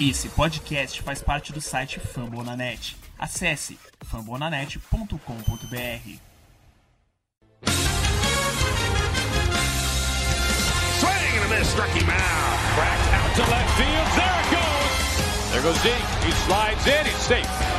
Esse 0.00 0.28
podcast 0.28 1.02
faz 1.02 1.20
parte 1.20 1.52
do 1.52 1.60
site 1.60 1.98
Fambonanet. 1.98 2.94
Acesse 3.18 3.76
fambonanet.com.br. 4.08 6.18
Swing 11.00 11.38
and 11.42 11.50
miss, 11.50 11.74
him 11.74 12.10
out. 12.10 12.58
Cracked 12.76 13.12
out 13.12 13.34
to 13.34 13.42
left 13.50 13.76
field. 13.76 14.06
There 14.14 14.40
it 14.40 14.50
goes. 14.54 15.50
There 15.50 15.62
goes. 15.62 15.82
He 16.24 16.30
slides 16.46 16.86
in. 16.86 17.04
He's 17.04 17.16
safe. 17.16 17.77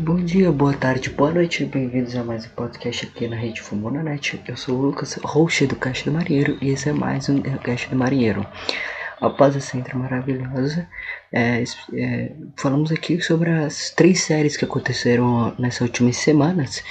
Bom 0.00 0.16
dia, 0.16 0.50
boa 0.50 0.72
tarde, 0.72 1.10
boa 1.10 1.30
noite, 1.30 1.62
bem-vindos 1.66 2.16
a 2.16 2.24
mais 2.24 2.46
um 2.46 2.48
podcast 2.48 3.04
aqui 3.04 3.28
na 3.28 3.36
Rede 3.36 3.60
Fumonanet. 3.60 4.40
Eu 4.48 4.56
sou 4.56 4.78
o 4.78 4.80
Lucas, 4.80 5.12
host 5.22 5.66
do 5.66 5.76
Caixa 5.76 6.06
do 6.06 6.12
Marinheiro, 6.12 6.56
e 6.62 6.70
esse 6.70 6.88
é 6.88 6.92
mais 6.94 7.28
um 7.28 7.38
Caixa 7.42 7.90
do 7.90 7.96
Marinheiro. 7.96 8.46
Após 9.20 9.54
essa 9.54 9.76
intro 9.76 9.98
maravilhosa, 9.98 10.88
é, 11.30 11.62
é, 11.92 12.32
falamos 12.56 12.90
aqui 12.90 13.20
sobre 13.20 13.50
as 13.50 13.90
três 13.90 14.22
séries 14.22 14.56
que 14.56 14.64
aconteceram 14.64 15.54
nessas 15.58 15.82
últimas 15.82 16.16
semanas, 16.16 16.82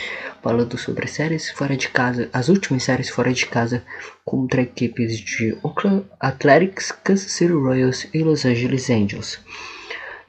falando 0.43 0.77
sobre 0.77 1.07
séries 1.07 1.49
fora 1.49 1.75
de 1.75 1.89
casa, 1.89 2.29
as 2.31 2.47
últimas 2.47 2.83
séries 2.83 3.09
fora 3.09 3.33
de 3.33 3.47
casa 3.47 3.83
contra 4.23 4.61
equipes 4.61 5.19
de 5.19 5.57
Oakland 5.63 6.05
Athletics, 6.19 6.91
Kansas 6.91 7.31
City 7.31 7.53
Royals 7.53 8.07
e 8.13 8.21
Los 8.21 8.45
Angeles 8.45 8.87
Angels. 8.87 9.39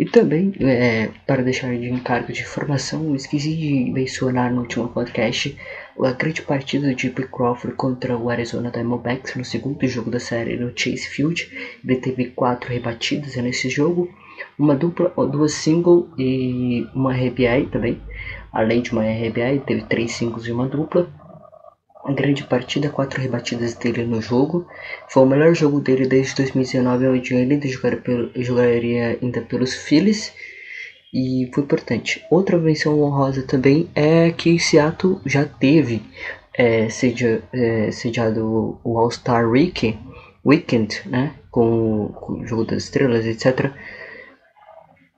E 0.01 0.07
também, 0.07 0.55
é, 0.61 1.11
para 1.27 1.43
deixar 1.43 1.77
de 1.77 1.91
encargo 1.91 2.33
de 2.33 2.41
informação, 2.41 3.15
esqueci 3.15 3.55
de 3.55 3.91
mencionar 3.93 4.51
no 4.51 4.63
último 4.63 4.89
podcast 4.89 5.55
a 6.03 6.13
grande 6.13 6.41
partida 6.41 6.95
de 6.95 7.03
Jimmy 7.03 7.29
Crawford 7.29 7.77
contra 7.77 8.17
o 8.17 8.31
Arizona 8.31 8.71
Diamondbacks 8.71 9.35
no 9.35 9.45
segundo 9.45 9.87
jogo 9.87 10.11
da 10.11 10.19
série 10.19 10.57
no 10.57 10.73
Chase 10.75 11.07
Field. 11.07 11.77
Ele 11.85 11.97
teve 11.97 12.29
quatro 12.29 12.73
rebatidas 12.73 13.37
nesse 13.37 13.69
jogo, 13.69 14.11
uma 14.59 14.75
dupla, 14.75 15.13
duas 15.27 15.53
single 15.53 16.09
e 16.17 16.87
uma 16.95 17.13
RBI 17.13 17.69
também. 17.71 18.01
Além 18.51 18.81
de 18.81 18.93
uma 18.93 19.03
RBI, 19.03 19.61
teve 19.67 19.83
três 19.83 20.13
singles 20.13 20.47
e 20.47 20.51
uma 20.51 20.67
dupla. 20.67 21.13
Uma 22.05 22.15
grande 22.15 22.45
partida, 22.45 22.89
quatro 22.89 23.21
rebatidas 23.21 23.75
dele 23.75 24.05
no 24.05 24.23
jogo. 24.23 24.67
Foi 25.09 25.23
o 25.23 25.27
melhor 25.27 25.55
jogo 25.55 25.81
dele 25.81 26.07
desde 26.07 26.37
2019, 26.37 27.09
onde 27.09 27.35
ele 27.35 27.69
jogaria, 27.69 28.01
pelo, 28.01 28.31
jogaria 28.37 29.19
ainda 29.21 29.43
pelos 29.43 29.75
Phillies. 29.75 30.33
E 31.13 31.51
foi 31.53 31.63
importante. 31.63 32.25
Outra 32.31 32.57
menção 32.57 33.01
honrosa 33.01 33.43
também 33.43 33.91
é 33.95 34.31
que 34.31 34.59
Seattle 34.59 35.21
já 35.27 35.45
teve 35.45 36.03
é, 36.55 36.89
sedia, 36.89 37.43
é, 37.53 37.91
sediado 37.91 38.81
o 38.83 38.99
All-Star 38.99 39.49
Week, 39.49 39.99
Weekend, 40.45 41.03
né? 41.07 41.35
Com, 41.51 42.15
com 42.15 42.33
o 42.35 42.47
Jogo 42.47 42.65
das 42.65 42.85
Estrelas, 42.85 43.27
etc. 43.27 43.73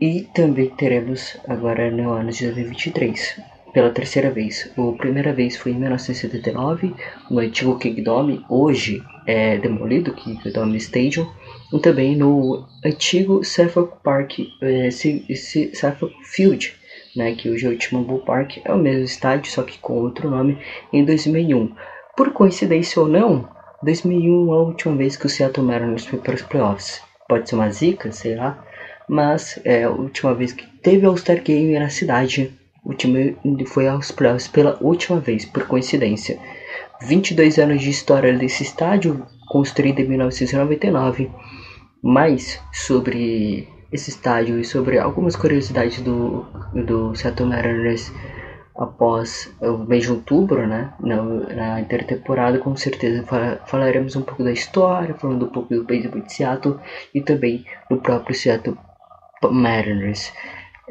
E 0.01 0.23
também 0.35 0.69
teremos 0.71 1.37
agora 1.47 1.91
no 1.91 2.11
ano 2.11 2.33
de 2.33 2.47
2023 2.47 3.52
pela 3.73 3.91
terceira 3.91 4.31
vez. 4.31 4.71
A 4.77 4.99
primeira 4.99 5.33
vez 5.33 5.57
foi 5.57 5.73
em 5.73 5.77
1979, 5.77 6.95
no 7.31 7.39
antigo 7.39 7.79
Kingdome, 7.79 8.45
hoje 8.49 9.03
é 9.27 9.57
demolido, 9.59 10.15
Kingdome 10.15 10.77
Stadium, 10.77 11.27
e 11.73 11.79
também 11.81 12.15
no 12.17 12.67
antigo 12.85 13.43
Suffolk 13.45 13.97
Park, 14.03 14.41
é, 14.61 14.91
Suffolk 14.91 16.15
Field, 16.25 16.75
né, 17.17 17.35
que 17.35 17.49
hoje 17.51 17.67
é 17.67 17.71
o 17.71 17.79
T-Mobile 17.79 18.25
Park, 18.25 18.59
é 18.65 18.73
o 18.73 18.79
mesmo 18.79 19.05
estádio, 19.05 19.51
só 19.51 19.63
que 19.63 19.79
com 19.79 19.95
outro 19.95 20.31
nome, 20.31 20.59
em 20.93 21.05
2001. 21.05 21.75
Por 22.17 22.33
coincidência 22.33 23.01
ou 23.01 23.09
não, 23.09 23.49
2001 23.83 24.53
é 24.53 24.57
a 24.57 24.61
última 24.61 24.95
vez 24.97 25.17
que 25.17 25.27
o 25.27 25.29
Seattle 25.29 25.67
Mariners 25.67 26.07
foi 26.07 26.19
para 26.19 26.35
os 26.35 26.43
playoffs. 26.43 27.03
Pode 27.29 27.49
ser 27.49 27.55
uma 27.55 27.71
zica, 27.71 28.13
sei 28.13 28.37
lá, 28.37 28.65
mas 29.09 29.61
é 29.65 29.85
a 29.85 29.91
última 29.91 30.35
vez 30.35 30.53
que 30.53 30.67
teve 30.83 31.07
All-Star 31.07 31.43
Game 31.43 31.79
na 31.79 31.89
cidade 31.89 32.53
o 32.85 32.93
time 32.95 33.37
foi 33.67 33.87
aos 33.87 34.11
playoffs 34.11 34.49
pela 34.49 34.77
última 34.81 35.21
vez, 35.21 35.45
por 35.45 35.67
coincidência. 35.67 36.39
22 37.03 37.59
anos 37.59 37.81
de 37.81 37.91
história 37.91 38.37
desse 38.37 38.63
estádio, 38.63 39.27
construído 39.49 40.01
em 40.01 40.09
1999. 40.09 41.31
Mais 42.03 42.61
sobre 42.73 43.69
esse 43.93 44.11
estádio 44.11 44.59
e 44.59 44.65
sobre 44.65 44.99
algumas 44.99 45.37
curiosidades 45.37 46.01
do, 46.01 46.45
do 46.75 47.15
Seattle 47.15 47.49
Mariners 47.49 48.13
após 48.75 49.55
o 49.61 49.79
mês 49.79 50.05
de 50.05 50.13
outubro, 50.13 50.67
né, 50.67 50.93
na, 50.99 51.23
na 51.23 51.81
intertemporada, 51.81 52.59
com 52.59 52.75
certeza 52.75 53.25
falaremos 53.67 54.17
um 54.17 54.23
pouco 54.23 54.43
da 54.43 54.51
história, 54.51 55.15
falando 55.15 55.47
um 55.47 55.51
pouco 55.51 55.75
do 55.75 55.85
beisebol 55.85 56.23
de 56.23 56.33
Seattle 56.33 56.79
e 57.15 57.21
também 57.21 57.65
do 57.91 57.99
próprio 57.99 58.35
Seattle 58.35 58.77
Mariners. 59.51 60.33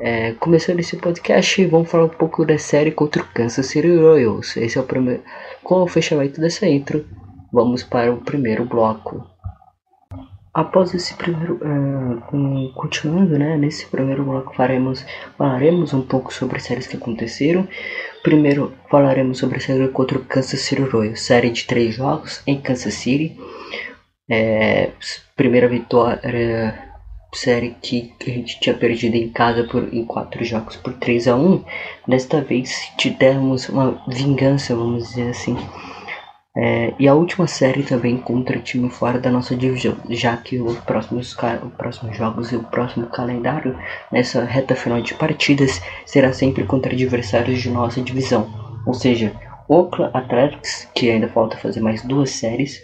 É, 0.03 0.33
começando 0.39 0.79
esse 0.79 0.97
podcast, 0.97 1.63
vamos 1.67 1.91
falar 1.91 2.05
um 2.05 2.09
pouco 2.09 2.43
da 2.43 2.57
série 2.57 2.89
contra 2.89 3.21
o 3.21 3.27
Kansas 3.27 3.67
City 3.67 3.95
Royals. 3.97 4.57
Esse 4.57 4.79
é 4.79 4.81
o 4.81 4.83
primeiro. 4.83 5.21
Com 5.63 5.83
o 5.83 5.87
fechamento 5.87 6.41
dessa 6.41 6.67
intro, 6.67 7.05
vamos 7.53 7.83
para 7.83 8.11
o 8.11 8.17
primeiro 8.17 8.65
bloco. 8.65 9.23
Após 10.51 10.95
esse 10.95 11.13
primeiro, 11.13 11.59
uh, 11.63 12.73
continuando, 12.73 13.37
né, 13.37 13.55
nesse 13.55 13.85
primeiro 13.85 14.25
bloco 14.25 14.55
faremos, 14.55 15.05
falaremos 15.37 15.93
um 15.93 16.01
pouco 16.01 16.33
sobre 16.33 16.59
séries 16.59 16.87
que 16.87 16.97
aconteceram. 16.97 17.67
Primeiro 18.23 18.73
falaremos 18.89 19.37
sobre 19.37 19.57
a 19.57 19.61
série 19.61 19.87
contra 19.89 20.17
o 20.17 20.25
Kansas 20.25 20.61
City 20.61 20.81
Royals, 20.81 21.21
série 21.21 21.51
de 21.51 21.63
três 21.65 21.93
jogos 21.93 22.41
em 22.47 22.59
Kansas 22.59 22.95
City. 22.95 23.39
É, 24.27 24.89
primeira 25.35 25.67
vitória 25.67 26.90
série 27.33 27.75
que 27.81 28.13
a 28.21 28.29
gente 28.29 28.59
tinha 28.59 28.75
perdido 28.75 29.15
em 29.15 29.29
casa 29.29 29.63
por, 29.63 29.93
em 29.93 30.05
quatro 30.05 30.43
jogos 30.43 30.75
por 30.75 30.93
3 30.93 31.27
a 31.27 31.35
1 31.35 31.63
desta 32.07 32.41
vez 32.41 32.91
tivemos 32.97 33.69
uma 33.69 34.01
vingança, 34.07 34.75
vamos 34.75 35.09
dizer 35.09 35.29
assim. 35.29 35.57
É, 36.55 36.93
e 36.99 37.07
a 37.07 37.13
última 37.13 37.47
série 37.47 37.81
também 37.81 38.17
contra 38.17 38.59
time 38.59 38.89
fora 38.89 39.17
da 39.17 39.31
nossa 39.31 39.55
divisão, 39.55 39.95
já 40.09 40.35
que 40.35 40.59
os 40.59 40.77
próximos, 40.79 41.33
os 41.33 41.73
próximos 41.77 42.17
jogos 42.17 42.51
e 42.51 42.57
o 42.57 42.63
próximo 42.63 43.07
calendário 43.07 43.77
nessa 44.11 44.43
reta 44.43 44.75
final 44.75 45.01
de 45.01 45.13
partidas 45.13 45.81
será 46.05 46.33
sempre 46.33 46.65
contra 46.65 46.91
adversários 46.91 47.61
de 47.61 47.69
nossa 47.69 48.01
divisão. 48.01 48.49
Ou 48.85 48.93
seja, 48.93 49.33
Oakland 49.69 50.11
Athletics, 50.13 50.89
que 50.93 51.09
ainda 51.09 51.29
falta 51.29 51.55
fazer 51.55 51.79
mais 51.79 52.01
duas 52.01 52.31
séries, 52.31 52.83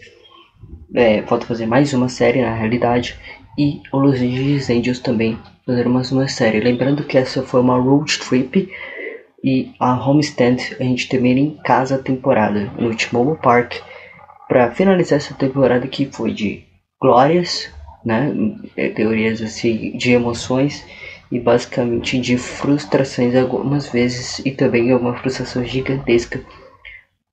é, 0.95 1.21
falta 1.23 1.45
fazer 1.45 1.65
mais 1.65 1.93
uma 1.93 2.07
série 2.07 2.41
na 2.41 2.53
realidade, 2.53 3.19
e 3.57 3.81
o 3.91 3.97
Los 3.97 4.21
Angels 4.69 4.99
também 4.99 5.37
fizeram 5.65 5.91
mais 5.91 6.11
uma 6.11 6.27
série. 6.27 6.59
Lembrando 6.59 7.03
que 7.03 7.17
essa 7.17 7.41
foi 7.41 7.61
uma 7.61 7.77
road 7.77 8.19
trip 8.19 8.69
e 9.43 9.71
a 9.79 9.93
homestand 9.95 10.57
a 10.79 10.83
gente 10.83 11.09
termina 11.09 11.39
em 11.39 11.57
casa 11.63 11.95
a 11.95 11.99
temporada 11.99 12.71
no 12.77 12.95
T-Mobile 12.95 13.39
Park 13.41 13.75
para 14.47 14.71
finalizar 14.71 15.17
essa 15.17 15.33
temporada 15.33 15.87
que 15.87 16.05
foi 16.05 16.33
de 16.33 16.63
glórias, 17.01 17.69
né, 18.05 18.33
teorias 18.95 19.41
assim 19.41 19.97
de 19.97 20.11
emoções 20.11 20.85
e 21.31 21.39
basicamente 21.39 22.19
de 22.19 22.37
frustrações 22.37 23.35
algumas 23.35 23.89
vezes 23.89 24.39
e 24.39 24.51
também 24.51 24.93
uma 24.93 25.15
frustração 25.15 25.63
gigantesca 25.63 26.41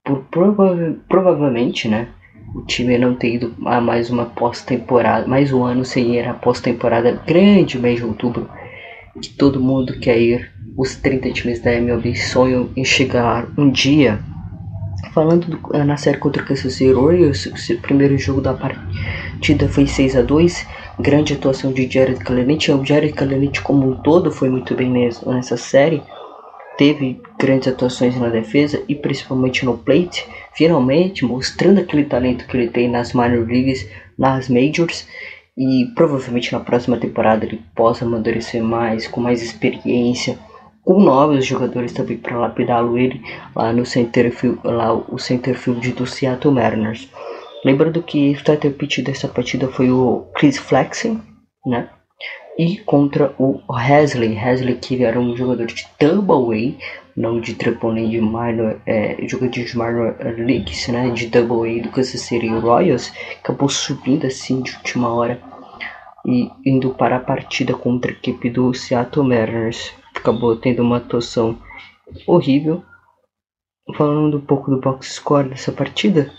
por 0.04 0.24
prova 0.24 0.96
provavelmente, 1.08 1.88
né, 1.88 2.08
o 2.54 2.62
time 2.62 2.96
não 2.96 3.14
ter 3.14 3.34
ido 3.34 3.54
a 3.66 3.80
mais 3.80 4.10
uma 4.10 4.26
pós-temporada, 4.26 5.26
mais 5.26 5.52
um 5.52 5.64
ano 5.64 5.84
sem 5.84 6.14
ir 6.14 6.28
a 6.28 6.34
pós-temporada 6.34 7.20
grande 7.26 7.78
mês 7.78 7.98
de 7.98 8.04
outubro, 8.04 8.48
que 9.20 9.28
todo 9.30 9.60
mundo 9.60 9.98
quer 9.98 10.18
ir. 10.18 10.52
Os 10.76 10.96
30 10.96 11.30
times 11.30 11.60
da 11.60 11.72
MLB 11.72 12.16
sonham 12.16 12.68
em 12.76 12.84
chegar 12.84 13.46
um 13.56 13.70
dia. 13.70 14.18
Falando 15.12 15.46
do, 15.46 15.84
na 15.84 15.96
série 15.96 16.18
contra 16.18 16.42
o 16.42 16.46
Kansas 16.46 16.72
City 16.72 16.92
Royals, 16.92 17.46
o 17.46 17.78
primeiro 17.80 18.18
jogo 18.18 18.40
da 18.40 18.54
partida 18.54 19.68
foi 19.68 19.86
6 19.86 20.16
a 20.16 20.22
2 20.22 20.66
grande 20.98 21.32
atuação 21.32 21.72
de 21.72 21.88
Jared 21.88 22.18
Kalenic. 22.18 22.70
O 22.72 22.84
Jared 22.84 23.12
Kalenic 23.12 23.60
como 23.62 23.88
um 23.88 23.96
todo 23.96 24.32
foi 24.32 24.48
muito 24.48 24.74
bem 24.74 24.90
nessa 24.90 25.56
série 25.56 26.02
teve 26.76 27.20
grandes 27.38 27.68
atuações 27.68 28.18
na 28.18 28.28
defesa 28.28 28.82
e 28.88 28.94
principalmente 28.94 29.64
no 29.64 29.78
plate, 29.78 30.26
finalmente 30.54 31.24
mostrando 31.24 31.80
aquele 31.80 32.04
talento 32.04 32.46
que 32.46 32.56
ele 32.56 32.68
tem 32.68 32.88
nas 32.88 33.12
minor 33.12 33.46
leagues, 33.46 33.88
nas 34.18 34.48
majors 34.48 35.06
e 35.56 35.86
provavelmente 35.94 36.52
na 36.52 36.60
próxima 36.60 36.96
temporada 36.96 37.44
ele 37.44 37.62
possa 37.74 38.04
amadurecer 38.04 38.62
mais, 38.62 39.06
com 39.06 39.20
mais 39.20 39.42
experiência, 39.42 40.38
com 40.82 41.00
novos 41.00 41.44
jogadores 41.44 41.92
também 41.92 42.16
para 42.16 42.38
lapidá-lo 42.38 42.98
ele 42.98 43.22
lá 43.54 43.72
no 43.72 43.86
center 43.86 44.30
field, 44.32 44.58
lá 44.64 44.92
o 44.92 45.18
center 45.18 45.56
field 45.56 45.92
do 45.92 46.06
Seattle 46.06 46.52
Mariners. 46.52 47.08
Lembrando 47.64 48.02
que 48.02 48.30
o 48.30 48.32
starter 48.32 48.72
pitch 48.72 48.98
dessa 49.00 49.26
partida 49.26 49.68
foi 49.68 49.90
o 49.90 50.26
Chris 50.34 50.58
Flexen, 50.58 51.22
né? 51.64 51.88
e 52.58 52.78
contra 52.78 53.34
o 53.38 53.60
Hasley. 53.68 54.38
Hasley 54.38 54.76
que 54.76 55.02
era 55.02 55.18
um 55.18 55.36
jogador 55.36 55.66
de 55.66 55.86
Tampa 55.98 56.38
Bay, 56.38 56.76
não 57.16 57.40
de 57.40 57.52
AAA 57.52 58.08
de 58.08 58.20
minor, 58.20 58.80
é, 58.86 59.16
jogador 59.26 59.64
de 59.64 59.78
minor 59.78 60.16
leagues, 60.36 60.88
né, 60.88 61.10
de 61.10 61.28
Double 61.28 61.78
A 61.78 61.82
do 61.82 61.90
Kansas 61.90 62.20
City 62.20 62.48
Royals, 62.48 63.12
acabou 63.40 63.68
subindo 63.68 64.26
assim 64.26 64.62
de 64.62 64.74
última 64.76 65.12
hora 65.12 65.40
e 66.26 66.50
indo 66.64 66.90
para 66.94 67.16
a 67.16 67.20
partida 67.20 67.74
contra 67.74 68.10
a 68.10 68.14
equipe 68.14 68.48
do 68.50 68.72
Seattle 68.72 69.26
Mariners. 69.26 69.92
Acabou 70.14 70.56
tendo 70.56 70.82
uma 70.82 70.96
atuação 70.96 71.58
horrível. 72.26 72.82
Falando 73.94 74.38
um 74.38 74.40
pouco 74.40 74.70
do 74.70 74.80
box 74.80 75.14
score 75.14 75.50
dessa 75.50 75.70
partida, 75.70 76.32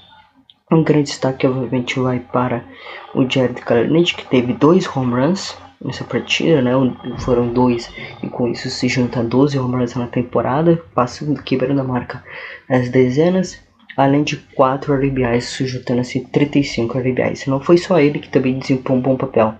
um 0.71 0.83
grande 0.83 1.09
destaque 1.09 1.45
obviamente 1.45 1.99
vai 1.99 2.19
para 2.19 2.65
o 3.13 3.29
Jared 3.29 3.61
Kalanick, 3.61 4.15
que 4.15 4.25
teve 4.25 4.53
dois 4.53 4.87
home 4.87 5.13
runs 5.13 5.55
nessa 5.83 6.03
partida, 6.03 6.61
né? 6.61 6.71
Foram 7.19 7.47
dois 7.47 7.91
e 8.23 8.27
com 8.27 8.47
isso 8.47 8.69
se 8.69 8.87
junta 8.87 9.23
12 9.23 9.57
home 9.57 9.75
runs 9.75 9.95
na 9.95 10.07
temporada, 10.07 10.81
passando, 10.93 11.41
quebrando 11.41 11.81
a 11.81 11.83
marca 11.83 12.23
as 12.69 12.89
dezenas, 12.89 13.59
além 13.95 14.23
de 14.23 14.37
4 14.37 14.93
RBIs, 14.93 15.45
se 15.45 15.65
juntando 15.65 16.01
assim 16.01 16.23
35 16.23 16.97
RBIs. 16.97 17.45
Não 17.47 17.59
foi 17.59 17.77
só 17.77 17.99
ele 17.99 18.19
que 18.19 18.29
também 18.29 18.59
desempenhou 18.59 18.99
um 18.99 19.01
bom 19.01 19.15
papel. 19.15 19.55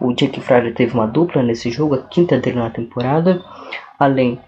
O 0.00 0.12
Jake 0.12 0.40
Fryer 0.40 0.72
teve 0.74 0.94
uma 0.94 1.06
dupla 1.06 1.42
nesse 1.42 1.70
jogo, 1.70 1.94
a 1.94 2.02
quinta 2.02 2.38
dele 2.38 2.58
na 2.58 2.70
temporada, 2.70 3.42
além 3.98 4.38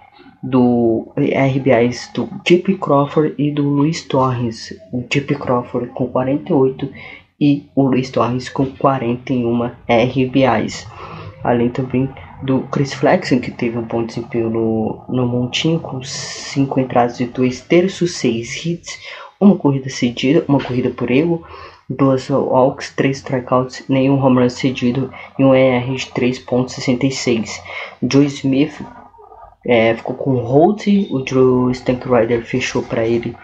do 0.43 1.13
RBIs 1.17 2.11
do 2.15 2.29
JP 2.45 2.79
Crawford 2.79 3.35
e 3.37 3.51
do 3.51 3.69
Luiz 3.69 4.03
Torres. 4.03 4.79
O 4.93 5.03
JP 5.03 5.35
Crawford 5.35 5.89
com 5.89 6.07
48 6.07 6.89
e 7.41 7.69
o 7.75 7.83
Luiz 7.83 8.11
Torres 8.11 8.49
com 8.49 8.67
41 8.67 9.65
RBIs. 9.65 10.87
Além 11.43 11.69
também 11.69 12.09
do 12.43 12.61
Chris 12.63 12.93
Flexen, 12.93 13.41
que 13.41 13.51
teve 13.51 13.79
um 13.79 13.83
bom 13.83 14.05
desempenho 14.05 14.51
no, 14.51 15.05
no 15.09 15.27
montinho, 15.27 15.79
com 15.79 16.03
5 16.03 16.81
entradas 16.81 17.19
de 17.19 17.27
2 17.27 17.61
terços, 17.63 18.17
6 18.17 18.67
hits, 18.67 18.99
uma 19.41 19.57
corrida 19.57 19.89
cedida, 19.89 20.45
uma 20.49 20.61
corrida 20.61 20.91
por 20.91 21.11
erro, 21.11 21.45
duas 21.89 22.29
walks, 22.29 22.93
3 22.95 23.19
strikeouts, 23.19 23.85
nenhum 23.89 24.21
home 24.23 24.41
run 24.41 24.49
cedido 24.49 25.11
e 25.39 25.45
um 25.45 25.55
ER 25.55 25.85
de 25.95 26.07
3.66. 26.07 27.61
Joe 28.11 28.27
Smith 28.27 28.81
é, 29.65 29.95
ficou 29.95 30.15
com 30.15 30.37
hold, 30.37 30.87
o 31.11 31.21
Drew 31.21 31.71
Stank 31.71 32.07
fechou 32.45 32.83
para 32.83 33.07
ele 33.07 33.37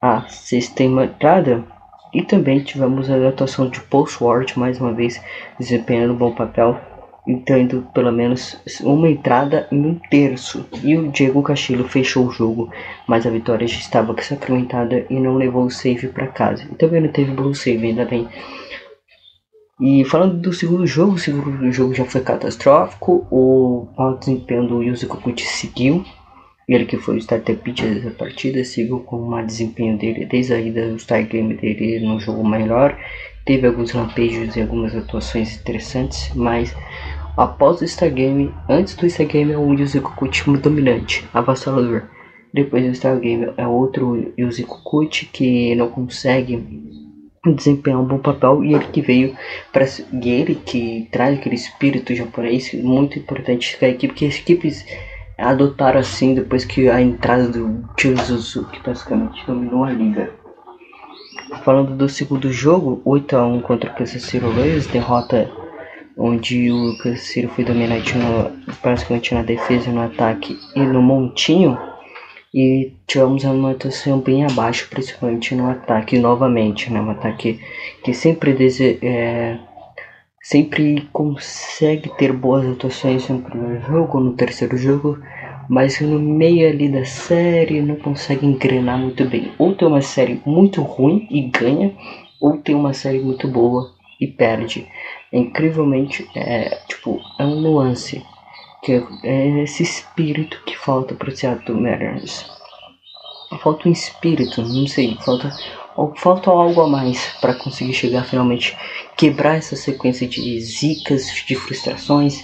a 0.00 0.22
sexta 0.28 0.82
entrada. 0.82 1.64
E 2.12 2.22
também 2.22 2.60
tivemos 2.60 3.08
a 3.08 3.28
atuação 3.28 3.68
de 3.68 3.80
Paul 3.82 4.06
Schwartz, 4.06 4.56
mais 4.56 4.80
uma 4.80 4.92
vez 4.92 5.22
desempenhando 5.58 6.14
um 6.14 6.16
bom 6.16 6.32
papel, 6.32 6.78
tendo 7.46 7.86
pelo 7.94 8.10
menos 8.10 8.60
uma 8.82 9.08
entrada 9.08 9.68
em 9.70 9.86
um 9.86 9.94
terço. 10.10 10.66
E 10.82 10.96
o 10.96 11.08
Diego 11.08 11.42
Castillo 11.42 11.88
fechou 11.88 12.26
o 12.26 12.32
jogo, 12.32 12.70
mas 13.06 13.26
a 13.26 13.30
vitória 13.30 13.66
já 13.66 13.78
estava 13.78 14.14
sacramentada 14.20 15.06
e 15.08 15.20
não 15.20 15.36
levou 15.36 15.64
o 15.64 15.70
save 15.70 16.08
para 16.08 16.26
casa. 16.26 16.64
E 16.64 16.74
também 16.74 17.00
não 17.00 17.12
teve 17.12 17.32
blue 17.32 17.54
save, 17.54 17.86
ainda 17.86 18.04
bem. 18.04 18.28
E 19.80 20.04
falando 20.04 20.36
do 20.36 20.52
segundo 20.52 20.86
jogo, 20.86 21.12
o 21.12 21.18
segundo 21.18 21.72
jogo 21.72 21.94
já 21.94 22.04
foi 22.04 22.20
catastrófico. 22.20 23.26
O 23.30 23.88
mau 23.96 24.18
desempenho 24.18 24.66
do 24.66 25.06
Kokuchi 25.08 25.46
seguiu. 25.46 26.04
Ele 26.70 26.84
que 26.84 26.96
foi 26.96 27.16
o 27.16 27.18
starter 27.18 27.56
pitcher 27.56 27.92
dessa 27.92 28.12
partida, 28.12 28.64
seguiu 28.64 29.00
com 29.00 29.18
mau 29.18 29.44
desempenho 29.44 29.98
dele 29.98 30.24
desde 30.24 30.54
a 30.54 30.60
ida 30.60 30.88
do 30.88 30.94
start 30.94 31.28
game 31.28 31.52
dele 31.54 31.98
no 31.98 32.20
jogo 32.20 32.46
melhor. 32.46 32.96
Teve 33.44 33.66
alguns 33.66 33.92
lampejos 33.92 34.54
e 34.54 34.62
algumas 34.62 34.94
atuações 34.94 35.58
interessantes, 35.60 36.30
mas 36.32 36.72
após 37.36 37.80
o 37.80 37.88
Star 37.88 38.12
Game, 38.12 38.54
antes 38.68 38.94
do 38.94 39.10
Star 39.10 39.26
Game 39.26 39.50
é 39.50 39.58
o 39.58 39.74
Yuzo 39.74 40.00
Kokuchi 40.00 40.48
dominante, 40.58 41.28
avassalador. 41.34 42.04
Depois 42.54 42.84
do 42.84 42.94
Star 42.94 43.18
Game 43.18 43.48
é 43.56 43.66
outro 43.66 44.32
Kokuchi 44.68 45.26
que 45.26 45.74
não 45.74 45.88
consegue 45.88 46.64
desempenhar 47.52 48.00
um 48.00 48.06
bom 48.06 48.18
papel 48.18 48.62
e 48.62 48.74
ele 48.74 48.84
que 48.92 49.00
veio 49.00 49.36
para 49.72 49.86
ele 50.22 50.54
que 50.54 51.08
traz 51.10 51.36
aquele 51.36 51.56
espírito 51.56 52.14
japonês 52.14 52.72
muito 52.74 53.18
importante 53.18 53.76
para 53.76 53.88
a 53.88 53.90
equipe 53.90 54.14
que 54.14 54.26
as 54.26 54.36
equipes 54.36 54.86
adotaram 55.40 56.00
assim 56.00 56.34
depois 56.34 56.64
que 56.64 56.88
a 56.88 57.00
entrada 57.00 57.48
do 57.48 57.84
Tio 57.96 58.16
Suzuki 58.18 58.80
basicamente 58.84 59.44
dominou 59.46 59.84
a 59.84 59.90
liga. 59.90 60.30
Falando 61.64 61.96
do 61.96 62.08
segundo 62.08 62.52
jogo, 62.52 63.00
8 63.04 63.36
a 63.36 63.46
1 63.46 63.60
contra 63.62 63.90
o 63.90 63.94
Kansas 63.94 64.22
City 64.22 64.44
Royals, 64.44 64.86
derrota 64.86 65.50
onde 66.16 66.70
o 66.70 66.96
Kansas 66.98 67.22
City 67.22 67.48
foi 67.48 67.64
dominante 67.64 68.16
no, 68.16 68.50
basicamente 68.82 69.34
na 69.34 69.42
defesa 69.42 69.90
no 69.90 70.02
ataque 70.02 70.58
e 70.76 70.80
no 70.80 71.02
montinho 71.02 71.78
e 72.52 72.92
tivemos 73.06 73.44
uma 73.44 73.70
atuação 73.70 74.18
bem 74.18 74.44
abaixo, 74.44 74.88
principalmente 74.90 75.54
no 75.54 75.70
ataque 75.70 76.18
novamente, 76.18 76.92
né? 76.92 77.00
Um 77.00 77.10
ataque 77.10 77.60
que 78.02 78.12
sempre 78.12 78.52
dese 78.52 78.98
é, 79.02 79.56
sempre 80.40 81.08
consegue 81.12 82.08
ter 82.16 82.32
boas 82.32 82.66
atuações 82.66 83.28
no 83.28 83.42
primeiro 83.42 83.80
jogo, 83.86 84.20
no 84.20 84.32
terceiro 84.32 84.76
jogo, 84.76 85.18
mas 85.68 86.00
no 86.00 86.18
meio 86.18 86.68
ali 86.68 86.88
da 86.88 87.04
série 87.04 87.80
não 87.80 87.96
consegue 87.96 88.46
engrenar 88.46 88.98
muito 88.98 89.24
bem. 89.24 89.52
Ou 89.58 89.74
tem 89.74 89.86
uma 89.86 90.02
série 90.02 90.40
muito 90.44 90.82
ruim 90.82 91.28
e 91.30 91.42
ganha, 91.42 91.94
ou 92.40 92.56
tem 92.56 92.74
uma 92.74 92.92
série 92.92 93.20
muito 93.20 93.46
boa 93.46 93.92
e 94.20 94.26
perde. 94.26 94.86
É 95.32 95.38
incrivelmente, 95.38 96.28
é, 96.34 96.78
tipo, 96.88 97.20
é 97.38 97.44
um 97.44 97.60
nuance 97.60 98.22
que 98.82 98.92
é 99.22 99.62
esse 99.62 99.82
espírito 99.82 100.60
que 100.64 100.76
falta 100.76 101.14
para 101.14 101.28
o 101.28 101.36
Seattle 101.36 101.80
Mariners. 101.80 102.50
Falta 103.60 103.88
um 103.88 103.92
espírito, 103.92 104.62
não 104.62 104.86
sei, 104.86 105.16
falta, 105.24 105.52
falta 106.16 106.50
algo 106.50 106.80
a 106.80 106.88
mais 106.88 107.36
para 107.40 107.54
conseguir 107.54 107.92
chegar 107.92 108.24
finalmente, 108.24 108.76
quebrar 109.20 109.56
essa 109.56 109.76
sequência 109.76 110.26
de 110.26 110.58
zicas, 110.62 111.26
de 111.46 111.54
frustrações, 111.54 112.42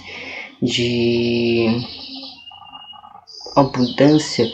de 0.61 1.65
abundância 3.55 4.45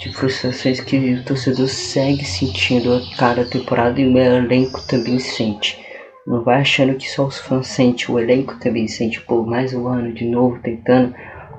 de 0.00 0.10
frustrações 0.14 0.80
que 0.80 0.96
o 0.96 1.24
torcedor 1.24 1.68
segue 1.68 2.24
sentindo 2.24 2.94
a 2.94 3.16
cada 3.18 3.44
temporada 3.44 4.00
e 4.00 4.06
o 4.06 4.16
elenco 4.16 4.80
também 4.88 5.18
sente. 5.18 5.78
Não 6.26 6.42
vai 6.42 6.62
achando 6.62 6.94
que 6.94 7.10
só 7.10 7.26
os 7.26 7.38
fãs 7.38 7.66
sentem, 7.66 8.06
o 8.08 8.18
elenco 8.18 8.58
também 8.58 8.88
sente, 8.88 9.20
pô, 9.20 9.42
mais 9.42 9.74
um 9.74 9.86
ano 9.86 10.10
de 10.10 10.24
novo 10.24 10.58
tentando, 10.62 11.14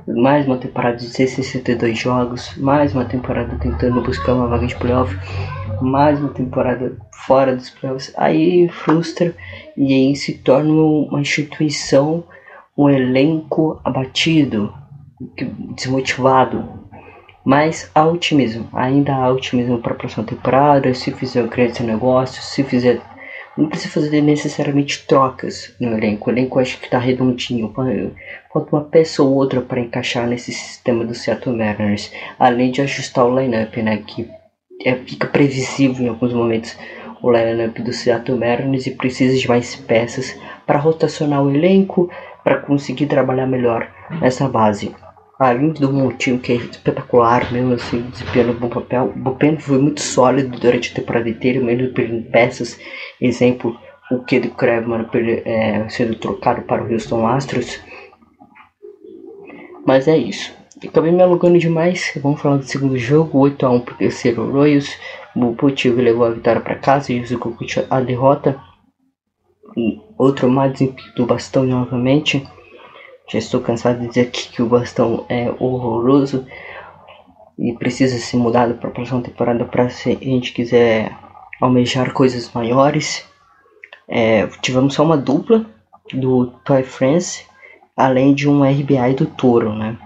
mais 0.07 0.47
uma 0.47 0.57
temporada 0.57 0.97
de 0.97 1.05
62 1.05 1.99
jogos, 1.99 2.57
mais 2.57 2.95
uma 2.95 3.05
temporada 3.05 3.55
tentando 3.61 4.01
buscar 4.01 4.33
uma 4.33 4.47
vaga 4.47 4.65
de 4.65 4.75
playoff, 4.75 5.15
mais 5.81 6.19
uma 6.19 6.29
temporada 6.29 6.97
fora 7.25 7.55
dos 7.55 7.69
playoffs, 7.69 8.13
aí 8.17 8.67
frustra 8.69 9.35
e 9.75 9.93
aí 9.93 10.15
se 10.15 10.33
torna 10.33 10.71
uma 10.71 11.21
instituição, 11.21 12.23
um 12.77 12.89
elenco 12.89 13.79
abatido, 13.83 14.73
desmotivado. 15.75 16.81
Mas 17.45 17.89
há 17.93 18.05
otimismo, 18.05 18.69
ainda 18.73 19.15
há 19.15 19.29
otimismo 19.29 19.79
para 19.79 19.93
a 19.93 19.97
próxima 19.97 20.23
temporada, 20.23 20.93
se 20.93 21.11
fizer 21.11 21.45
grandes 21.47 21.79
negócios, 21.81 22.45
se 22.45 22.63
fizer 22.63 23.01
não 23.55 23.69
precisa 23.69 23.93
fazer 23.93 24.21
necessariamente 24.21 25.05
trocas 25.05 25.75
no 25.79 25.95
elenco. 25.95 26.29
O 26.29 26.33
elenco 26.33 26.59
acho 26.59 26.79
que 26.79 26.85
está 26.85 26.97
redondinho. 26.97 27.71
Falta 28.51 28.75
uma 28.75 28.83
peça 28.83 29.21
ou 29.21 29.31
outra 29.35 29.61
para 29.61 29.79
encaixar 29.79 30.27
nesse 30.27 30.51
sistema 30.51 31.05
do 31.05 31.13
Seattle 31.13 31.55
Mariners. 31.55 32.11
Além 32.39 32.71
de 32.71 32.81
ajustar 32.81 33.25
o 33.25 33.39
lineup, 33.39 33.77
né? 33.77 33.97
Que 33.97 34.27
é, 34.83 34.95
fica 34.95 35.27
previsível 35.27 36.05
em 36.05 36.09
alguns 36.09 36.33
momentos 36.33 36.77
o 37.21 37.31
lineup 37.31 37.79
do 37.79 37.93
Seattle 37.93 38.37
Mariners 38.37 38.85
e 38.85 38.91
precisa 38.91 39.37
de 39.37 39.47
mais 39.47 39.75
peças 39.75 40.37
para 40.67 40.79
rotacionar 40.79 41.41
o 41.41 41.49
elenco, 41.49 42.09
para 42.43 42.57
conseguir 42.57 43.05
trabalhar 43.05 43.47
melhor 43.47 43.89
nessa 44.19 44.47
base 44.49 44.93
além 45.39 45.71
do 45.71 45.91
montinho 45.91 46.39
que 46.39 46.53
é 46.53 46.55
espetacular, 46.55 47.51
mesmo 47.51 47.73
assim, 47.73 48.01
desempenhando 48.01 48.51
um 48.51 48.59
bom 48.59 48.69
papel. 48.69 49.05
O 49.15 49.19
Bullpen 49.19 49.57
foi 49.57 49.79
muito 49.79 50.01
sólido 50.01 50.57
durante 50.57 50.91
a 50.91 50.95
temporada 50.95 51.29
inteira, 51.29 51.59
mesmo 51.59 51.93
perdendo 51.93 52.29
peças. 52.29 52.79
Exemplo, 53.19 53.77
o 54.11 54.19
Kid 54.23 54.49
Krevman 54.49 55.05
é, 55.45 55.87
sendo 55.89 56.15
trocado 56.15 56.61
para 56.61 56.83
o 56.83 56.91
Houston 56.91 57.27
Astros. 57.27 57.79
Mas 59.85 60.07
é 60.07 60.15
isso. 60.15 60.53
Acabei 60.87 61.11
me 61.11 61.23
alugando 61.23 61.57
demais. 61.57 62.11
Vamos 62.21 62.41
falar 62.41 62.57
do 62.57 62.63
segundo 62.63 62.97
jogo: 62.97 63.39
8x1 63.39 63.83
para 63.83 63.93
o 63.93 63.97
terceiro 63.97 64.51
Royals. 64.51 64.97
O 65.35 65.53
Putig 65.55 65.89
levou 65.89 66.25
a 66.25 66.31
vitória 66.31 66.61
para 66.61 66.75
casa 66.75 67.11
e 67.11 67.19
o 67.19 67.25
Zukukuchi 67.25 67.85
a 67.89 68.01
derrota. 68.01 68.59
E 69.75 69.99
outro 70.17 70.49
mais 70.49 70.77
do 71.15 71.25
bastão 71.25 71.63
novamente. 71.63 72.47
Já 73.31 73.39
estou 73.39 73.61
cansado 73.61 74.01
de 74.01 74.07
dizer 74.09 74.21
aqui 74.27 74.49
que 74.49 74.61
o 74.61 74.67
bastão 74.67 75.25
é 75.29 75.49
horroroso 75.57 76.45
e 77.57 77.73
precisa 77.73 78.17
ser 78.17 78.37
mudado 78.37 78.75
para 78.75 78.89
a 78.89 78.91
próxima 78.91 79.21
temporada 79.21 79.65
para 79.65 79.89
se 79.89 80.11
a 80.11 80.15
gente 80.15 80.51
quiser 80.51 81.15
almejar 81.61 82.13
coisas 82.13 82.51
maiores. 82.53 83.25
É, 84.07 84.45
tivemos 84.61 84.93
só 84.93 85.03
uma 85.03 85.17
dupla 85.17 85.65
do 86.13 86.47
Toy 86.65 86.83
France, 86.83 87.45
além 87.95 88.33
de 88.33 88.49
um 88.49 88.63
RBI 88.63 89.13
do 89.15 89.25
Toro, 89.25 89.73
né? 89.73 89.97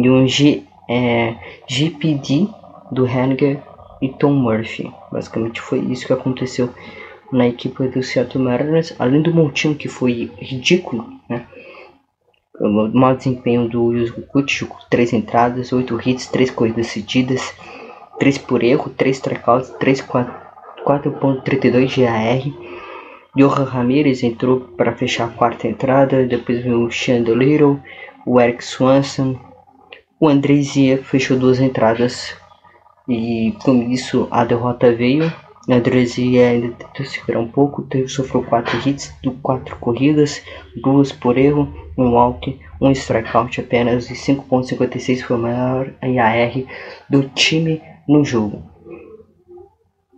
E 0.00 0.10
um 0.10 0.28
G 0.28 0.62
é, 0.88 1.34
GPD 1.66 2.48
do 2.90 3.06
Henniger 3.06 3.62
e 4.00 4.08
Tom 4.08 4.32
Murphy. 4.32 4.90
Basicamente 5.12 5.60
foi 5.60 5.80
isso 5.80 6.06
que 6.06 6.12
aconteceu 6.12 6.70
na 7.32 7.46
equipe 7.46 7.88
do 7.88 8.02
Seattle 8.02 8.42
Mariners, 8.42 8.94
além 8.98 9.20
do 9.20 9.34
montinho 9.34 9.74
que 9.74 9.88
foi 9.88 10.30
ridículo, 10.38 11.06
né? 11.28 11.44
O 12.60 12.88
mau 12.88 13.14
desempenho 13.14 13.68
do 13.68 13.92
Yusuke 13.92 14.22
Kutch, 14.22 14.64
3 14.90 15.12
entradas, 15.12 15.72
8 15.72 16.08
hits, 16.08 16.26
3 16.26 16.50
corridas 16.50 16.88
cedidas, 16.88 17.54
3 18.18 18.38
por 18.38 18.64
erro, 18.64 18.90
3 18.90 19.16
strikeouts, 19.16 19.70
4.32 19.78 21.86
de 21.86 22.06
AR. 22.06 22.42
Johan 23.36 23.64
Ramirez 23.64 24.24
entrou 24.24 24.60
para 24.76 24.96
fechar 24.96 25.26
a 25.26 25.32
quarta 25.32 25.68
entrada, 25.68 26.26
depois 26.26 26.60
veio 26.60 26.84
o 26.84 26.90
Chandler, 26.90 27.78
o 28.26 28.40
Eric 28.40 28.64
Swanson, 28.64 29.38
o 30.20 30.28
Andrezia 30.28 30.98
fechou 30.98 31.38
duas 31.38 31.60
entradas 31.60 32.34
e 33.08 33.54
com 33.62 33.90
isso 33.90 34.26
a 34.30 34.44
derrota 34.44 34.92
veio. 34.92 35.32
O 35.68 35.72
Andrezia 35.72 36.48
ainda 36.48 36.68
tentou 36.68 37.06
segurar 37.06 37.40
um 37.40 37.48
pouco, 37.48 37.82
teve, 37.82 38.08
sofreu 38.08 38.42
quatro 38.42 38.76
hits, 38.88 39.14
quatro 39.42 39.76
corridas, 39.76 40.42
duas 40.76 41.12
por 41.12 41.36
erro, 41.36 41.68
um 41.96 42.14
walk, 42.14 42.58
um 42.80 42.90
strikeout 42.90 43.60
apenas 43.60 44.10
e 44.10 44.14
5.56 44.14 45.22
foi 45.22 45.36
o 45.36 45.40
maior 45.40 45.92
IAR 46.02 46.52
do 47.08 47.24
time 47.28 47.82
no 48.08 48.24
jogo. 48.24 48.62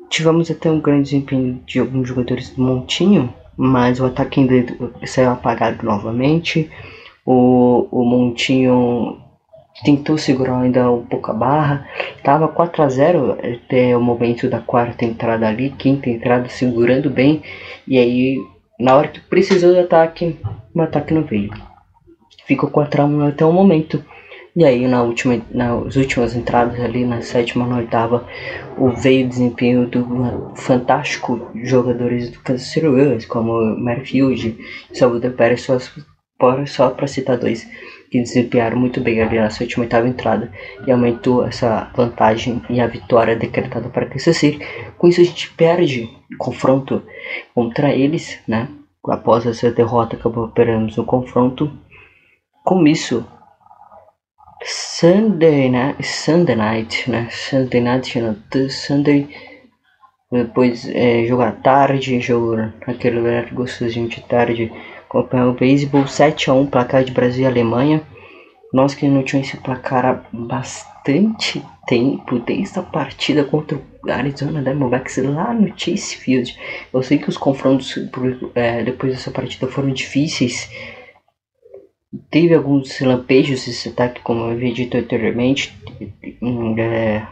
Tivemos 0.09 0.51
até 0.51 0.71
um 0.71 0.81
grande 0.81 1.05
desempenho 1.05 1.61
de 1.67 1.79
alguns 1.79 2.09
jogadores 2.09 2.51
do 2.51 2.63
Montinho, 2.63 3.33
mas 3.57 4.01
o 4.01 4.07
ataque 4.07 4.41
ainda 4.41 4.55
saiu 5.07 5.31
apagado 5.31 5.85
novamente. 5.85 6.71
O, 7.25 7.87
o 7.91 8.05
Montinho 8.05 9.20
tentou 9.85 10.19
segurar 10.19 10.61
ainda 10.61 10.91
um 10.91 11.05
pouco 11.05 11.31
a 11.31 11.35
barra. 11.35 11.87
Tava 12.23 12.49
4 12.49 12.83
a 12.83 12.89
0 12.89 13.33
até 13.33 13.97
o 13.97 14.01
momento 14.01 14.49
da 14.49 14.61
quarta 14.61 15.05
entrada 15.05 15.49
ali, 15.49 15.71
quinta 15.71 16.11
entrada 16.11 16.49
segurando 16.49 17.11
bem. 17.11 17.43
E 17.87 17.99
aí, 17.99 18.39
na 18.79 18.97
hora 18.97 19.09
que 19.09 19.21
precisou 19.21 19.73
do 19.73 19.81
ataque, 19.81 20.39
o 20.75 20.81
ataque 20.83 21.15
não 21.15 21.23
veio. 21.23 21.51
Ficou 22.47 22.71
4 22.71 23.03
a 23.03 23.05
1 23.05 23.29
até 23.29 23.45
o 23.45 23.53
momento. 23.53 24.05
E 24.57 24.65
aí 24.65 24.89
na 24.89 25.03
última, 25.05 25.41
nas 25.53 25.95
últimas 25.95 26.35
entradas 26.35 26.81
ali, 26.81 27.05
na 27.05 27.23
sétima, 27.23 27.67
na 27.67 27.77
oitava, 27.77 28.27
o 28.77 28.91
veio 28.91 29.29
desempenho 29.29 29.87
do 29.87 30.53
fantástico 30.57 31.49
jogadores 31.63 32.31
do 32.31 32.41
Kansas 32.41 32.67
City 32.67 32.87
Royals, 32.87 33.27
como 33.27 33.77
Merfield 33.77 34.59
Salvador 34.93 35.33
Pérez, 35.33 35.69
só 36.67 36.91
para 36.91 37.07
citar 37.07 37.39
dois, 37.39 37.65
que 38.11 38.21
desempenharam 38.21 38.77
muito 38.77 39.01
bem 39.01 39.23
ali 39.23 39.39
na 39.39 39.51
sétima 39.51 39.85
e 39.85 39.87
oitava 39.87 40.09
entrada 40.09 40.53
e 40.85 40.91
aumentou 40.91 41.47
essa 41.47 41.91
vantagem 41.95 42.61
e 42.69 42.81
a 42.81 42.87
vitória 42.87 43.37
decretada 43.37 43.89
para 43.89 44.07
Kansas 44.07 44.37
City. 44.37 44.59
Com 44.99 45.07
isso 45.07 45.21
a 45.21 45.25
gente 45.25 45.51
perde 45.53 46.11
o 46.33 46.37
confronto 46.37 47.03
contra 47.55 47.95
eles, 47.95 48.41
né? 48.49 48.69
Após 49.07 49.47
essa 49.47 49.71
derrota 49.71 50.17
acabou 50.17 50.49
perdendo 50.49 50.93
o 51.01 51.05
confronto. 51.05 51.73
Com 52.65 52.87
isso, 52.87 53.25
Sunday, 54.63 55.71
né? 55.71 55.95
Sunday 56.03 56.57
night, 56.57 57.09
né? 57.09 57.29
Sunday 57.31 57.81
night, 57.81 58.21
não, 58.21 58.37
Sunday. 58.69 59.29
Depois 60.31 60.89
é, 60.89 61.27
tarde, 61.63 62.21
jogo 62.21 62.57
naquele 62.87 63.19
lugar 63.19 63.51
gostosinho 63.53 64.09
de 64.09 64.21
tarde. 64.23 64.71
Acompanhar 65.11 65.49
o 65.49 65.53
beisebol 65.53 66.05
7x1, 66.05 66.71
placar 66.71 67.05
de 67.05 67.13
Brasil 67.13 67.43
e 67.43 67.47
Alemanha. 67.47 68.03
Nós 68.73 68.95
que 68.95 69.07
não 69.07 69.23
tínhamos 69.23 69.49
esse 69.49 69.59
placar 69.59 70.07
há 70.07 70.23
bastante 70.33 71.63
tempo, 71.87 72.39
desde 72.39 72.79
a 72.79 72.83
partida 72.83 73.45
contra 73.45 73.77
o 73.77 74.11
Arizona 74.11 74.63
Diamondbacks 74.63 75.19
lá 75.19 75.53
no 75.53 75.77
Chase 75.77 76.17
Field. 76.17 76.57
Eu 76.93 77.03
sei 77.03 77.19
que 77.19 77.29
os 77.29 77.37
confrontos 77.37 77.93
por, 78.13 78.53
é, 78.55 78.83
depois 78.83 79.13
dessa 79.13 79.31
partida 79.31 79.67
foram 79.67 79.91
difíceis 79.91 80.71
Teve 82.29 82.55
alguns 82.55 83.01
lampejos 83.01 83.65
desse 83.65 83.89
ataque, 83.89 84.21
como 84.23 84.41
eu 84.41 84.51
havia 84.51 84.73
dito 84.73 84.97
anteriormente, 84.97 85.73
é, 86.77 87.23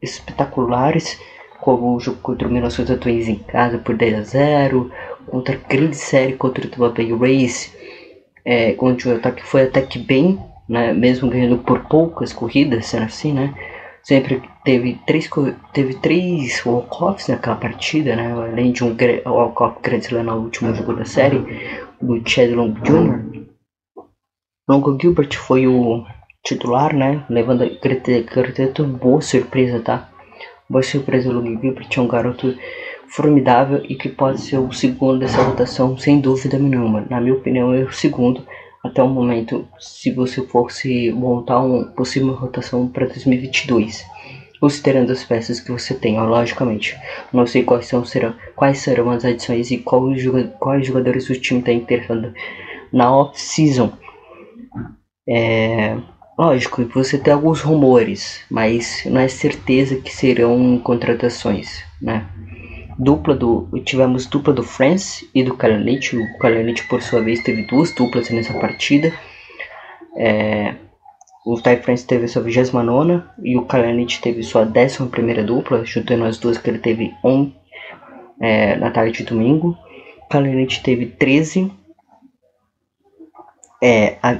espetaculares, 0.00 1.20
como 1.60 1.94
o 1.94 2.00
jogo 2.00 2.18
contra 2.22 2.48
o 2.48 2.50
Minnesota 2.50 2.96
Twins 2.96 3.28
em 3.28 3.36
casa 3.36 3.76
por 3.76 3.94
10 3.94 4.18
a 4.18 4.22
0, 4.22 4.90
contra 5.26 5.54
a 5.54 5.68
grande 5.68 5.96
série 5.96 6.34
contra 6.34 6.66
o 6.66 6.70
Tampa 6.70 6.90
Bay 6.90 7.12
Rays, 7.12 7.74
é, 8.44 8.74
onde 8.78 9.08
o 9.08 9.14
ataque 9.14 9.42
foi 9.42 9.62
até 9.62 9.80
que 9.82 9.98
bem, 9.98 10.38
né, 10.68 10.92
mesmo 10.92 11.30
ganhando 11.30 11.58
por 11.58 11.80
poucas 11.80 12.32
corridas, 12.32 12.86
sendo 12.86 13.04
assim, 13.04 13.32
né, 13.32 13.54
sempre 14.02 14.42
teve 14.64 14.98
três, 15.06 15.28
teve 15.72 15.94
três 15.94 16.64
walk-offs 16.64 17.28
naquela 17.28 17.56
partida, 17.56 18.16
né, 18.16 18.32
além 18.32 18.72
de 18.72 18.84
um 18.84 18.96
walk-off 19.26 19.80
grande 19.82 20.14
lá 20.14 20.22
no 20.22 20.36
último 20.36 20.74
jogo 20.74 20.94
da 20.94 21.04
série, 21.04 21.38
do 22.00 22.20
Chad 22.28 22.50
Long 22.50 22.72
Jr., 22.82 23.42
Longo 24.68 24.96
Gilbert 24.98 25.36
foi 25.36 25.66
o 25.66 26.06
titular, 26.44 26.94
né? 26.94 27.24
Levando 27.28 27.62
a 27.64 28.82
boa 28.84 29.20
surpresa, 29.20 29.80
tá? 29.80 30.08
Boa 30.70 30.82
surpresa 30.82 31.32
Longo 31.32 31.60
Gilbert 31.60 31.88
é 31.94 32.00
um 32.00 32.06
garoto 32.06 32.56
formidável 33.14 33.82
e 33.88 33.94
que 33.94 34.08
pode 34.08 34.40
ser 34.40 34.58
o 34.58 34.72
segundo 34.72 35.20
dessa 35.20 35.42
rotação 35.42 35.96
sem 35.98 36.20
dúvida 36.20 36.58
nenhuma. 36.58 37.06
Na 37.08 37.20
minha 37.20 37.34
opinião, 37.34 37.74
é 37.74 37.82
o 37.82 37.92
segundo 37.92 38.44
até 38.82 39.02
o 39.02 39.08
momento, 39.08 39.68
se 39.78 40.10
você 40.10 40.42
fosse 40.42 41.12
montar 41.12 41.60
uma 41.60 41.84
possível 41.84 42.32
rotação 42.32 42.88
para 42.88 43.06
2022 43.06 44.04
considerando 44.62 45.10
as 45.10 45.24
peças 45.24 45.58
que 45.58 45.72
você 45.72 45.92
tem, 45.92 46.20
ó, 46.20 46.24
logicamente. 46.24 46.96
Não 47.32 47.44
sei 47.48 47.64
quais, 47.64 47.86
são, 47.86 48.04
serão, 48.04 48.32
quais 48.54 48.78
serão 48.78 49.10
as 49.10 49.24
adições 49.24 49.72
e 49.72 49.78
quais, 49.78 50.24
quais 50.60 50.86
jogadores 50.86 51.28
o 51.28 51.34
time 51.34 51.58
está 51.58 51.72
interessando 51.72 52.32
na 52.92 53.12
off-season. 53.12 53.92
É, 55.28 55.96
lógico, 56.38 56.84
você 56.94 57.18
tem 57.18 57.32
alguns 57.32 57.60
rumores, 57.60 58.44
mas 58.48 59.02
não 59.06 59.20
é 59.20 59.26
certeza 59.26 59.96
que 59.96 60.14
serão 60.14 60.78
contratações, 60.78 61.82
né? 62.00 62.24
Dupla 63.02 63.34
do, 63.34 63.68
tivemos 63.84 64.26
dupla 64.26 64.52
do 64.52 64.62
France 64.62 65.28
e 65.34 65.42
do 65.42 65.56
Kalanic. 65.56 66.16
O 66.16 66.38
Kalanic, 66.38 66.86
por 66.88 67.02
sua 67.02 67.20
vez, 67.20 67.42
teve 67.42 67.62
duas 67.66 67.92
duplas 67.92 68.30
nessa 68.30 68.54
partida. 68.54 69.12
É, 70.16 70.74
o 71.44 71.60
Ty 71.60 71.76
France 71.78 72.06
teve 72.06 72.28
sua 72.28 72.42
29 72.42 73.22
e 73.42 73.56
o 73.56 73.64
Kalanic 73.64 74.20
teve 74.20 74.42
sua 74.42 74.62
11 74.62 75.42
dupla, 75.42 75.84
juntando 75.84 76.24
as 76.24 76.38
duas 76.38 76.58
que 76.58 76.70
ele 76.70 76.78
teve 76.78 77.12
on, 77.24 77.50
é, 78.40 78.76
na 78.76 78.90
tarde 78.90 79.18
de 79.18 79.24
domingo. 79.24 79.76
Kalanic 80.30 80.80
teve 80.82 81.06
13 81.06 81.72
é, 83.82 84.16
a, 84.22 84.36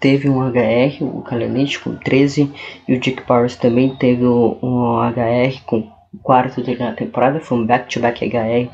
teve 0.00 0.26
um 0.30 0.40
HR, 0.40 1.02
o 1.02 1.20
Kalenich 1.20 1.78
com 1.80 1.94
13, 1.96 2.50
e 2.88 2.94
o 2.94 2.98
Dick 2.98 3.22
Powers 3.24 3.54
também 3.54 3.94
teve 3.96 4.24
um 4.24 4.98
HR 4.98 5.62
com 5.66 5.92
quarto 6.22 6.62
na 6.78 6.92
temporada, 6.92 7.40
foi 7.40 7.58
um 7.58 7.66
back-to-back 7.66 8.26
HR, 8.26 8.70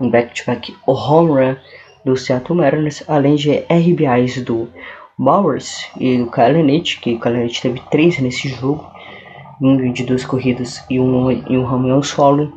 um 0.00 0.10
back-to-back 0.10 0.74
home 0.86 1.30
run 1.30 1.56
do 2.04 2.16
Seattle 2.16 2.56
Mariners, 2.56 3.02
além 3.08 3.36
de 3.36 3.64
RBIs 3.70 4.42
do 4.42 4.68
Bowers 5.18 5.88
e 5.98 6.18
do 6.18 6.26
Kalenich, 6.26 7.00
que 7.00 7.14
o 7.14 7.18
Kalenich 7.18 7.62
teve 7.62 7.80
3 7.90 8.18
nesse 8.20 8.48
jogo, 8.48 8.84
um 9.60 9.92
de 9.92 10.04
duas 10.04 10.24
corridas 10.24 10.84
e 10.90 11.00
um, 11.00 11.30
e 11.30 11.56
um 11.56 11.64
home 11.64 11.90
run 11.90 12.02
solo. 12.02 12.52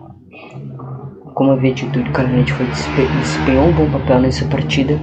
Como 1.34 1.52
havia 1.52 1.74
dito, 1.74 2.00
o 2.00 2.12
Kalenich 2.12 2.52
desempenhou 2.54 3.68
um 3.68 3.74
bom 3.74 3.92
papel 3.92 4.20
nessa 4.20 4.46
partida 4.46 5.00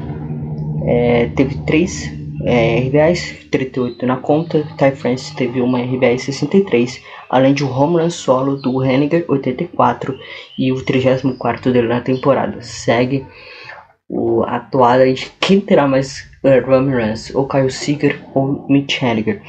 é, 0.84 1.28
teve 1.34 1.56
três 1.64 2.12
é, 2.44 2.78
RBIs, 2.80 3.48
38 3.50 4.06
na 4.06 4.16
conta. 4.16 4.66
Ty 4.76 4.90
France 4.92 5.34
teve 5.34 5.60
uma 5.60 5.80
RBI 5.80 6.18
63, 6.18 7.02
além 7.34 7.52
de 7.52 7.64
um 7.64 7.76
home 7.76 8.00
run 8.00 8.10
solo 8.10 8.54
do 8.54 8.84
Henniger 8.84 9.24
84 9.26 10.16
e 10.56 10.70
o 10.70 10.80
34 10.84 11.72
dele 11.72 11.88
na 11.88 12.00
temporada. 12.00 12.62
Segue 12.62 13.26
o, 14.08 14.44
a 14.44 14.60
de 15.12 15.32
quem 15.40 15.60
terá 15.60 15.88
mais 15.88 16.30
uh, 16.44 16.70
home 16.70 16.94
runs, 16.94 17.34
ou 17.34 17.48
Kyle 17.48 17.68
Seager 17.68 18.20
ou 18.32 18.64
Mitch 18.68 19.02
Henniger. 19.02 19.42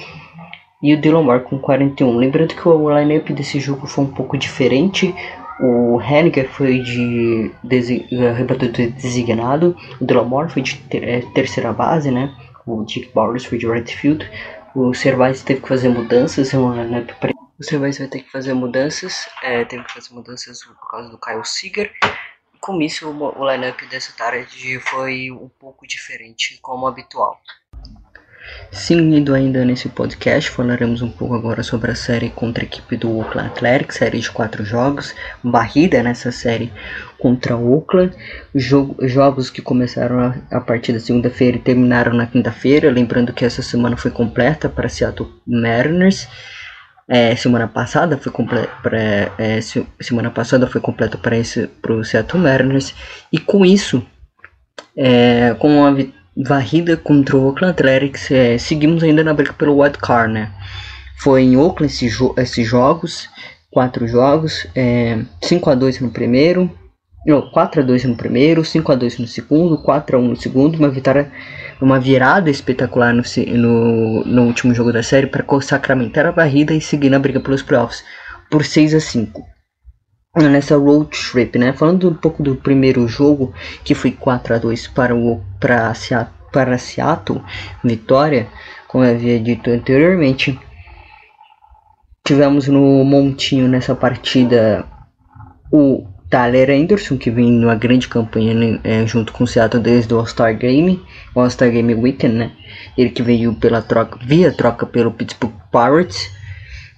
E 0.82 0.96
o 0.96 1.00
Dylan 1.00 1.22
Moore 1.22 1.44
com 1.44 1.60
41. 1.60 2.18
Lembrando 2.18 2.56
que 2.56 2.68
o 2.68 2.90
lineup 2.90 3.30
desse 3.30 3.60
jogo 3.60 3.86
foi 3.86 4.04
um 4.04 4.12
pouco 4.12 4.36
diferente. 4.36 5.14
O 5.62 6.02
Henniger 6.02 6.50
foi 6.50 6.80
de 6.80 7.52
rebatedor 8.36 8.88
designado, 8.94 9.78
o 10.02 10.06
Delamore 10.06 10.50
foi 10.50 10.64
de 10.64 10.76
ter 10.76 11.04
é, 11.04 11.22
terceira 11.36 11.72
base, 11.72 12.10
né? 12.10 12.34
O 12.66 12.84
Dick 12.84 13.12
Bowers 13.14 13.46
foi 13.46 13.60
de 13.60 13.68
right 13.68 13.96
field. 13.96 14.28
O 14.76 14.92
Cervais 14.92 15.44
teve 15.44 15.62
que 15.62 15.68
fazer 15.68 15.90
mudanças, 15.90 16.52
né? 16.52 17.06
O 17.58 17.80
vai 17.80 17.92
ter 17.92 18.22
que 18.22 18.32
fazer 18.32 18.54
mudanças, 18.54 19.30
é, 19.42 19.64
teve 19.64 19.84
que 19.86 19.94
fazer 19.94 20.14
mudanças 20.14 20.64
por 20.64 20.90
causa 20.90 21.10
do 21.10 21.18
Kyle 21.18 21.46
Seager. 21.46 21.92
Com 22.60 22.82
isso, 22.82 23.10
o, 23.10 23.40
o 23.40 23.50
lineup 23.50 23.80
dessa 23.90 24.12
tarde 24.12 24.80
foi 24.80 25.32
um 25.32 25.48
pouco 25.48 25.88
diferente 25.88 26.60
como 26.62 26.86
habitual. 26.86 27.40
Seguindo 28.72 29.34
ainda 29.34 29.64
nesse 29.64 29.88
podcast, 29.88 30.50
falaremos 30.52 31.02
um 31.02 31.10
pouco 31.10 31.34
agora 31.34 31.64
sobre 31.64 31.92
a 31.92 31.96
série 31.96 32.30
contra 32.30 32.64
a 32.64 32.68
equipe 32.68 32.98
do 32.98 33.18
Oakland 33.18 33.50
Athletics, 33.50 33.98
série 33.98 34.20
de 34.20 34.30
quatro 34.30 34.66
jogos, 34.66 35.16
barrida 35.44 36.04
nessa 36.04 36.32
série 36.32 36.72
contra 37.18 37.56
o 37.56 37.74
Oakland, 37.74 38.14
jogo, 38.54 38.96
jogos 39.08 39.50
que 39.50 39.62
começaram 39.62 40.20
a, 40.20 40.58
a 40.58 40.62
partir 40.62 40.92
da 40.94 41.00
segunda-feira 41.00 41.58
e 41.58 41.62
terminaram 41.62 42.14
na 42.14 42.28
quinta-feira, 42.28 42.92
lembrando 42.92 43.34
que 43.34 43.46
essa 43.46 43.62
semana 43.62 43.98
foi 43.98 44.12
completa 44.12 44.68
para 44.70 44.90
Seattle 44.90 45.32
Mariners, 45.48 46.28
é, 47.08 47.36
semana 47.36 47.68
passada 47.68 48.18
foi 48.18 48.32
completa 48.32 48.70
é, 49.38 49.60
semana 50.02 50.32
passada 50.32 50.68
foi 50.68 50.82
completa 50.82 51.18
para 51.18 51.38
esse 51.38 51.70
o 51.90 52.04
Seattle 52.04 52.42
Mariners 52.42 52.96
e 53.32 53.40
com 53.40 53.66
isso 53.66 54.06
é, 54.98 55.54
com 55.60 55.84
a 55.86 55.92
vitória 55.92 56.26
varrida 56.36 56.98
contra 56.98 57.38
o 57.38 57.46
Oakland 57.46 57.72
Athletics, 57.72 58.30
é, 58.30 58.58
seguimos 58.58 59.04
ainda 59.04 59.24
na 59.24 59.34
briga 59.34 59.54
pelo 59.54 59.80
wild 59.82 59.98
card, 59.98 60.34
né? 60.34 60.52
Foi 61.18 61.44
em 61.44 61.56
Oakland 61.56 61.92
esses, 61.92 62.12
jo 62.12 62.36
jogos, 62.66 63.30
quatro 63.72 64.08
jogos, 64.08 64.68
é, 64.76 65.20
5 65.42 65.70
a 65.70 65.76
2 65.76 66.02
no 66.02 66.10
primeiro, 66.10 66.70
não, 67.26 67.42
4 67.50 67.82
a 67.82 67.84
2 67.84 68.06
no 68.06 68.16
primeiro, 68.16 68.64
5 68.64 68.92
a 68.92 68.96
2 68.96 69.18
no 69.18 69.28
segundo, 69.28 69.78
4 69.80 70.16
a 70.16 70.20
1 70.20 70.28
no 70.28 70.36
segundo, 70.36 70.78
uma 70.78 70.90
vitória, 70.90 71.32
uma 71.82 72.00
virada 72.00 72.50
espetacular 72.50 73.14
no, 73.14 73.24
no, 73.58 74.24
no 74.24 74.44
último 74.44 74.76
jogo 74.76 74.94
da 74.94 75.02
série 75.02 75.28
para 75.28 75.44
sacramentar 75.62 76.26
a 76.28 76.32
varrida 76.32 76.74
e 76.74 76.82
seguir 76.82 77.10
na 77.10 77.18
briga 77.18 77.40
pelos 77.40 77.64
playoffs 77.64 78.04
por 78.50 78.64
6 78.64 78.94
a 78.94 79.00
5 79.00 79.56
nessa 80.38 80.78
road 80.78 81.10
trip, 81.10 81.58
né? 81.58 81.74
Falando 81.74 82.10
um 82.10 82.14
pouco 82.14 82.44
do 82.44 82.56
primeiro 82.56 83.08
jogo, 83.08 83.54
que 83.84 83.96
foi 83.96 84.12
4 84.12 84.56
a 84.56 84.58
2 84.58 84.88
para 84.88 85.14
para 85.60 85.94
para 86.52 86.78
Seattle, 86.78 87.42
vitória, 87.84 88.48
como 88.88 89.04
eu 89.04 89.14
havia 89.14 89.40
dito 89.40 89.70
anteriormente. 89.70 90.60
Tivemos 92.26 92.68
no 92.68 93.04
montinho 93.04 93.68
nessa 93.68 93.94
partida 93.94 94.86
o 95.72 96.08
Tyler 96.36 96.70
Anderson, 96.70 97.18
que 97.18 97.32
vem 97.32 97.50
numa 97.50 97.76
grande 97.76 98.10
campanha 98.10 98.78
é, 98.84 99.08
junto 99.08 99.32
com 99.32 99.46
o 99.46 99.48
Seattle 99.48 99.82
desde 99.82 100.14
o 100.14 100.20
All-Star 100.20 100.54
Game, 100.54 101.02
All-Star 101.34 101.72
Game 101.72 101.96
Weekend, 101.96 102.36
né? 102.36 102.52
Ele 102.98 103.10
que 103.10 103.24
veio 103.24 103.54
pela 103.54 103.82
troca, 103.82 104.20
via 104.22 104.52
troca 104.52 104.86
pelo 104.86 105.12
Pittsburgh 105.12 105.54
Pirates 105.72 106.30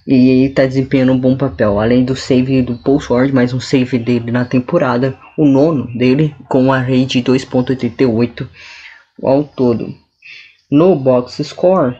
e 0.04 0.46
está 0.46 0.66
desempenhando 0.66 1.12
um 1.12 1.18
bom 1.20 1.36
papel. 1.36 1.78
Além 1.78 2.04
do 2.04 2.16
save 2.16 2.62
do 2.62 2.78
Paul 2.78 2.98
Sword, 2.98 3.32
mais 3.32 3.54
um 3.54 3.60
save 3.60 3.96
dele 3.96 4.32
na 4.32 4.44
temporada, 4.44 5.16
o 5.36 5.46
nono 5.46 5.86
dele 5.96 6.34
com 6.48 6.72
a 6.72 6.80
rate 6.80 7.22
de 7.22 7.30
2.88 7.30 8.44
ao 9.22 9.44
todo. 9.44 9.94
No 10.68 10.96
box 10.96 11.40
score 11.44 11.96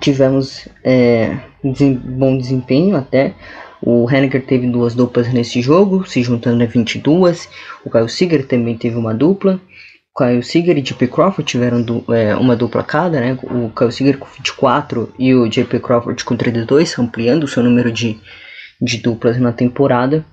tivemos 0.00 0.66
é, 0.82 1.38
bom 1.62 2.36
desempenho 2.36 2.96
até. 2.96 3.36
O 3.86 4.10
Henniger 4.10 4.42
teve 4.46 4.66
duas 4.66 4.94
duplas 4.94 5.30
nesse 5.30 5.60
jogo, 5.60 6.08
se 6.08 6.22
juntando 6.22 6.64
a 6.64 6.66
22. 6.66 7.50
O 7.84 7.90
Kyle 7.90 8.08
Seager 8.08 8.46
também 8.46 8.78
teve 8.78 8.96
uma 8.96 9.12
dupla. 9.12 9.60
Kyle 10.16 10.42
Seager 10.42 10.78
e 10.78 10.80
JP 10.80 11.06
Crawford 11.08 11.44
tiveram 11.44 11.82
du 11.82 12.02
é, 12.08 12.34
uma 12.34 12.56
dupla 12.56 12.82
cada, 12.82 13.20
né? 13.20 13.38
O 13.42 13.68
Kyle 13.76 13.92
Seager 13.92 14.16
com 14.16 14.26
24 14.26 15.12
e 15.18 15.34
o 15.34 15.46
JP 15.46 15.80
Crawford 15.80 16.24
com 16.24 16.34
32, 16.34 16.98
ampliando 16.98 17.44
o 17.44 17.48
seu 17.48 17.62
número 17.62 17.92
de, 17.92 18.18
de 18.80 18.96
duplas 18.96 19.38
na 19.38 19.52
temporada. 19.52 20.24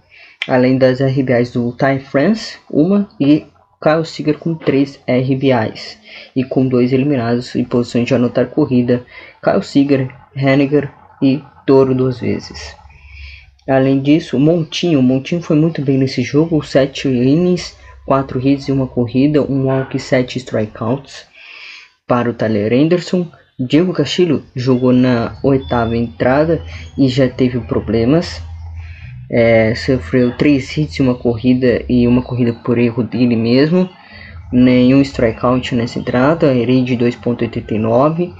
Além 0.47 0.77
das 0.77 1.01
RBIs 1.01 1.51
do 1.51 1.73
Ty 1.73 1.99
France, 1.99 2.57
uma, 2.69 3.09
e 3.19 3.45
Kyle 3.83 4.05
Seager 4.05 4.37
com 4.37 4.55
3 4.55 4.97
RBIs. 5.05 5.97
E 6.33 6.45
com 6.45 6.65
dois 6.65 6.93
eliminados 6.93 7.53
em 7.53 7.65
posições 7.65 8.07
de 8.07 8.15
anotar 8.15 8.45
corrida, 8.45 9.03
Kyle 9.43 9.61
Seager, 9.61 10.09
Henniger 10.33 10.89
e 11.21 11.41
Toro 11.65 11.93
duas 11.93 12.17
vezes. 12.17 12.79
Além 13.71 14.01
disso, 14.01 14.37
Montinho, 14.37 15.01
Montinho 15.01 15.41
foi 15.41 15.55
muito 15.55 15.81
bem 15.81 15.97
nesse 15.97 16.21
jogo, 16.21 16.61
7 16.61 17.07
innings, 17.07 17.73
4 18.05 18.45
hits 18.45 18.67
e 18.67 18.71
uma 18.73 18.85
corrida, 18.85 19.41
um 19.41 19.67
walk 19.67 19.95
e 19.95 19.99
7 19.99 20.39
strikeouts 20.39 21.25
para 22.05 22.29
o 22.29 22.33
Tyler 22.33 22.73
Anderson. 22.73 23.31
Diego 23.57 23.93
Castillo 23.93 24.43
jogou 24.53 24.91
na 24.91 25.37
oitava 25.41 25.95
entrada 25.95 26.61
e 26.97 27.07
já 27.07 27.29
teve 27.29 27.61
problemas. 27.61 28.41
É, 29.29 29.73
sofreu 29.73 30.35
3 30.35 30.77
hits 30.77 30.99
uma 30.99 31.15
corrida 31.15 31.81
e 31.87 32.05
uma 32.05 32.21
corrida 32.21 32.51
por 32.51 32.77
erro 32.77 33.03
dele 33.03 33.37
mesmo. 33.37 33.89
Nenhum 34.51 35.01
strikeout 35.01 35.73
nessa 35.75 35.97
entrada, 35.97 36.53
errei 36.53 36.83
de 36.83 36.97
2.89 36.97 38.33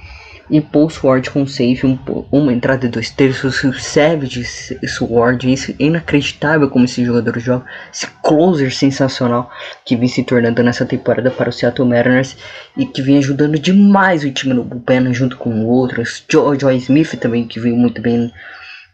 e 0.50 0.60
Paul 0.60 0.90
Sword 0.90 1.30
com 1.30 1.46
save, 1.46 1.86
um, 1.86 1.98
uma 2.30 2.52
entrada 2.52 2.80
de 2.80 2.88
dois 2.88 3.10
terços, 3.10 3.62
o 3.64 3.72
Savage 3.72 4.44
Sword, 4.44 5.52
isso 5.52 5.72
é 5.72 5.74
inacreditável 5.78 6.68
como 6.68 6.84
esse 6.84 7.04
jogador 7.04 7.38
joga, 7.38 7.64
esse 7.92 8.06
closer 8.22 8.72
sensacional 8.74 9.50
que 9.84 9.96
vem 9.96 10.08
se 10.08 10.22
tornando 10.22 10.62
nessa 10.62 10.84
temporada 10.84 11.30
para 11.30 11.48
o 11.48 11.52
Seattle 11.52 11.88
Mariners 11.88 12.36
e 12.76 12.86
que 12.86 13.02
vem 13.02 13.18
ajudando 13.18 13.58
demais 13.58 14.24
o 14.24 14.30
time 14.30 14.54
no 14.54 14.64
bullpen 14.64 15.12
junto 15.14 15.36
com 15.36 15.64
outros, 15.64 16.24
Joe, 16.30 16.58
Joy 16.58 16.76
Smith 16.76 17.16
também 17.18 17.46
que 17.46 17.60
veio 17.60 17.76
muito 17.76 18.00
bem 18.00 18.18
no 18.18 18.32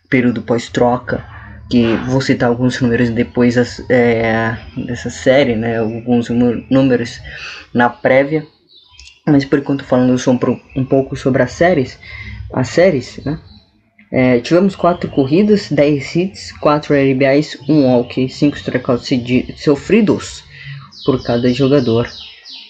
período 0.08 0.42
pós-troca, 0.42 1.24
que 1.70 1.96
vou 2.06 2.20
citar 2.20 2.48
alguns 2.48 2.80
números 2.80 3.10
depois 3.10 3.56
das, 3.56 3.84
é, 3.90 4.56
dessa 4.76 5.10
série, 5.10 5.54
né, 5.54 5.78
alguns 5.78 6.28
números 6.30 7.20
na 7.74 7.90
prévia, 7.90 8.46
mas 9.28 9.44
por 9.44 9.58
enquanto 9.58 9.84
falando 9.84 10.16
um 10.76 10.84
pouco 10.84 11.16
sobre 11.16 11.42
as 11.42 11.52
séries, 11.52 11.98
as 12.52 12.68
séries, 12.68 13.20
né? 13.24 13.38
É, 14.10 14.40
tivemos 14.40 14.74
4 14.74 15.10
corridas, 15.10 15.70
10 15.70 16.16
hits, 16.16 16.52
4 16.52 16.94
RBIs, 16.94 17.58
1 17.68 17.84
walk, 17.84 18.28
5 18.28 18.56
strikeouts 18.56 19.10
sofridos 19.56 20.44
por 21.04 21.22
cada 21.22 21.52
jogador 21.52 22.08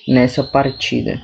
nessa 0.06 0.42
partida. 0.42 1.20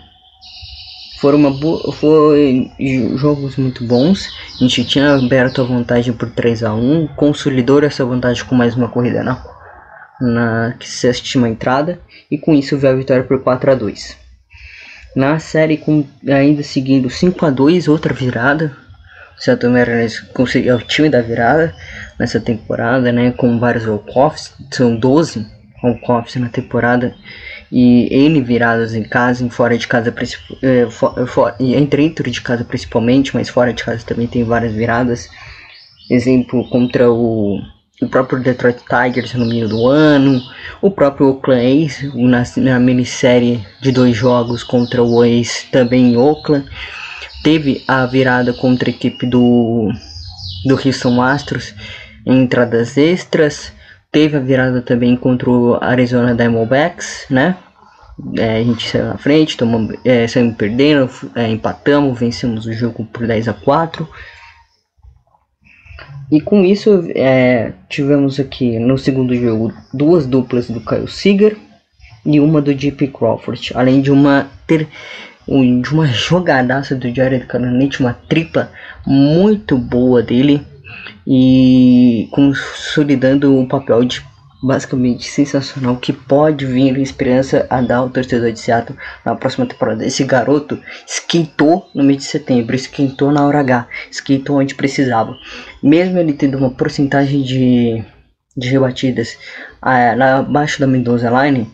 Foram 1.21 1.39
uma 1.39 1.93
foi 1.93 2.71
jogos 3.17 3.57
muito 3.57 3.85
bons. 3.85 4.29
A 4.55 4.59
gente 4.59 4.85
tinha 4.85 5.15
aberto 5.15 5.63
a 5.63 5.65
vantagem 5.65 6.13
por 6.13 6.31
3 6.31 6.63
a 6.63 6.75
1 6.75 7.09
consolidou 7.17 7.83
essa 7.83 8.05
vantagem 8.05 8.45
com 8.45 8.55
mais 8.55 8.77
uma 8.77 8.89
corrida 8.89 9.25
na, 9.25 9.43
na 10.21 10.77
sétima 10.81 11.49
entrada 11.49 12.01
e 12.31 12.39
com 12.39 12.55
isso 12.55 12.79
veio 12.79 12.93
a 12.93 12.97
vitória 12.97 13.25
por 13.25 13.43
4 13.43 13.73
a 13.73 13.75
2 13.75 14.24
na 15.15 15.39
série, 15.39 15.77
com, 15.77 16.05
ainda 16.29 16.63
seguindo 16.63 17.09
5 17.09 17.47
a 17.47 17.51
2 17.51 17.89
outra 17.89 18.13
virada. 18.13 18.77
O 19.39 19.43
Seattle 19.43 19.73
Mariners 19.73 20.21
conseguiu 20.21 20.77
o 20.77 20.83
time 20.83 21.09
da 21.09 21.21
virada 21.21 21.75
nessa 22.19 22.41
temporada, 22.41 23.13
né? 23.13 23.33
Com 23.33 23.59
vários 23.59 23.87
walk-offs. 23.87 24.53
São 24.71 24.97
12 24.97 25.47
walk-offs 25.83 26.37
na 26.37 26.49
temporada. 26.49 27.15
E 27.71 28.09
N 28.27 28.41
viradas 28.41 28.95
em 28.95 29.03
casa, 29.03 29.45
em 29.45 29.51
fora 29.51 29.77
de 29.77 29.89
casa, 29.89 30.15
é, 30.63 30.89
for, 30.91 31.57
entre 31.59 32.03
dentro 32.03 32.31
de 32.31 32.41
casa 32.41 32.65
principalmente, 32.65 33.35
mas 33.35 33.49
fora 33.49 33.73
de 33.73 33.83
casa 33.83 34.05
também 34.07 34.29
tem 34.29 34.45
várias 34.45 34.73
viradas. 34.73 35.29
Exemplo 36.09 36.69
contra 36.69 37.11
o 37.11 37.59
o 38.05 38.09
próprio 38.09 38.41
Detroit 38.41 38.79
Tigers 38.89 39.35
no 39.35 39.47
meio 39.47 39.69
do 39.69 39.87
ano, 39.87 40.41
o 40.81 40.91
próprio 40.91 41.29
Oakland 41.29 41.85
A's 41.85 42.15
na, 42.15 42.43
na 42.57 42.79
minissérie 42.79 43.67
de 43.81 43.91
dois 43.91 44.17
jogos 44.17 44.63
contra 44.63 45.03
o 45.03 45.23
A's 45.23 45.67
também 45.73 46.13
em 46.13 46.17
Oakland, 46.17 46.67
teve 47.43 47.83
a 47.89 48.05
virada 48.07 48.53
contra 48.53 48.89
a 48.89 48.93
equipe 48.93 49.27
do, 49.27 49.91
do 50.67 50.75
Houston 50.75 51.21
Astros 51.21 51.75
em 52.27 52.43
entradas 52.43 52.97
extras, 52.97 53.73
teve 54.13 54.37
a 54.37 54.41
virada 54.41 54.81
também 54.81 55.17
contra 55.17 55.51
o 55.51 55.79
Arizona 55.81 56.35
Diamondbacks, 56.35 57.27
né? 57.29 57.57
É, 58.39 58.59
a 58.59 58.63
gente 58.63 58.89
saiu 58.89 59.07
na 59.07 59.19
frente, 59.19 59.57
tomamos, 59.57 59.97
é, 60.05 60.29
saímos 60.29 60.55
perdendo, 60.57 61.11
é, 61.35 61.49
empatamos, 61.49 62.19
vencemos 62.19 62.65
o 62.65 62.73
jogo 62.73 63.05
por 63.05 63.27
10 63.27 63.49
a 63.49 63.53
4 63.53 64.09
e 66.31 66.41
com 66.41 66.65
isso, 66.65 67.05
é, 67.15 67.73
tivemos 67.89 68.41
aqui 68.41 68.79
no 68.79 68.97
segundo 68.97 69.35
jogo 69.35 69.73
duas 69.93 70.27
duplas 70.27 70.69
do 70.69 70.81
Kyle 70.81 71.09
Seager 71.09 71.57
e 72.25 72.41
uma 72.41 72.61
do 72.61 72.75
JP 72.75 73.09
Crawford, 73.09 73.73
além 73.75 74.01
de 74.01 74.11
uma 74.11 74.49
ter 74.67 74.89
de 75.47 75.93
uma 75.93 76.07
jogadaça 76.07 76.95
do 76.95 77.15
Jared 77.15 77.47
Cananet, 77.47 78.01
uma 78.01 78.15
tripla 78.15 78.73
muito 79.07 79.77
boa 79.77 80.23
dele 80.23 80.63
e 81.27 82.29
consolidando 82.31 83.55
um 83.55 83.67
papel 83.67 84.05
de 84.05 84.25
basicamente 84.65 85.29
sensacional 85.29 85.97
que 85.97 86.13
pode 86.13 86.65
vir 86.65 86.99
esperança 86.99 87.67
a 87.69 87.83
dar 87.83 87.99
ao 87.99 88.09
torcedor 88.09 88.51
de 88.51 88.59
Seattle 88.59 88.99
na 89.25 89.35
próxima 89.37 89.67
temporada. 89.67 90.07
Esse 90.07 90.25
garoto 90.25 90.79
esquentou 91.07 91.89
no 91.95 92.03
mês 92.03 92.19
de 92.19 92.25
setembro, 92.25 92.75
esquentou 92.75 93.31
na 93.31 93.47
hora 93.47 93.61
H, 93.61 93.87
esquentou 94.11 94.57
onde 94.57 94.75
precisava. 94.75 95.37
Mesmo 95.83 96.19
ele 96.19 96.33
tendo 96.33 96.57
uma 96.57 96.71
porcentagem 96.71 97.43
de, 97.43 98.03
de 98.57 98.69
rebatidas 98.69 99.37
ah, 99.83 100.39
abaixo 100.39 100.81
da 100.81 100.87
Mendoza 100.87 101.29
Line, 101.29 101.71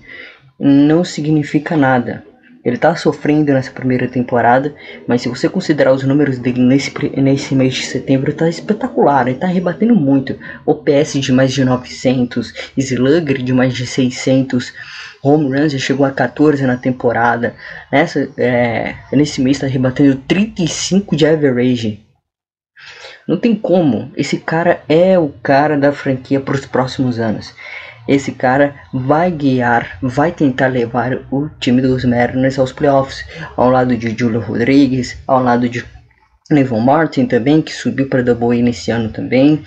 não 0.59 1.05
significa 1.05 1.77
nada. 1.77 2.25
Ele 2.63 2.77
tá 2.77 2.95
sofrendo 2.95 3.53
nessa 3.53 3.71
primeira 3.71 4.07
temporada, 4.07 4.75
mas 5.07 5.23
se 5.23 5.29
você 5.29 5.49
considerar 5.49 5.93
os 5.93 6.03
números 6.03 6.39
dele 6.39 6.61
nesse, 6.61 6.93
nesse 7.19 7.55
mês 7.55 7.75
de 7.75 7.87
setembro, 7.87 8.35
tá 8.35 8.49
espetacular. 8.49 9.27
Ele 9.27 9.39
tá 9.39 9.47
rebatendo 9.47 9.95
muito. 9.97 10.39
OPS 10.67 11.15
de 11.15 11.33
mais 11.33 11.53
de 11.53 11.65
900, 11.65 12.53
Slugger 12.77 13.43
de 13.43 13.53
mais 13.55 13.73
de 13.73 13.87
600, 13.87 14.75
home 15.23 15.59
runs 15.59 15.73
já 15.73 15.79
chegou 15.79 16.05
a 16.05 16.11
14 16.11 16.63
na 16.67 16.77
temporada. 16.77 17.55
Nessa, 17.91 18.29
é, 18.37 18.95
nesse 19.11 19.41
mês 19.41 19.59
tá 19.59 19.67
rebatendo 19.67 20.17
35 20.29 21.17
de 21.17 21.27
average. 21.27 22.05
Não 23.27 23.39
tem 23.39 23.55
como. 23.55 24.13
Esse 24.17 24.37
cara 24.39 24.83
é 24.87 25.19
o 25.19 25.29
cara 25.43 25.79
da 25.79 25.93
franquia 25.93 26.41
para 26.41 26.55
os 26.55 26.67
próximos 26.67 27.19
anos. 27.19 27.55
Esse 28.11 28.33
cara 28.33 28.75
vai 28.93 29.31
guiar, 29.31 29.97
vai 30.03 30.33
tentar 30.33 30.67
levar 30.67 31.17
o 31.31 31.49
time 31.61 31.81
dos 31.81 32.05
Mariners 32.05 32.59
aos 32.59 32.73
playoffs, 32.73 33.25
ao 33.57 33.71
lado 33.71 33.97
de 33.97 34.11
Julio 34.19 34.41
Rodrigues, 34.41 35.17
ao 35.29 35.41
lado 35.41 35.69
de 35.69 35.85
Levon 36.51 36.81
Martin 36.81 37.27
também, 37.27 37.63
que 37.63 37.73
subiu 37.73 38.09
para 38.09 38.21
Double 38.21 38.59
A 38.59 38.65
nesse 38.65 38.91
ano 38.91 39.11
também, 39.11 39.63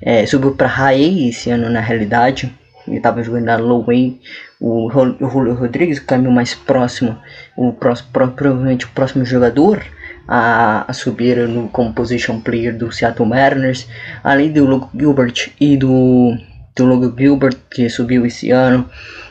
é, 0.00 0.24
subiu 0.26 0.54
para 0.54 0.68
High 0.68 0.94
A 0.94 1.28
esse 1.28 1.50
ano 1.50 1.68
na 1.68 1.80
realidade, 1.80 2.54
ele 2.86 2.98
estava 2.98 3.20
jogando 3.20 3.46
na 3.46 3.56
Low 3.56 3.84
A, 3.90 4.64
o 4.64 4.88
Julio 4.88 5.54
Rodrigues, 5.54 5.98
o 5.98 6.04
caminho 6.04 6.30
mais 6.30 6.54
próximo, 6.54 7.18
o 7.56 7.72
próximo, 7.72 8.10
provavelmente 8.12 8.86
o 8.86 8.90
próximo 8.90 9.24
jogador 9.24 9.84
a, 10.28 10.84
a 10.88 10.92
subir 10.92 11.48
no, 11.48 11.68
como 11.68 11.92
position 11.92 12.38
player 12.38 12.78
do 12.78 12.92
Seattle 12.92 13.28
Mariners, 13.28 13.88
além 14.22 14.52
do 14.52 14.64
Luke 14.64 14.86
Gilbert 14.96 15.50
e 15.60 15.76
do 15.76 16.38
do 16.76 16.86
Logan 16.86 17.14
Gilbert, 17.16 17.56
que 17.70 17.88
subiu 17.88 18.24
esse 18.26 18.50
ano, 18.50 18.88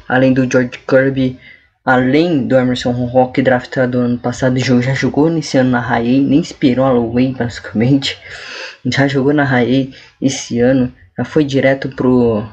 além 0.07 0.33
do 0.33 0.49
George 0.49 0.79
Kirby, 0.87 1.39
além 1.83 2.47
do 2.47 2.55
Emerson 2.55 2.91
Rock, 2.91 3.41
draftado 3.41 3.99
ano 3.99 4.17
passado, 4.17 4.57
já 4.59 4.93
jogou 4.93 5.29
nesse 5.29 5.57
ano 5.57 5.71
na 5.71 5.79
High 5.79 6.21
nem 6.21 6.39
inspirou 6.39 6.85
a 6.85 6.89
Halloween 6.89 7.33
basicamente, 7.33 8.17
já 8.85 9.07
jogou 9.07 9.33
na 9.33 9.43
High 9.43 9.91
esse 10.21 10.59
ano, 10.59 10.91
já 11.17 11.23
foi 11.23 11.43
direto 11.43 11.89
pro, 11.89 12.43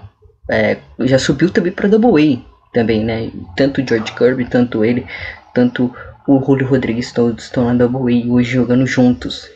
é, 0.49 0.79
já 1.01 1.19
subiu 1.19 1.51
também 1.51 1.73
para 1.73 1.89
Double 1.89 2.23
A 2.23 2.73
também, 2.73 3.05
né, 3.05 3.31
tanto 3.57 3.81
o 3.81 3.87
George 3.87 4.13
Kirby, 4.13 4.45
tanto 4.45 4.85
ele, 4.85 5.07
tanto 5.55 5.93
o 6.27 6.45
Julio 6.45 6.67
Rodrigues 6.67 7.13
todos 7.13 7.45
estão 7.45 7.65
na 7.65 7.75
Double 7.75 8.23
A 8.23 8.33
hoje 8.33 8.53
jogando 8.53 8.87
juntos. 8.87 9.49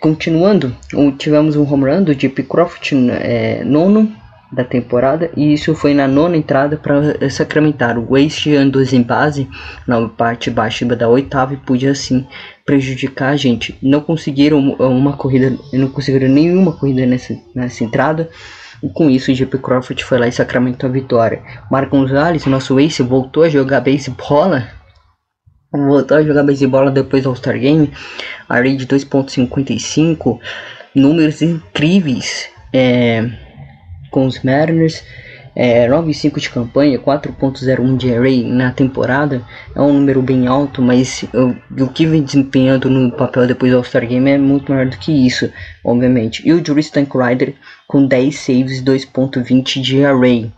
Continuando, 0.00 0.74
tivemos 1.16 1.56
um 1.56 1.62
home 1.62 1.90
run 1.90 2.02
do 2.02 2.12
Jeep 2.12 2.42
Croft, 2.42 2.92
é, 2.92 3.62
nono 3.64 4.12
da 4.50 4.64
temporada, 4.64 5.30
e 5.36 5.52
isso 5.52 5.74
foi 5.74 5.92
na 5.92 6.08
nona 6.08 6.36
entrada 6.36 6.76
para 6.76 7.28
sacramentar. 7.30 7.98
O 7.98 8.10
Waste 8.10 8.54
andou 8.56 8.82
em 8.82 9.02
base 9.02 9.48
na 9.86 10.08
parte 10.08 10.50
baixa 10.50 10.84
da 10.86 11.08
oitava 11.08 11.54
e 11.54 11.58
podia 11.58 11.90
assim 11.90 12.26
prejudicar 12.64 13.30
a 13.30 13.36
gente. 13.36 13.76
Não 13.82 14.00
conseguiram 14.00 14.58
uma 14.58 15.12
corrida, 15.12 15.56
não 15.72 15.88
conseguiram 15.88 16.28
nenhuma 16.28 16.72
corrida 16.72 17.04
nessa, 17.04 17.36
nessa 17.54 17.84
entrada. 17.84 18.30
E 18.82 18.88
com 18.88 19.10
isso, 19.10 19.30
o 19.30 19.34
Jeep 19.34 19.58
Crawford 19.58 20.02
foi 20.04 20.18
lá 20.18 20.28
e 20.28 20.32
sacramentou 20.32 20.88
a 20.88 20.92
vitória. 20.92 21.42
Marco 21.70 21.96
Gonzalez, 21.96 22.46
nosso 22.46 22.78
ace, 22.80 23.02
voltou 23.02 23.42
a 23.42 23.48
jogar 23.48 23.82
bola 24.28 24.68
voltou 25.72 26.16
a 26.16 26.22
jogar 26.22 26.42
beisebol 26.42 26.90
depois 26.90 27.22
do 27.22 27.30
All-Star 27.30 27.58
Game, 27.58 27.92
a 28.48 28.60
de 28.60 28.86
2.55, 28.86 30.40
números 30.94 31.42
incríveis 31.42 32.48
é, 32.72 33.30
com 34.10 34.26
os 34.26 34.42
Mariners, 34.42 35.04
é, 35.54 35.88
9.5 35.88 36.38
de 36.38 36.50
campanha, 36.50 36.98
4.01 36.98 37.96
de 37.96 38.14
array 38.14 38.44
na 38.44 38.70
temporada, 38.72 39.42
é 39.74 39.80
um 39.80 39.92
número 39.92 40.22
bem 40.22 40.46
alto, 40.46 40.80
mas 40.80 41.24
o, 41.34 41.82
o 41.82 41.88
que 41.88 42.06
vem 42.06 42.22
desempenhando 42.22 42.88
no 42.88 43.10
papel 43.10 43.46
depois 43.46 43.72
do 43.72 43.78
All-Star 43.78 44.06
Game 44.06 44.30
é 44.30 44.38
muito 44.38 44.72
maior 44.72 44.86
do 44.86 44.96
que 44.96 45.26
isso, 45.26 45.52
obviamente. 45.84 46.46
E 46.48 46.52
o 46.52 46.64
Jury 46.64 46.82
Rider 46.82 47.54
com 47.86 48.06
10 48.06 48.38
saves, 48.38 48.82
2.20 48.82 49.80
de 49.82 50.04
array. 50.04 50.52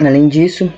Além 0.00 0.28
disso, 0.28 0.72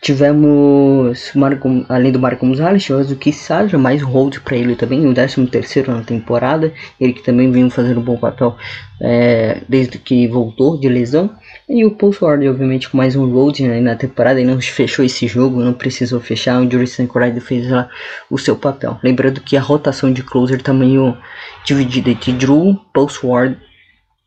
Tivemos, 0.00 1.32
Marco, 1.34 1.84
além 1.88 2.12
do 2.12 2.18
Marco 2.18 2.46
Gonzalez, 2.46 2.84
tivemos 2.84 3.10
o 3.10 3.16
Kissage, 3.16 3.76
mais 3.76 4.02
hold 4.02 4.38
para 4.40 4.56
ele 4.56 4.76
também, 4.76 5.06
o 5.06 5.14
13 5.14 5.46
terceiro 5.46 5.92
na 5.92 6.02
temporada. 6.02 6.72
Ele 7.00 7.12
que 7.12 7.22
também 7.22 7.50
vem 7.50 7.68
fazendo 7.70 8.00
um 8.00 8.04
bom 8.04 8.16
papel 8.16 8.56
é, 9.00 9.62
desde 9.68 9.98
que 9.98 10.28
voltou 10.28 10.78
de 10.78 10.88
lesão. 10.88 11.30
E 11.68 11.84
o 11.84 11.90
Paul 11.90 12.14
Ward, 12.20 12.46
obviamente, 12.48 12.88
com 12.88 12.96
mais 12.96 13.16
um 13.16 13.28
hold 13.32 13.58
né, 13.60 13.80
na 13.80 13.96
temporada. 13.96 14.38
Ele 14.38 14.48
não 14.48 14.60
fechou 14.60 15.04
esse 15.04 15.26
jogo, 15.26 15.60
não 15.60 15.72
precisou 15.72 16.20
fechar. 16.20 16.60
O 16.60 16.70
Juris 16.70 16.92
Sankoride 16.92 17.40
fez 17.40 17.68
lá 17.68 17.88
o 18.30 18.38
seu 18.38 18.54
papel. 18.54 18.98
Lembrando 19.02 19.40
que 19.40 19.56
a 19.56 19.60
rotação 19.60 20.12
de 20.12 20.22
closer 20.22 20.62
também 20.62 20.96
tá 20.96 21.18
dividida 21.64 22.10
entre 22.10 22.32
Drew, 22.32 22.78
Paul 22.92 23.08
Ward 23.24 23.58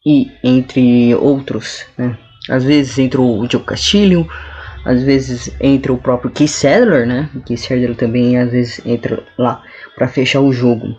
e 0.06 0.30
entre 0.44 1.16
outros. 1.16 1.86
Né? 1.98 2.18
Às 2.50 2.64
vezes 2.64 2.98
entre 2.98 3.22
o 3.22 3.48
Joe 3.50 3.62
Castilho 3.62 4.28
às 4.86 5.04
vezes 5.04 5.54
entra 5.60 5.94
o 5.94 5.98
próprio 5.98 6.32
Keith 6.32 6.50
Sadler, 6.50 7.06
né? 7.06 7.30
O 7.36 7.42
Keith 7.42 7.60
Sadler 7.60 7.96
também 7.96 8.38
às 8.38 8.52
vezes 8.52 8.82
entra 8.86 9.24
lá 9.38 9.64
para 9.96 10.08
fechar 10.08 10.42
o 10.42 10.54
jogo. 10.54 10.96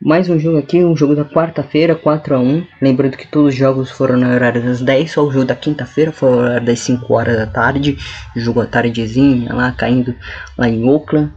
Mais 0.00 0.28
um 0.28 0.38
jogo 0.38 0.58
aqui, 0.58 0.84
um 0.84 0.94
jogo 0.94 1.16
da 1.16 1.24
quarta-feira, 1.24 1.94
4 1.94 2.34
a 2.34 2.38
1 2.38 2.66
Lembrando 2.82 3.16
que 3.16 3.26
todos 3.26 3.54
os 3.54 3.54
jogos 3.54 3.90
foram 3.90 4.18
no 4.18 4.30
horário 4.30 4.62
das 4.62 4.82
10, 4.82 5.10
só 5.10 5.24
o 5.24 5.32
jogo 5.32 5.46
da 5.46 5.56
quinta-feira 5.56 6.12
foi 6.12 6.30
no 6.30 6.36
horário 6.36 6.66
das 6.66 6.80
5 6.80 7.14
horas 7.14 7.36
da 7.36 7.46
tarde. 7.46 7.96
Jogo 8.36 8.60
à 8.60 8.66
tardezinha 8.66 9.54
lá, 9.54 9.72
caindo 9.72 10.14
lá 10.58 10.68
em 10.68 10.86
Oakland. 10.86 11.32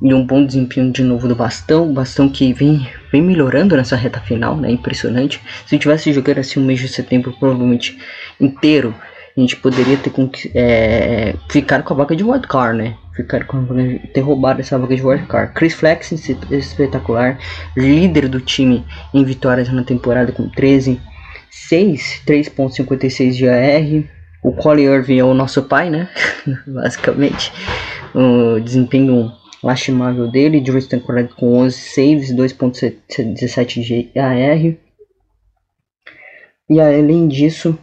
E 0.00 0.14
um 0.14 0.24
bom 0.24 0.46
desempenho 0.46 0.92
de 0.92 1.02
novo 1.02 1.26
do 1.26 1.34
Bastão. 1.34 1.92
Bastão 1.92 2.28
que 2.28 2.52
vem, 2.52 2.88
vem 3.10 3.20
melhorando 3.20 3.76
nessa 3.76 3.96
reta 3.96 4.20
final, 4.20 4.56
né? 4.56 4.70
Impressionante. 4.70 5.40
Se 5.66 5.76
tivesse 5.76 6.12
jogando 6.12 6.38
assim 6.38 6.60
o 6.60 6.62
mês 6.64 6.78
de 6.78 6.88
setembro, 6.88 7.32
provavelmente 7.32 7.98
inteiro, 8.40 8.94
a 9.36 9.40
gente 9.40 9.56
poderia 9.56 9.96
ter, 9.96 10.12
é, 10.54 11.34
ficar 11.48 11.82
com 11.82 11.94
a 11.94 11.96
vaga 11.96 12.14
de 12.14 12.22
wildcard, 12.22 12.76
né? 12.76 12.96
Ficar 13.14 13.46
com 13.46 13.58
a, 13.58 14.08
ter 14.12 14.20
roubado 14.20 14.60
essa 14.60 14.78
vaga 14.78 14.94
de 14.94 15.02
wildcard. 15.02 15.54
Chris 15.54 15.72
Flex, 15.72 16.12
espetacular, 16.50 17.38
líder 17.76 18.28
do 18.28 18.40
time 18.40 18.84
em 19.14 19.24
vitórias 19.24 19.72
na 19.72 19.84
temporada 19.84 20.32
com 20.32 20.48
13, 20.50 21.00
6, 21.50 22.22
3.56 22.26 23.32
de 23.32 23.48
AR. 23.48 24.04
O 24.42 24.52
Colin 24.52 24.82
Irving 24.82 25.18
é 25.18 25.24
o 25.24 25.34
nosso 25.34 25.62
pai, 25.62 25.88
né? 25.88 26.10
Basicamente, 26.66 27.52
o 28.14 28.60
desempenho 28.60 29.32
lastimável 29.62 30.30
dele. 30.30 30.60
Drew 30.60 30.78
Stanford 30.78 31.32
com 31.34 31.58
11 31.58 31.78
saves, 31.78 32.34
2.17 32.34 33.82
de 33.82 34.10
AR. 34.18 34.76
E 36.68 36.80
além 36.80 37.28
disso, 37.28 37.78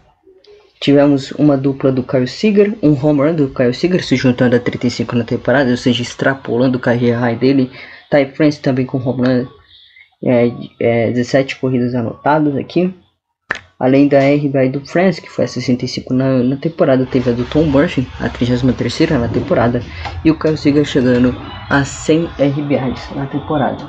Tivemos 0.79 1.31
uma 1.31 1.57
dupla 1.57 1.91
do 1.91 2.03
Kyle 2.03 2.25
Seager, 2.25 2.73
um 2.81 2.93
home 2.93 3.19
run 3.19 3.35
do 3.35 3.49
Kyle 3.49 3.73
Seager 3.73 4.01
se 4.03 4.15
juntando 4.15 4.55
a 4.55 4.59
35 4.59 5.13
na 5.13 5.25
temporada, 5.25 5.69
ou 5.69 5.75
seja, 5.75 6.01
extrapolando 6.01 6.77
o 6.77 6.81
carreira 6.81 7.19
high 7.19 7.35
dele. 7.35 7.69
Ty 8.09 8.33
France 8.33 8.61
também 8.61 8.85
com 8.85 8.97
home 8.97 9.27
run, 9.27 9.47
é, 10.23 10.51
é, 10.79 11.11
17 11.11 11.57
corridas 11.57 11.93
anotadas 11.93 12.55
aqui. 12.55 12.93
Além 13.77 14.07
da 14.07 14.19
RBI 14.19 14.69
do 14.69 14.85
France, 14.85 15.21
que 15.21 15.29
foi 15.29 15.45
a 15.45 15.47
65 15.47 16.13
na, 16.13 16.43
na 16.43 16.55
temporada, 16.55 17.05
teve 17.05 17.29
a 17.29 17.33
do 17.33 17.45
Tom 17.45 17.63
Murphy, 17.63 18.07
a 18.19 18.29
33 18.29 19.11
na 19.11 19.27
temporada, 19.27 19.81
e 20.23 20.31
o 20.31 20.39
Kyle 20.39 20.57
Seager 20.57 20.85
chegando 20.85 21.35
a 21.69 21.83
100 21.83 22.25
RBIs 22.25 23.15
na 23.15 23.25
temporada. 23.25 23.85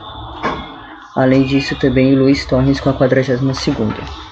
Além 1.17 1.45
disso, 1.45 1.77
também 1.79 2.15
o 2.15 2.19
Luiz 2.19 2.45
Torres 2.47 2.81
com 2.81 2.91
a 2.91 2.95
42 2.95 3.59
segunda. 3.59 4.30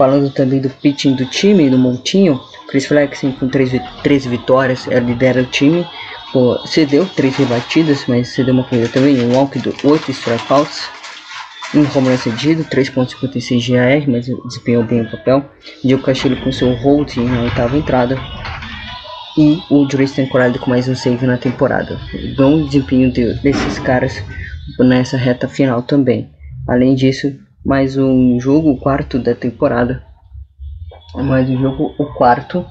Falando 0.00 0.30
também 0.30 0.62
do 0.62 0.70
pitching 0.70 1.14
do 1.14 1.26
time, 1.26 1.68
do 1.68 1.76
montinho, 1.76 2.40
Chris 2.68 2.86
Flexen 2.86 3.32
com 3.32 3.50
13 3.50 3.82
vitórias, 4.30 4.88
ela 4.88 5.00
lidera 5.00 5.42
o 5.42 5.44
time. 5.44 5.86
Pô, 6.32 6.58
cedeu 6.66 7.04
3 7.04 7.36
rebatidas, 7.36 8.06
mas 8.08 8.28
cedeu 8.28 8.54
uma 8.54 8.64
corrida 8.64 8.88
também. 8.88 9.20
Um 9.20 9.34
walk 9.34 9.58
do 9.58 9.74
8 9.84 10.10
strikeouts. 10.10 10.88
Um 11.74 11.80
home 11.80 12.08
run 12.08 12.16
cedido, 12.16 12.64
3.56 12.64 13.58
de 13.58 13.76
AR, 13.76 14.08
mas 14.08 14.24
desempenhou 14.24 14.84
bem 14.84 15.02
o 15.02 15.10
papel. 15.10 15.44
Diego 15.84 16.02
Castilho 16.02 16.42
com 16.42 16.50
seu 16.50 16.72
hold 16.76 17.18
na 17.18 17.42
oitava 17.42 17.76
entrada. 17.76 18.16
E 19.36 19.62
o 19.68 19.84
Drayton 19.84 20.26
Corrado 20.28 20.58
com 20.60 20.70
mais 20.70 20.88
um 20.88 20.94
save 20.94 21.26
na 21.26 21.36
temporada. 21.36 22.00
Bom 22.38 22.64
desempenho 22.64 23.12
de, 23.12 23.34
desses 23.42 23.78
caras 23.78 24.24
nessa 24.78 25.18
reta 25.18 25.46
final 25.46 25.82
também. 25.82 26.30
Além 26.66 26.94
disso, 26.94 27.38
mais 27.64 27.96
um 27.96 28.40
jogo, 28.40 28.70
o 28.70 28.78
quarto 28.78 29.18
da 29.18 29.34
temporada. 29.34 30.02
Mais 31.14 31.48
um 31.48 31.60
jogo, 31.60 31.94
o 31.98 32.06
quarto 32.14 32.64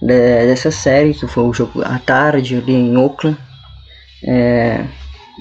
dessa 0.00 0.70
série, 0.70 1.14
que 1.14 1.26
foi 1.26 1.44
o 1.44 1.52
jogo 1.52 1.82
à 1.82 1.98
tarde 1.98 2.56
ali 2.56 2.72
em 2.72 2.96
Oakland. 2.96 3.36
É, 4.26 4.84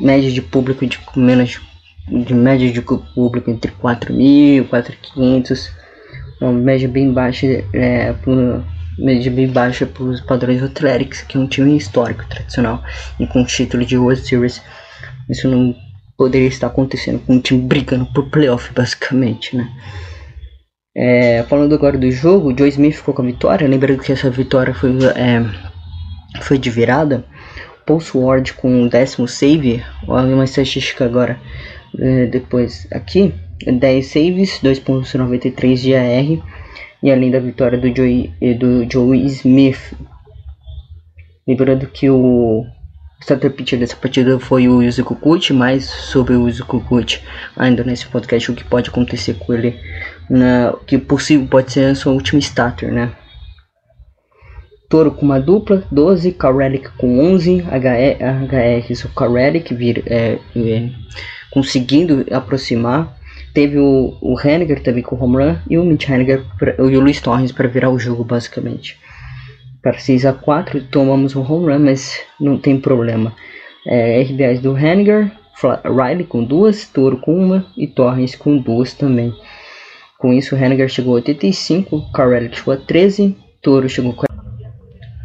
média 0.02 0.32
de 0.32 0.42
público 0.42 0.86
de 0.86 1.00
menos 1.16 1.62
de 2.08 2.34
média 2.34 2.70
de 2.72 2.82
público 2.82 3.50
entre 3.50 3.72
4 3.72 4.14
mil, 4.14 4.66
4.500, 4.66 5.72
uma 6.42 6.52
média 6.52 6.90
bem 6.90 7.14
baixa 7.14 7.48
é, 7.74 8.14
média 8.98 9.32
bem 9.32 9.48
baixa 9.48 9.86
para 9.86 10.04
os 10.04 10.20
padrões 10.20 10.60
do 10.60 10.66
Athletics, 10.66 11.22
que 11.22 11.38
é 11.38 11.40
um 11.40 11.48
time 11.48 11.78
histórico, 11.78 12.26
tradicional 12.28 12.84
e 13.20 13.26
com 13.26 13.46
título 13.46 13.86
de 13.86 13.98
World 13.98 14.22
Series. 14.22 14.62
Isso 15.30 15.48
não 15.48 15.74
poderia 16.18 16.48
estar 16.48 16.68
acontecendo 16.68 17.20
com 17.20 17.34
um 17.34 17.40
time 17.40 17.62
brigando 17.62 18.06
por 18.14 18.30
playoff, 18.30 18.74
basicamente, 18.74 19.56
né? 19.56 19.70
É, 20.96 21.42
falando 21.44 21.74
agora 21.74 21.98
do 21.98 22.10
jogo, 22.12 22.52
o 22.52 22.58
Joe 22.58 22.70
Smith 22.70 22.96
ficou 22.96 23.14
com 23.14 23.24
a 23.24 23.26
vitória. 23.26 23.68
Lembrando 23.68 24.02
que 24.02 24.12
essa 24.12 24.30
vitória 24.30 24.74
foi, 24.74 24.92
é, 25.16 25.44
foi 26.42 26.58
de 26.58 26.70
virada. 26.70 27.26
Pulse 27.86 28.16
Ward 28.16 28.54
com 28.54 28.84
o 28.84 28.90
décimo 28.90 29.28
save. 29.28 29.84
Olha 30.08 30.34
uma 30.34 30.46
estatística 30.46 31.04
agora. 31.04 31.40
É, 32.00 32.28
depois 32.28 32.88
aqui: 32.92 33.34
10 33.66 34.06
saves, 34.06 34.60
2,93 34.64 35.76
de 35.76 35.96
AR. 35.96 36.54
E 37.02 37.12
além 37.12 37.32
da 37.32 37.40
vitória 37.40 37.78
do 37.78 37.94
Joey, 37.94 38.32
do 38.60 38.90
Joey 38.90 39.26
Smith. 39.26 39.94
Lembrando 41.46 41.88
que 41.88 42.10
o 42.10 42.66
starter 43.24 43.52
pitcher 43.52 43.80
dessa 43.80 43.96
partida 43.96 44.38
foi 44.38 44.68
o 44.68 44.84
Yuzo 44.84 45.06
Kikuchi, 45.06 45.54
mais 45.54 45.86
sobre 45.86 46.36
o 46.36 46.48
Yuzo 46.48 46.66
Kikuchi 46.66 47.22
ainda 47.56 47.84
nesse 47.84 48.06
podcast, 48.06 48.52
o 48.52 48.56
que 48.56 48.66
pode 48.66 48.90
acontecer 48.90 49.36
com 49.36 49.54
ele, 49.54 49.80
na, 50.30 50.76
que 50.86 50.98
possível 50.98 51.48
pode 51.48 51.72
ser 51.72 51.86
a 51.86 51.96
sua 51.96 52.12
última 52.12 52.40
starter, 52.40 52.92
né? 52.92 53.12
Toro 54.90 55.12
com 55.12 55.26
uma 55.26 55.40
dupla, 55.40 55.84
12, 55.90 56.34
Karelic 56.34 56.90
com 56.98 57.20
11, 57.20 57.62
HR, 57.62 59.06
o 59.06 59.10
Karelic 59.16 59.74
vir, 59.74 60.04
é, 60.06 60.38
é, 60.56 60.90
conseguindo 61.50 62.26
aproximar. 62.32 63.18
Teve 63.54 63.80
o, 63.80 64.18
o 64.22 64.36
Henniger 64.40 64.84
também 64.84 65.02
com 65.02 65.16
o 65.16 65.24
home 65.24 65.38
run 65.38 65.56
e 65.70 65.78
o 65.78 65.84
Mitch 65.84 66.10
Henniger 66.10 66.44
e 66.78 66.82
o 66.82 67.00
Luis 67.00 67.22
Torres 67.22 67.52
para 67.52 67.68
virar 67.68 67.90
o 67.90 68.00
jogo 68.00 68.24
basicamente 68.24 69.00
para 69.84 70.00
6 70.00 70.26
a 70.26 70.34
4 70.34 70.82
tomamos 70.86 71.36
um 71.36 71.42
home 71.42 71.72
run, 71.72 71.80
mas 71.80 72.20
não 72.40 72.58
tem 72.58 72.80
problema. 72.80 73.36
É, 73.86 74.22
RBIs 74.22 74.62
do 74.62 74.78
Henniger, 74.78 75.30
Riley 75.86 76.26
com 76.26 76.42
duas, 76.44 76.88
Toro 76.88 77.18
com 77.18 77.36
uma 77.36 77.66
e 77.78 77.86
Torres 77.86 78.34
com 78.34 78.58
duas 78.58 78.94
também. 78.94 79.34
Com 80.18 80.34
isso, 80.34 80.56
Henniger 80.56 80.88
chegou 80.88 81.14
a 81.14 81.16
85, 81.16 82.12
Carrelli 82.14 82.50
chegou 82.56 82.74
a 82.74 82.78
13, 82.78 83.36
Toro 83.62 83.90
chegou 83.90 84.16
a 84.18 84.34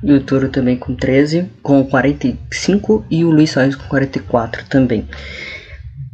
e 0.02 0.12
o 0.12 0.20
Toro 0.20 0.48
também 0.48 0.76
com 0.76 0.94
13, 0.94 1.50
com 1.62 1.84
45 1.84 3.04
e 3.10 3.24
o 3.24 3.30
Luiz 3.30 3.50
Soares 3.50 3.74
com 3.74 3.88
44 3.88 4.64
também. 4.68 5.08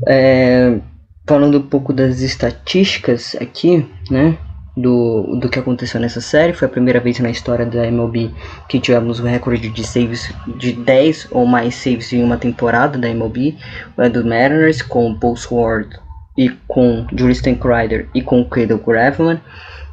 É, 0.07 0.79
falando 1.27 1.59
um 1.59 1.63
pouco 1.63 1.93
das 1.93 2.21
estatísticas 2.21 3.37
aqui, 3.41 3.87
né? 4.11 4.39
Do, 4.77 5.37
do 5.37 5.49
que 5.49 5.59
aconteceu 5.59 6.01
nessa 6.01 6.21
série. 6.21 6.53
Foi 6.53 6.67
a 6.67 6.71
primeira 6.71 7.01
vez 7.01 7.19
na 7.21 7.31
história 7.31 7.65
da 7.65 7.87
MLB 7.87 8.31
que 8.69 8.81
tivemos 8.81 9.21
o 9.21 9.25
recorde 9.25 9.69
de 9.69 9.87
saves 9.87 10.33
de 10.59 10.73
10 10.73 11.29
ou 11.31 11.47
mais 11.47 11.75
saves 11.75 12.13
em 12.13 12.23
uma 12.23 12.37
temporada 12.37 12.99
da 12.99 13.09
MLB. 13.09 13.57
É 13.99 14.09
do 14.09 14.25
Mariners 14.25 14.83
com 14.83 15.15
Paul 15.15 15.37
Sword 15.37 15.89
e 16.37 16.51
com 16.67 17.07
Julian 17.15 17.55
Crider 17.55 18.09
e 18.15 18.23
com 18.23 18.45
Cradle 18.45 18.79
Graveman. 18.79 19.41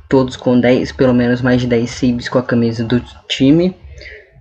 Todos 0.09 0.35
com 0.35 0.59
10, 0.59 0.91
pelo 0.91 1.13
menos 1.13 1.41
mais 1.41 1.61
de 1.61 1.67
10 1.67 1.89
saves 1.89 2.29
com 2.29 2.39
a 2.39 2.43
camisa 2.43 2.83
do 2.83 3.01
time. 3.29 3.75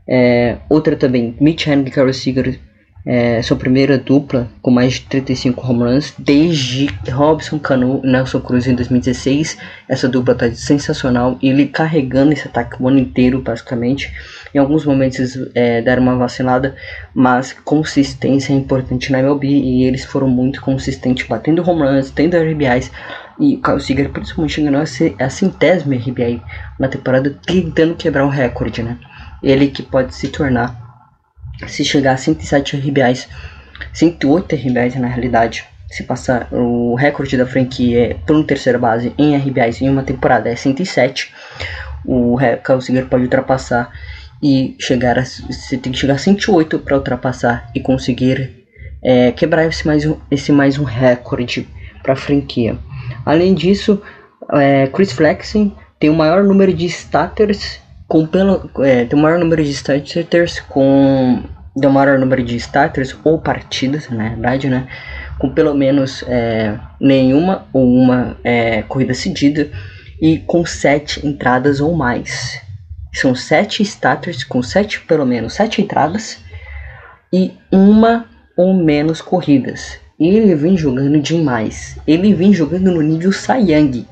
É, 0.09 0.57
outra 0.69 0.97
também, 0.97 1.37
Mitch 1.41 1.69
Henry 1.69 1.87
e 1.87 1.91
Carol 1.93 2.13
Seager 2.13 2.59
é, 3.05 3.41
sua 3.41 3.57
primeira 3.57 3.97
dupla 3.97 4.49
com 4.61 4.71
mais 4.71 4.95
de 4.95 5.03
35 5.03 5.67
home 5.67 5.85
runs 5.85 6.13
desde 6.19 6.89
Robson 7.11 7.59
Cano 7.59 8.01
e 8.05 8.07
Nelson 8.07 8.41
Cruz 8.41 8.67
em 8.67 8.75
2016. 8.75 9.57
Essa 9.89 10.09
dupla 10.09 10.35
está 10.35 10.53
sensacional 10.53 11.39
e 11.41 11.49
ele 11.49 11.67
carregando 11.67 12.33
esse 12.33 12.47
ataque 12.47 12.77
o 12.81 12.89
ano 12.89 12.99
inteiro, 12.99 13.41
basicamente. 13.41 14.13
Em 14.55 14.59
alguns 14.59 14.85
momentos 14.85 15.39
é, 15.55 15.81
deram 15.81 16.03
uma 16.03 16.17
vacilada, 16.17 16.75
mas 17.15 17.53
consistência 17.65 18.53
é 18.53 18.57
importante 18.57 19.11
na 19.11 19.21
MLB 19.21 19.47
e 19.49 19.85
eles 19.85 20.05
foram 20.05 20.29
muito 20.29 20.61
consistentes, 20.61 21.27
batendo 21.27 21.69
home 21.69 21.83
runs, 21.83 22.11
tendo 22.11 22.37
RBIs. 22.37 22.91
E 23.39 23.55
o 23.57 23.63
Kyle 23.63 23.81
Seager 23.81 24.11
principalmente 24.11 24.61
ser, 24.87 25.15
a 25.19 25.31
centésima 25.31 25.95
RBI 25.95 26.43
na 26.79 26.89
temporada, 26.89 27.35
tentando 27.47 27.95
quebrar 27.95 28.27
o 28.27 28.29
recorde, 28.29 28.83
né? 28.83 28.99
Ele 29.43 29.69
que 29.69 29.83
pode 29.83 30.15
se 30.15 30.29
tornar 30.29 30.80
se 31.67 31.85
chegar 31.85 32.15
a 32.15 32.17
107 32.17 32.77
RBIs, 32.77 33.29
108 33.93 34.55
RBIs 34.57 34.95
na 34.97 35.09
realidade, 35.09 35.65
se 35.91 36.05
passar 36.05 36.49
o 36.53 36.95
recorde 36.95 37.37
da 37.37 37.47
franquia 37.47 38.17
por 38.27 38.37
um 38.37 38.45
terceira 38.45 38.79
base 38.79 39.13
em 39.19 39.37
RBIs 39.37 39.83
em 39.83 39.89
uma 39.89 40.03
temporada 40.03 40.49
é 40.49 40.55
107, 40.55 41.33
o 42.05 42.39
Seager 42.81 43.07
pode 43.07 43.25
ultrapassar 43.25 43.91
e 44.43 44.77
chegar 44.79 45.19
a, 45.19 45.25
você 45.25 45.77
tem 45.77 45.93
que 45.93 45.99
chegar 45.99 46.15
a 46.15 46.19
108 46.19 46.79
para 46.79 46.97
ultrapassar 46.97 47.71
e 47.75 47.81
conseguir 47.81 48.67
é, 49.03 49.33
quebrar 49.33 49.67
esse 49.67 49.87
mais 49.87 50.07
um, 50.07 50.17
esse 50.31 50.53
mais 50.53 50.79
um 50.79 50.85
recorde 50.85 51.69
para 52.03 52.15
a 52.15 52.17
franquia. 52.17 52.79
Além 53.27 53.55
disso, 53.55 54.01
é, 54.53 54.87
Chris 54.87 55.13
Flexen 55.13 55.75
tem 55.99 56.09
o 56.09 56.15
maior 56.15 56.43
número 56.43 56.73
de 56.73 56.87
starters 56.87 57.81
com 58.11 58.27
pelo 58.27 58.69
é, 58.81 59.05
tem 59.05 59.17
o 59.17 59.23
maior 59.23 59.39
número 59.39 59.63
de 59.63 59.71
starters 59.71 60.59
com 60.59 61.45
o 61.73 61.89
maior 61.89 62.19
número 62.19 62.43
de 62.43 62.57
starters 62.57 63.17
ou 63.23 63.39
partidas 63.39 64.11
na 64.11 64.31
verdade 64.31 64.69
né? 64.69 64.89
Com 65.39 65.51
pelo 65.51 65.73
menos 65.75 66.25
é, 66.27 66.77
nenhuma 67.01 67.69
ou 67.73 67.87
uma 67.87 68.37
é, 68.43 68.83
corrida 68.83 69.15
cedida 69.15 69.71
e 70.21 70.39
com 70.39 70.67
sete 70.67 71.25
entradas 71.25 71.81
ou 71.81 71.95
mais. 71.95 72.61
São 73.15 73.33
sete 73.33 73.81
starters 73.85 74.43
com 74.43 74.61
sete 74.61 75.01
pelo 75.03 75.25
menos 75.25 75.55
sete 75.55 75.81
entradas 75.81 76.41
e 77.33 77.53
uma 77.71 78.27
ou 78.57 78.75
menos 78.75 79.23
corridas. 79.23 80.01
Ele 80.19 80.53
vem 80.57 80.77
jogando 80.77 81.19
demais. 81.21 81.97
Ele 82.09 82.35
vem 82.35 82.53
jogando 82.53 82.91
no 82.91 83.01
nível 83.03 83.33
Sayang 83.33 84.05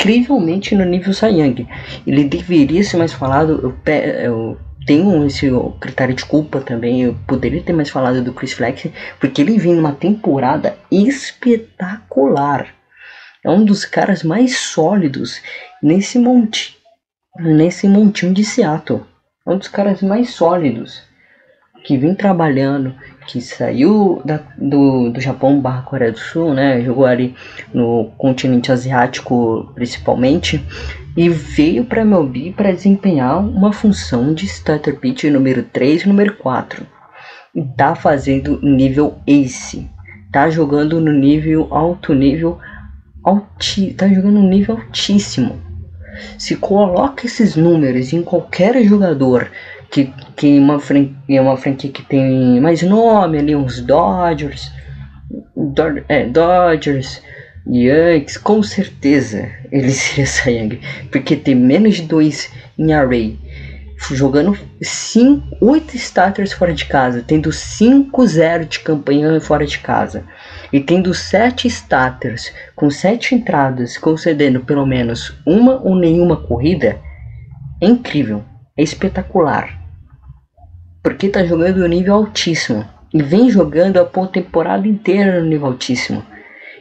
incrivelmente 0.00 0.74
no 0.74 0.84
nível 0.84 1.12
Sayang. 1.12 1.68
Ele 2.06 2.24
deveria 2.24 2.82
ser 2.82 2.96
mais 2.96 3.12
falado. 3.12 3.60
Eu, 3.62 3.92
eu 4.24 4.58
tenho 4.86 5.26
esse 5.26 5.50
critério 5.78 6.14
de 6.14 6.24
culpa 6.24 6.60
também. 6.60 7.02
Eu 7.02 7.16
poderia 7.26 7.62
ter 7.62 7.72
mais 7.72 7.90
falado 7.90 8.22
do 8.22 8.32
Chris 8.32 8.52
Flex, 8.52 8.86
porque 9.18 9.42
ele 9.42 9.58
vem 9.58 9.74
numa 9.74 9.92
temporada 9.92 10.76
espetacular. 10.90 12.74
É 13.44 13.50
um 13.50 13.64
dos 13.64 13.84
caras 13.84 14.22
mais 14.22 14.58
sólidos 14.58 15.40
nesse 15.82 16.18
monte, 16.18 16.76
nesse 17.38 17.88
montinho 17.88 18.34
de 18.34 18.44
Seattle. 18.44 19.02
É 19.46 19.50
um 19.50 19.58
dos 19.58 19.68
caras 19.68 20.02
mais 20.02 20.30
sólidos 20.30 21.02
que 21.84 21.96
vem 21.96 22.14
trabalhando, 22.14 22.94
que 23.30 23.40
saiu 23.40 24.20
da, 24.24 24.40
do, 24.58 25.10
do 25.10 25.20
Japão 25.20 25.60
barra 25.60 25.82
Coreia 25.82 26.10
do 26.10 26.18
Sul, 26.18 26.52
né? 26.52 26.82
Jogou 26.82 27.06
ali 27.06 27.36
no 27.72 28.10
continente 28.18 28.72
asiático 28.72 29.70
principalmente 29.72 30.60
e 31.16 31.28
veio 31.28 31.84
para 31.84 32.02
MLB 32.02 32.52
para 32.56 32.72
desempenhar 32.72 33.38
uma 33.38 33.72
função 33.72 34.34
de 34.34 34.46
starter 34.46 34.96
pitch 34.96 35.24
número 35.24 35.62
3 35.62 36.02
e 36.02 36.08
número 36.08 36.36
4. 36.38 36.84
E 37.54 37.62
tá 37.62 37.94
fazendo 37.94 38.60
nível 38.62 39.18
ace. 39.26 39.88
Tá 40.32 40.50
jogando 40.50 41.00
no 41.00 41.12
nível 41.12 41.68
alto 41.70 42.12
nível 42.12 42.58
alti, 43.22 43.94
tá 43.94 44.08
jogando 44.08 44.40
no 44.40 44.48
nível 44.48 44.76
altíssimo. 44.76 45.60
Se 46.36 46.56
coloca 46.56 47.26
esses 47.26 47.54
números 47.54 48.12
em 48.12 48.22
qualquer 48.22 48.82
jogador 48.82 49.48
que, 49.90 50.12
que 50.36 50.58
uma, 50.58 50.78
franquia, 50.78 51.42
uma 51.42 51.56
franquia 51.56 51.90
que 51.90 52.02
tem 52.02 52.60
mais 52.60 52.82
nome 52.82 53.38
ali, 53.38 53.56
uns 53.56 53.80
Dodgers, 53.80 54.72
Do, 55.56 56.02
é, 56.08 56.24
Dodgers, 56.26 57.20
Yankees, 57.66 58.36
com 58.36 58.62
certeza 58.62 59.50
ele 59.70 59.90
seria 59.90 60.26
Sayang, 60.26 60.80
porque 61.10 61.36
tem 61.36 61.54
menos 61.54 61.96
de 61.96 62.02
2 62.02 62.50
em 62.78 62.92
array, 62.92 63.36
jogando 64.12 64.56
8 65.60 65.96
starters 65.96 66.52
fora 66.52 66.72
de 66.72 66.86
casa, 66.86 67.22
tendo 67.26 67.50
5-0 67.50 68.64
de 68.66 68.80
campanha 68.80 69.40
fora 69.40 69.66
de 69.66 69.78
casa, 69.78 70.24
e 70.72 70.80
tendo 70.80 71.12
7 71.12 71.66
starters 71.66 72.52
com 72.76 72.88
7 72.88 73.34
entradas, 73.34 73.98
concedendo 73.98 74.60
pelo 74.60 74.86
menos 74.86 75.36
uma 75.44 75.80
ou 75.82 75.96
nenhuma 75.96 76.36
corrida, 76.36 76.98
é 77.80 77.86
incrível, 77.86 78.42
é 78.76 78.82
espetacular 78.82 79.79
porque 81.02 81.28
tá 81.28 81.44
jogando 81.44 81.78
no 81.78 81.86
nível 81.86 82.14
altíssimo 82.14 82.86
e 83.12 83.22
vem 83.22 83.50
jogando 83.50 83.98
a 83.98 84.04
temporada 84.26 84.86
inteira 84.86 85.40
no 85.40 85.46
nível 85.46 85.68
altíssimo. 85.68 86.24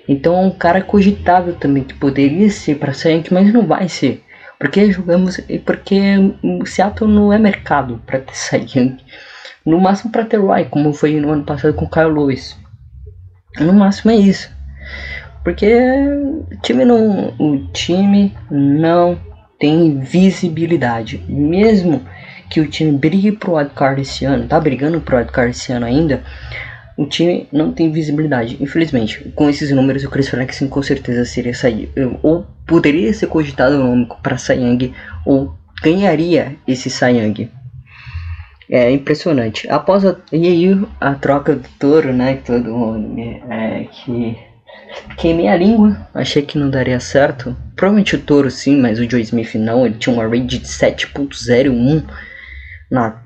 Então 0.08 0.36
é 0.36 0.40
um 0.40 0.52
cara 0.52 0.82
cogitável 0.82 1.54
também 1.54 1.84
que 1.84 1.94
poderia 1.94 2.50
ser 2.50 2.76
para 2.76 2.94
Saints, 2.94 3.32
mas 3.32 3.54
não 3.54 3.66
vai 3.66 3.88
ser. 3.88 4.24
Porque 4.60 4.92
jogamos 4.92 5.40
porque 5.66 5.98
Seattle 6.66 7.10
não 7.10 7.32
é 7.32 7.38
mercado 7.38 8.02
para 8.06 8.20
ter 8.20 8.34
Saiyang. 8.36 8.98
No 9.66 9.80
máximo 9.80 10.12
para 10.12 10.26
ter 10.26 10.38
Roy, 10.38 10.66
como 10.66 10.94
foi 10.94 11.20
no 11.20 11.32
ano 11.32 11.44
passado 11.44 11.74
com 11.74 11.86
o 11.86 11.90
Kyle 11.90 12.12
Lewis. 12.12 12.58
No 13.60 13.74
máximo 13.74 14.12
é 14.12 14.16
isso. 14.16 14.52
Porque 15.44 15.68
o 15.68 16.58
time 16.62 16.86
não, 16.86 17.34
o 17.40 17.68
time 17.72 18.36
não 18.50 19.20
tem 19.60 20.00
visibilidade. 20.00 21.24
Mesmo 21.28 22.02
que 22.50 22.60
o 22.60 22.68
time 22.68 22.92
brigue 22.92 23.32
pro 23.32 23.56
wildcard 23.56 24.02
esse 24.02 24.26
ano, 24.26 24.48
tá 24.48 24.60
brigando 24.60 25.00
pro 25.00 25.18
wildcard 25.18 25.52
esse 25.52 25.72
ano 25.72 25.86
ainda, 25.86 26.24
o 27.00 27.06
time 27.06 27.48
não 27.50 27.72
tem 27.72 27.90
visibilidade. 27.90 28.58
Infelizmente, 28.60 29.32
com 29.34 29.50
esses 29.50 29.72
números, 29.72 30.04
o 30.04 30.10
Chris 30.10 30.28
Flexen 30.28 30.68
com 30.68 30.84
certeza 30.84 31.24
seria 31.24 31.54
sair. 31.54 31.90
Ou 32.22 32.46
poderia 32.68 33.14
ser 33.14 33.28
cogitado 33.28 33.76
o 33.76 33.80
nome 33.80 34.06
para 34.22 34.38
Sayang, 34.38 34.94
ou 35.26 35.56
ganharia 35.82 36.58
esse 36.68 36.90
Sayang. 36.90 37.50
É 38.70 38.92
impressionante. 38.92 39.66
Após 39.72 40.06
a, 40.06 40.18
e 40.30 40.46
aí 40.46 40.86
a 41.00 41.16
troca 41.16 41.56
do 41.56 41.70
touro, 41.80 42.12
né? 42.12 42.36
Que 42.36 42.44
todo 42.44 42.70
mundo 42.70 43.18
é, 43.50 43.86
que 43.90 44.38
queimei 45.18 45.48
a 45.48 45.56
língua, 45.56 46.06
achei 46.14 46.42
que 46.42 46.58
não 46.58 46.70
daria 46.70 47.00
certo. 47.00 47.56
Provavelmente 47.78 48.18
o 48.18 48.20
touro 48.20 48.52
sim, 48.52 48.76
mas 48.76 49.00
o 49.00 49.10
Joe 49.10 49.22
Smith 49.22 49.56
não. 49.56 49.86
Ele 49.86 49.96
tinha 49.96 50.14
uma 50.14 50.26
rate 50.28 50.60
de 50.60 50.60
7.01 50.60 52.04
na 52.90 53.22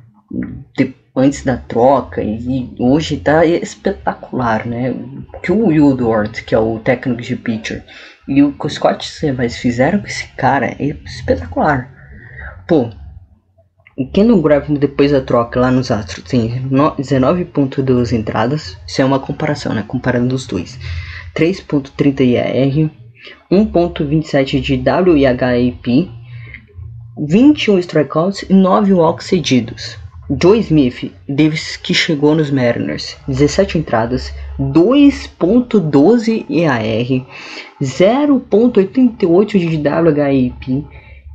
de, 0.77 0.95
antes 1.15 1.43
da 1.43 1.57
troca 1.57 2.21
e 2.21 2.73
hoje 2.79 3.17
tá 3.17 3.45
espetacular, 3.45 4.65
né? 4.65 4.95
Que 5.43 5.51
o 5.51 5.67
Woodward, 5.67 6.43
que 6.43 6.55
é 6.55 6.59
o 6.59 6.79
técnico 6.79 7.21
de 7.21 7.35
pitcher, 7.35 7.83
e 8.27 8.41
o 8.41 8.55
Scott 8.67 9.05
Severs 9.05 9.57
fizeram 9.57 9.99
com 9.99 10.07
esse 10.07 10.27
cara 10.35 10.75
é 10.79 10.95
espetacular. 11.05 11.91
Pô, 12.67 12.89
o 13.95 14.07
Kendall 14.09 14.41
Graveman 14.41 14.79
depois 14.79 15.11
da 15.11 15.21
troca 15.21 15.59
lá 15.59 15.69
nos 15.69 15.91
Astros 15.91 16.27
tem 16.27 16.67
19.2 16.69 18.11
entradas, 18.13 18.77
isso 18.87 19.01
é 19.01 19.05
uma 19.05 19.19
comparação, 19.19 19.73
né? 19.73 19.83
Comparando 19.87 20.33
os 20.33 20.47
dois. 20.47 20.79
3.30 21.35 22.21
IAR, 22.21 22.91
1.27 23.51 24.59
de 24.61 24.75
WIHAP, 24.75 26.22
21 27.17 27.79
strikeouts 27.79 28.43
e 28.49 28.53
9 28.53 28.93
walks 28.93 29.27
cedidos. 29.27 29.97
Joe 30.41 30.57
Smith, 30.59 31.11
desde 31.27 31.77
que 31.79 31.93
chegou 31.93 32.33
nos 32.33 32.49
Mariners, 32.49 33.17
17 33.27 33.77
entradas, 33.77 34.33
2.12 34.59 36.45
EAR, 36.49 37.25
0.88 37.81 39.59
de 39.59 39.77
WHIP, 39.77 40.87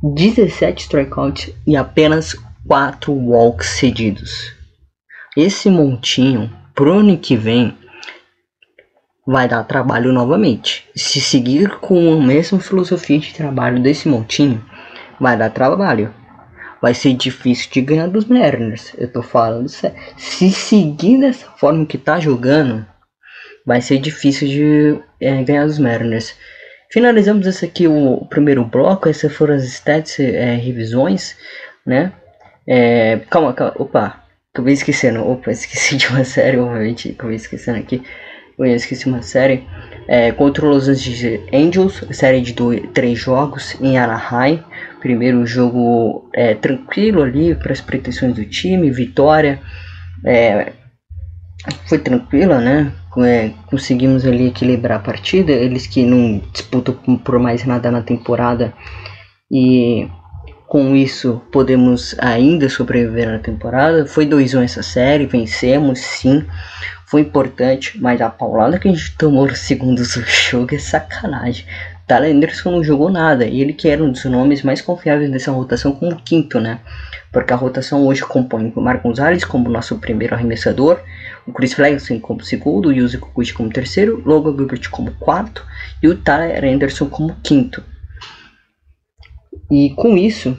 17 0.03 0.81
strikeouts 0.83 1.53
e 1.65 1.77
apenas 1.77 2.35
4 2.67 3.13
walks 3.13 3.67
cedidos. 3.69 4.53
Esse 5.37 5.69
montinho, 5.69 6.51
pro 6.75 6.99
ano 6.99 7.17
que 7.17 7.37
vem, 7.37 7.77
vai 9.25 9.47
dar 9.47 9.63
trabalho 9.63 10.11
novamente. 10.11 10.85
Se 10.95 11.21
seguir 11.21 11.77
com 11.77 12.13
a 12.13 12.17
mesma 12.17 12.59
filosofia 12.59 13.19
de 13.19 13.33
trabalho 13.33 13.81
desse 13.81 14.09
montinho, 14.09 14.65
vai 15.19 15.37
dar 15.37 15.49
trabalho 15.49 16.13
vai 16.81 16.93
ser 16.93 17.13
difícil 17.13 17.69
de 17.71 17.81
ganhar 17.81 18.07
dos 18.07 18.25
Mariners. 18.25 18.93
Eu 18.97 19.11
tô 19.11 19.21
falando 19.21 19.67
sério. 19.69 19.97
Se 20.17 20.49
seguir 20.51 21.19
dessa 21.19 21.47
forma 21.57 21.85
que 21.85 21.97
tá 21.97 22.19
jogando, 22.19 22.85
vai 23.65 23.81
ser 23.81 23.97
difícil 23.99 24.47
de 24.47 24.99
é, 25.19 25.43
ganhar 25.43 25.65
dos 25.65 25.79
Mariners. 25.79 26.35
Finalizamos 26.91 27.45
esse 27.45 27.65
aqui 27.65 27.87
o, 27.87 28.25
primeiro 28.29 28.63
bloco. 28.65 29.09
Essas 29.09 29.33
foram 29.33 29.55
as 29.55 29.63
stats 29.63 30.19
é, 30.19 30.55
revisões, 30.55 31.35
né? 31.85 32.13
É, 32.67 33.19
calma, 33.29 33.53
calma, 33.53 33.73
opa, 33.77 34.23
acabei 34.53 34.73
esquecendo. 34.73 35.27
Opa, 35.27 35.51
esqueci 35.51 35.97
de 35.97 36.07
uma 36.07 36.23
série, 36.23 36.57
obviamente. 36.57 37.11
Acabei 37.11 37.35
esquecendo 37.35 37.79
aqui. 37.79 38.01
Eu 38.57 38.65
esqueci 38.65 39.07
uma 39.07 39.21
série. 39.21 39.67
É, 40.11 40.31
contra 40.31 40.65
os 40.65 40.87
Angels, 41.53 42.03
série 42.09 42.41
de 42.41 42.53
dois, 42.53 42.81
três 42.95 43.19
jogos 43.19 43.79
em 43.79 43.95
Anaheim. 43.95 44.63
Primeiro 44.99 45.45
jogo 45.45 46.27
é, 46.33 46.55
tranquilo 46.55 47.21
ali 47.21 47.53
para 47.53 47.71
as 47.71 47.79
pretensões 47.79 48.33
do 48.33 48.43
time, 48.43 48.89
vitória. 48.89 49.59
É, 50.25 50.73
foi 51.87 51.99
tranquila, 51.99 52.59
né? 52.59 52.91
É, 53.19 53.51
conseguimos 53.67 54.25
ali 54.25 54.47
equilibrar 54.47 54.97
a 54.97 55.01
partida. 55.01 55.51
Eles 55.51 55.85
que 55.85 56.03
não 56.03 56.41
disputam 56.51 56.95
por 56.95 57.37
mais 57.37 57.63
nada 57.63 57.91
na 57.91 58.01
temporada 58.01 58.73
e 59.51 60.07
com 60.69 60.95
isso 60.95 61.41
podemos 61.51 62.15
ainda 62.19 62.67
sobreviver 62.67 63.27
na 63.29 63.39
temporada. 63.39 64.05
Foi 64.05 64.25
2-1 64.25 64.63
essa 64.63 64.83
série, 64.83 65.25
vencemos 65.25 65.99
sim. 65.99 66.45
Foi 67.09 67.21
importante, 67.21 67.99
mas 67.99 68.21
a 68.21 68.29
paulada 68.29 68.77
que 68.77 68.87
a 68.87 68.91
gente 68.91 69.17
tomou 69.17 69.47
no 69.47 69.55
segundo 69.55 70.03
jogo 70.05 70.75
é 70.75 70.77
sacanagem. 70.77 71.65
Tyler 72.05 72.35
Anderson 72.35 72.69
não 72.69 72.83
jogou 72.83 73.09
nada. 73.09 73.45
E 73.45 73.61
ele 73.61 73.73
que 73.73 73.89
era 73.89 74.03
um 74.03 74.11
dos 74.11 74.23
nomes 74.25 74.61
mais 74.61 74.79
confiáveis 74.79 75.31
dessa 75.31 75.51
rotação 75.51 75.91
como 75.91 76.21
quinto, 76.21 76.59
né? 76.59 76.79
Porque 77.31 77.51
a 77.51 77.55
rotação 77.55 78.05
hoje 78.05 78.21
compõe 78.21 78.71
o 78.75 78.81
Marco 78.81 79.07
Gonzalez 79.07 79.43
como 79.43 79.71
nosso 79.71 79.97
primeiro 79.97 80.35
arremessador, 80.35 80.99
o 81.47 81.51
Chris 81.51 81.73
Flexen 81.73 82.19
como 82.19 82.43
segundo, 82.43 82.89
o 82.89 82.93
Yuzi 82.93 83.17
Kukuchi 83.17 83.55
como 83.55 83.71
terceiro, 83.71 84.21
Logan 84.23 84.55
Gilbert 84.55 84.87
como 84.91 85.11
quarto 85.13 85.65
e 86.03 86.07
o 86.07 86.15
Tyler 86.15 86.63
Anderson 86.63 87.07
como 87.07 87.35
quinto. 87.41 87.83
E 89.71 89.91
com 89.95 90.15
isso, 90.15 90.55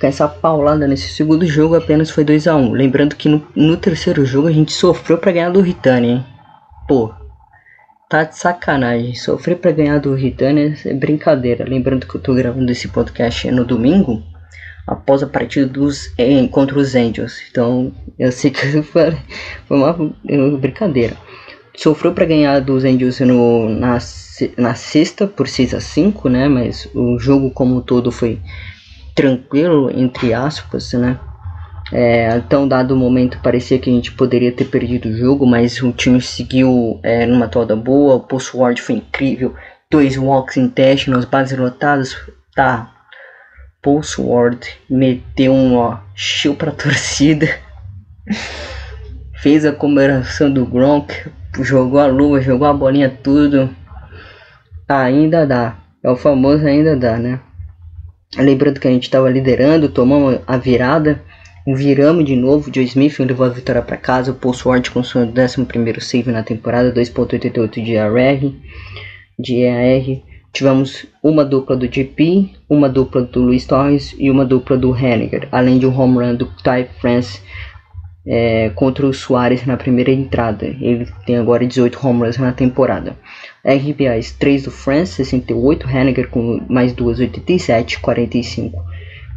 com 0.00 0.06
essa 0.06 0.26
paulada 0.26 0.88
nesse 0.88 1.08
segundo 1.10 1.46
jogo 1.46 1.76
apenas 1.76 2.10
foi 2.10 2.24
2 2.24 2.46
a 2.48 2.56
1 2.56 2.72
Lembrando 2.72 3.14
que 3.14 3.28
no, 3.28 3.46
no 3.54 3.76
terceiro 3.76 4.24
jogo 4.24 4.48
a 4.48 4.52
gente 4.52 4.72
sofreu 4.72 5.18
para 5.18 5.32
ganhar 5.32 5.50
do 5.50 5.60
Ritani, 5.60 6.08
hein? 6.08 6.26
Pô, 6.88 7.12
Tá 8.10 8.24
de 8.24 8.36
sacanagem. 8.36 9.14
Sofrer 9.14 9.58
para 9.58 9.70
ganhar 9.70 10.00
do 10.00 10.12
Ritânia 10.14 10.74
é 10.84 10.92
brincadeira. 10.92 11.64
Lembrando 11.64 12.08
que 12.08 12.16
eu 12.16 12.20
tô 12.20 12.34
gravando 12.34 12.72
esse 12.72 12.88
podcast 12.88 13.48
no 13.52 13.64
domingo, 13.64 14.20
após 14.84 15.22
a 15.22 15.28
partida 15.28 15.64
dos 15.64 16.12
eh, 16.18 16.44
contra 16.48 16.76
os 16.76 16.96
Angels. 16.96 17.40
Então, 17.48 17.92
eu 18.18 18.32
sei 18.32 18.50
que 18.50 18.82
foi, 18.82 19.16
foi 19.68 19.76
uma, 19.76 19.92
uma 20.28 20.58
brincadeira. 20.58 21.16
Sofreu 21.76 22.12
para 22.12 22.24
ganhar 22.24 22.58
dos 22.58 22.82
Angels 22.82 23.20
no, 23.20 23.68
na, 23.68 23.98
na 24.56 24.74
sexta 24.74 25.28
por 25.28 25.46
6 25.46 25.74
a 25.74 25.80
5 25.80 26.28
né? 26.28 26.48
Mas 26.48 26.88
o 26.92 27.16
jogo 27.16 27.52
como 27.52 27.76
um 27.76 27.80
todo 27.80 28.10
foi 28.10 28.40
tranquilo, 29.20 29.90
entre 29.90 30.32
aspas, 30.32 30.94
né? 30.94 31.18
É, 31.92 32.28
até 32.28 32.56
um 32.56 32.66
dado 32.66 32.96
momento 32.96 33.38
parecia 33.42 33.78
que 33.78 33.90
a 33.90 33.92
gente 33.92 34.12
poderia 34.12 34.50
ter 34.50 34.64
perdido 34.64 35.10
o 35.10 35.16
jogo, 35.16 35.44
mas 35.44 35.82
o 35.82 35.92
time 35.92 36.22
seguiu 36.22 36.98
é, 37.02 37.26
numa 37.26 37.46
toda 37.46 37.76
boa. 37.76 38.14
O 38.14 38.20
Pulse 38.20 38.56
Ward 38.56 38.80
foi 38.80 38.94
incrível. 38.94 39.54
Dois 39.90 40.16
walks 40.16 40.56
em 40.56 40.68
teste 40.68 41.10
nas 41.10 41.26
bases 41.26 41.58
lotadas. 41.58 42.16
Tá. 42.54 42.90
Pulse 43.82 44.20
Ward 44.20 44.66
meteu 44.88 45.52
um 45.52 45.76
ó, 45.76 45.98
show 46.14 46.54
pra 46.54 46.70
torcida. 46.72 47.46
Fez 49.34 49.66
a 49.66 49.72
comemoração 49.72 50.50
do 50.50 50.64
Gronk. 50.64 51.12
Jogou 51.60 52.00
a 52.00 52.06
luva, 52.06 52.40
jogou 52.40 52.66
a 52.66 52.72
bolinha, 52.72 53.10
tudo. 53.22 53.68
Ainda 54.88 55.46
dá. 55.46 55.76
É 56.02 56.08
o 56.08 56.16
famoso 56.16 56.66
ainda 56.66 56.96
dá, 56.96 57.18
né? 57.18 57.40
Lembrando 58.36 58.78
que 58.80 58.88
a 58.88 58.90
gente 58.90 59.04
estava 59.04 59.28
liderando, 59.28 59.88
tomamos 59.88 60.40
a 60.46 60.56
virada 60.56 61.20
Viramos 61.66 62.24
de 62.24 62.34
novo, 62.34 62.70
Joe 62.74 62.84
Smith 62.84 63.18
levou 63.18 63.46
a 63.46 63.50
vitória 63.50 63.82
para 63.82 63.96
casa, 63.96 64.32
o 64.32 64.34
Paul 64.34 64.54
Sword 64.54 64.90
com 64.90 65.04
seu 65.04 65.20
11 65.20 66.00
save 66.00 66.32
na 66.32 66.42
temporada, 66.42 66.92
2.88 66.92 67.84
de 67.84 67.98
AR, 67.98 68.40
de 69.38 69.56
EAR. 69.60 70.22
Tivemos 70.52 71.06
uma 71.22 71.44
dupla 71.44 71.76
do 71.76 71.86
GP, 71.86 72.50
uma 72.68 72.88
dupla 72.88 73.22
do 73.22 73.42
Luis 73.42 73.66
Torres 73.66 74.16
e 74.18 74.30
uma 74.30 74.44
dupla 74.44 74.76
do 74.76 74.96
Henniger, 74.96 75.48
além 75.52 75.78
de 75.78 75.86
um 75.86 75.96
home 75.96 76.18
run 76.18 76.34
do 76.34 76.46
Ty 76.46 76.88
France 76.98 77.40
é, 78.26 78.70
contra 78.70 79.06
o 79.06 79.12
Soares 79.12 79.64
na 79.66 79.76
primeira 79.76 80.10
entrada. 80.10 80.66
Ele 80.66 81.06
tem 81.26 81.36
agora 81.36 81.64
18 81.64 82.04
home 82.04 82.24
runs 82.24 82.38
na 82.38 82.52
temporada. 82.52 83.16
RBIs 83.64 84.32
3 84.32 84.64
do 84.64 84.70
France, 84.70 85.14
68, 85.14 85.88
Henniger 85.88 86.28
com 86.28 86.60
mais 86.68 86.92
duas, 86.92 87.18
87, 87.18 88.00
45 88.00 88.78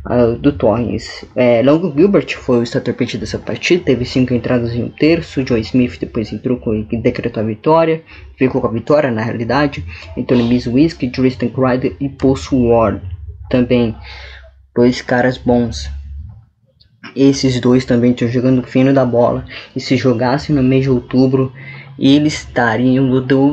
uh, 0.06 0.38
do 0.38 0.52
Torres. 0.52 1.26
É, 1.36 1.62
Longo 1.62 1.94
Gilbert 1.96 2.36
foi 2.38 2.64
o 2.64 2.94
pitch 2.94 3.16
dessa 3.16 3.38
partida, 3.40 3.84
teve 3.84 4.06
5 4.06 4.34
entradas 4.34 4.74
em 4.74 4.84
um 4.84 4.90
terço. 4.90 5.46
Joe 5.46 5.60
Smith 5.62 6.00
depois 6.00 6.32
entrou 6.32 6.58
com 6.58 6.74
e 6.74 6.98
decretou 6.98 7.44
a 7.44 7.46
vitória, 7.46 8.02
ficou 8.38 8.62
com 8.62 8.68
a 8.68 8.72
vitória 8.72 9.12
na 9.12 9.24
realidade. 9.24 9.84
Anthony 10.18 10.44
Mizwiski, 10.44 11.10
Tristan 11.10 11.50
Crider 11.50 11.96
e 12.00 12.10
Pulse 12.10 12.56
Ward 12.56 13.02
também. 13.50 13.96
Dois 14.76 15.02
caras 15.02 15.38
bons. 15.38 15.90
Esses 17.16 17.60
dois 17.60 17.86
também 17.86 18.12
estão 18.12 18.28
jogando 18.28 18.64
fino 18.64 18.94
da 18.94 19.06
bola. 19.06 19.46
E 19.76 19.80
se 19.80 19.96
jogassem 19.98 20.56
no 20.56 20.64
mês 20.64 20.84
de 20.84 20.90
outubro, 20.90 21.52
eles 21.98 22.34
estariam 22.34 23.08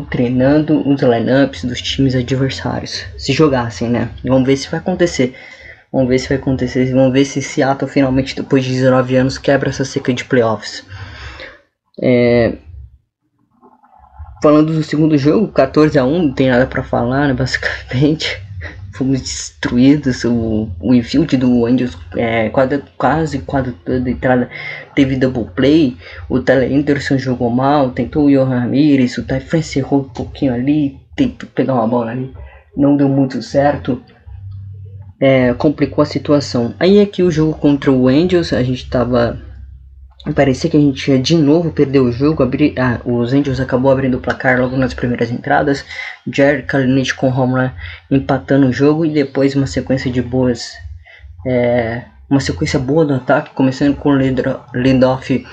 treinando 0.08 0.88
os 0.88 1.02
lineups 1.02 1.64
dos 1.64 1.80
times 1.80 2.14
adversários. 2.14 3.04
Se 3.18 3.32
jogassem, 3.32 3.88
né? 3.88 4.10
Vamos 4.24 4.46
ver 4.46 4.56
se 4.56 4.70
vai 4.70 4.80
acontecer. 4.80 5.34
Vamos 5.92 6.08
ver 6.08 6.18
se 6.18 6.28
vai 6.28 6.38
acontecer. 6.38 6.92
Vamos 6.92 7.12
ver 7.12 7.24
se 7.24 7.42
Seattle 7.42 7.90
finalmente, 7.90 8.34
depois 8.34 8.64
de 8.64 8.70
19 8.70 9.16
anos, 9.16 9.38
quebra 9.38 9.70
essa 9.70 9.84
seca 9.84 10.12
de 10.12 10.24
playoffs. 10.24 10.84
É... 12.02 12.54
Falando 14.42 14.72
do 14.72 14.82
segundo 14.82 15.18
jogo, 15.18 15.48
14 15.48 15.98
a 15.98 16.04
1 16.04 16.22
não 16.22 16.32
tem 16.32 16.48
nada 16.48 16.66
para 16.66 16.82
falar, 16.82 17.28
né, 17.28 17.34
basicamente. 17.34 18.40
Fomos 19.00 19.20
destruídos. 19.22 20.24
O, 20.24 20.68
o 20.78 20.94
infield 20.94 21.36
do 21.38 21.64
Angels 21.64 21.96
é, 22.16 22.50
quase, 22.50 22.82
quase 22.96 23.38
quase 23.38 23.72
toda 23.72 24.10
entrada 24.10 24.50
teve 24.94 25.16
double 25.16 25.46
play. 25.56 25.96
O 26.28 26.40
Tyler 26.40 26.70
Anderson 26.70 27.16
jogou 27.16 27.50
mal, 27.50 27.90
tentou 27.90 28.26
o 28.26 28.30
Johan 28.30 28.60
Ramirez, 28.60 29.16
o 29.16 29.22
Ty 29.22 29.40
France 29.40 29.78
errou 29.78 30.00
um 30.00 30.08
pouquinho 30.08 30.52
ali, 30.52 30.98
tentou 31.16 31.48
pegar 31.54 31.74
uma 31.74 31.88
bola 31.88 32.10
ali, 32.10 32.32
não 32.76 32.96
deu 32.96 33.08
muito 33.08 33.42
certo. 33.42 34.02
É, 35.18 35.52
complicou 35.54 36.02
a 36.02 36.06
situação. 36.06 36.74
Aí 36.78 37.00
aqui 37.00 37.22
o 37.22 37.30
jogo 37.30 37.54
contra 37.54 37.92
o 37.92 38.08
Angels, 38.08 38.52
a 38.52 38.62
gente 38.62 38.88
tava 38.88 39.38
Parecia 40.34 40.68
que 40.68 40.76
a 40.76 40.80
gente 40.80 41.10
ia 41.10 41.18
de 41.18 41.34
novo 41.34 41.70
perder 41.70 42.00
o 42.00 42.12
jogo. 42.12 42.42
Abri, 42.42 42.74
ah, 42.78 43.00
os 43.04 43.32
Angels 43.32 43.58
acabou 43.58 43.90
abrindo 43.90 44.18
o 44.18 44.20
placar 44.20 44.60
logo 44.60 44.76
nas 44.76 44.92
primeiras 44.92 45.30
entradas. 45.30 45.84
Jared 46.30 46.64
Kalinic 46.64 47.14
com 47.14 47.28
home 47.28 47.70
empatando 48.10 48.66
o 48.68 48.72
jogo 48.72 49.06
e 49.06 49.12
depois 49.12 49.56
uma 49.56 49.66
sequência 49.66 50.10
de 50.10 50.20
boas. 50.20 50.72
É, 51.46 52.02
uma 52.28 52.38
sequência 52.38 52.78
boa 52.78 53.04
do 53.04 53.14
ataque, 53.14 53.54
começando 53.54 53.96
com 53.96 54.10
o 54.10 54.12
lead-off 54.74 55.46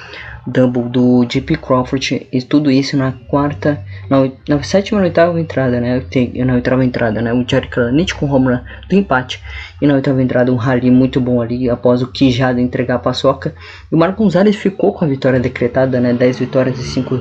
double 0.47 0.83
do 0.83 1.25
JP 1.25 1.57
Crawford 1.57 2.25
e 2.31 2.41
tudo 2.41 2.71
isso 2.71 2.95
na 2.95 3.11
quarta, 3.11 3.83
na, 4.09 4.29
na 4.47 4.63
sétima 4.63 5.01
e 5.01 5.03
oitava 5.03 5.39
entrada, 5.39 5.81
né? 5.81 6.01
Na 6.45 6.53
oitava 6.53 6.85
entrada, 6.85 7.21
né? 7.21 7.33
O 7.33 7.45
Jared 7.47 7.69
Kalanick 7.69 8.15
com 8.15 8.31
home 8.31 8.47
run 8.47 8.59
do 8.89 8.95
empate 8.95 9.43
e 9.81 9.85
na 9.85 9.95
oitava 9.95 10.23
entrada 10.23 10.51
um 10.51 10.55
rally 10.55 10.89
muito 10.89 11.19
bom 11.19 11.41
ali 11.41 11.69
após 11.69 12.01
o 12.01 12.07
Quijada 12.07 12.61
entregar 12.61 12.95
a 12.95 12.99
paçoca. 12.99 13.53
E 13.91 13.95
o 13.95 13.97
Marco 13.97 14.23
Gonzalez 14.23 14.55
ficou 14.55 14.93
com 14.93 15.03
a 15.03 15.07
vitória 15.07 15.39
decretada, 15.39 15.99
né? 15.99 16.13
10 16.13 16.39
vitórias 16.39 16.79
e 16.79 16.83
5 16.83 17.19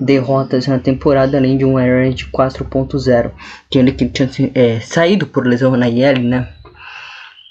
derrotas 0.00 0.66
na 0.66 0.80
temporada, 0.80 1.38
além 1.38 1.56
de 1.56 1.64
um 1.64 1.78
ERA 1.78 2.12
de 2.12 2.26
4.0, 2.26 3.30
que 3.70 3.78
ele 3.78 3.92
que 3.92 4.08
tinha 4.08 4.28
é, 4.52 4.80
saído 4.80 5.26
por 5.28 5.46
lesão 5.46 5.76
na 5.76 5.88
IL, 5.88 6.18
né? 6.18 6.48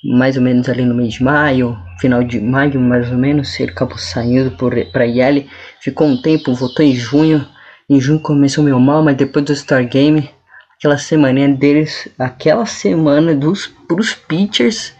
mais 0.03 0.35
ou 0.35 0.43
menos 0.43 0.67
ali 0.67 0.83
no 0.83 0.93
mês 0.93 1.13
de 1.13 1.23
maio, 1.23 1.77
final 2.03 2.21
de 2.21 2.37
maio 2.41 2.81
mais 2.81 3.09
ou 3.09 3.17
menos, 3.17 3.57
ele 3.57 3.71
acabou 3.71 3.97
saindo 3.97 4.51
para 4.91 5.05
Yale, 5.05 5.49
ficou 5.79 6.05
um 6.05 6.21
tempo, 6.21 6.53
voltou 6.53 6.85
em 6.85 6.93
junho, 6.93 7.47
em 7.89 7.97
junho 7.97 8.19
começou 8.19 8.61
meio 8.61 8.77
mal, 8.77 9.01
mas 9.01 9.15
depois 9.15 9.45
do 9.45 9.55
Star 9.55 9.87
Game, 9.87 10.29
aquela 10.75 10.97
semana 10.97 11.47
deles, 11.47 12.09
aquela 12.19 12.65
semana 12.65 13.33
dos 13.33 13.67
pros 13.87 14.13
pitchers, 14.13 14.93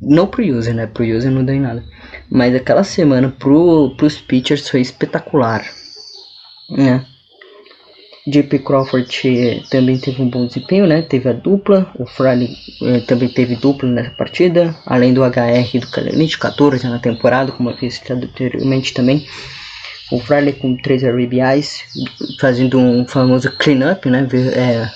não 0.00 0.28
pro 0.28 0.44
user, 0.44 0.74
né, 0.76 0.86
pro 0.86 1.02
user 1.02 1.32
não 1.32 1.44
deu 1.44 1.56
em 1.56 1.60
nada, 1.60 1.82
mas 2.30 2.54
aquela 2.54 2.84
semana 2.84 3.28
pro, 3.36 3.92
pros 3.96 4.20
pitchers 4.20 4.68
foi 4.68 4.82
espetacular, 4.82 5.64
né, 6.70 7.04
JP 8.26 8.58
Crawford 8.58 9.62
também 9.70 9.98
teve 9.98 10.20
um 10.20 10.28
bom 10.28 10.46
desempenho, 10.46 10.86
né? 10.86 11.02
Teve 11.02 11.28
a 11.28 11.32
dupla, 11.32 11.90
o 11.96 12.04
Fraley 12.04 12.56
eh, 12.82 13.00
também 13.00 13.28
teve 13.28 13.54
dupla 13.54 13.88
nessa 13.88 14.10
partida, 14.10 14.74
além 14.84 15.14
do 15.14 15.22
HR 15.22 15.78
do 15.80 15.86
Kalenich, 15.86 16.36
14 16.36 16.88
na 16.88 16.98
temporada, 16.98 17.52
como 17.52 17.70
eu 17.70 17.76
fiz 17.76 18.02
anteriormente 18.10 18.92
também. 18.92 19.24
O 20.10 20.18
Fraley 20.18 20.54
com 20.54 20.76
3 20.76 21.04
RBIs, 21.04 21.84
fazendo 22.40 22.78
um 22.78 23.06
famoso 23.06 23.50
clean-up, 23.52 24.08
né? 24.10 24.26
É, 24.54 24.88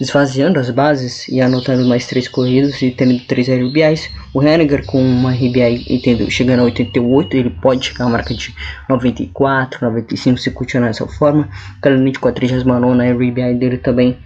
esvaziando 0.00 0.58
as 0.58 0.70
bases 0.70 1.28
e 1.28 1.40
anotando 1.40 1.86
mais 1.86 2.06
3 2.06 2.28
corridas 2.28 2.80
e 2.82 2.90
tendo 2.90 3.18
3 3.26 3.48
RBIs. 3.48 4.10
O 4.32 4.42
Henniger 4.42 4.84
com 4.84 5.00
uma 5.00 5.32
RBI 5.32 5.86
entendeu, 5.88 6.30
chegando 6.30 6.60
a 6.60 6.64
88, 6.64 7.36
ele 7.36 7.50
pode 7.50 7.86
chegar 7.86 8.06
a 8.06 8.08
marca 8.08 8.34
de 8.34 8.54
94, 8.88 9.84
95 9.86 10.38
se 10.38 10.50
continuar 10.50 10.88
dessa 10.88 11.06
forma. 11.06 11.48
Kalanit 11.80 12.18
com 12.18 12.28
a 12.28 12.32
39 12.32 13.12
RBI 13.12 13.54
dele 13.54 13.78
também. 13.78 14.18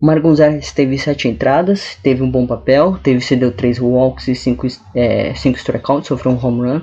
Mar 0.00 0.20
Gonzalez 0.20 0.72
teve 0.72 0.98
7 0.98 1.28
entradas, 1.28 1.96
teve 2.02 2.22
um 2.22 2.30
bom 2.30 2.46
papel, 2.46 2.98
teve 3.02 3.18
cedeu 3.20 3.50
3 3.50 3.80
walks 3.80 4.28
e 4.28 4.34
5 4.34 4.66
é, 4.94 5.32
strikeouts, 5.32 6.08
sofreu 6.08 6.32
um 6.32 6.46
home 6.46 6.68
run, 6.68 6.82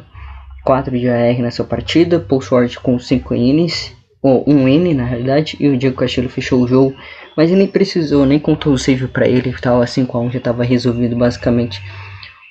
4 0.65 0.97
de 0.97 1.07
AR 1.07 1.37
nessa 1.39 1.63
partida. 1.63 2.19
Paul 2.19 2.41
Schwartz 2.41 2.77
com 2.77 2.97
5 2.97 3.35
innings, 3.35 3.95
ou 4.19 4.43
1 4.47 4.55
um 4.55 4.67
inning 4.67 4.95
na 4.95 5.05
realidade, 5.05 5.55
e 5.59 5.67
o 5.67 5.77
Diego 5.77 5.95
Castillo 5.95 6.27
fechou 6.27 6.63
o 6.63 6.67
jogo, 6.67 6.95
mas 7.35 7.49
ele 7.49 7.59
nem 7.59 7.67
precisou, 7.67 8.25
nem 8.25 8.39
contou 8.39 8.73
o 8.73 8.77
save 8.77 9.07
para 9.07 9.27
ele, 9.27 9.49
estava 9.49 9.85
5 9.85 10.17
a 10.17 10.21
1 10.21 10.31
já 10.31 10.37
estava 10.37 10.63
resolvido 10.63 11.15
basicamente 11.15 11.81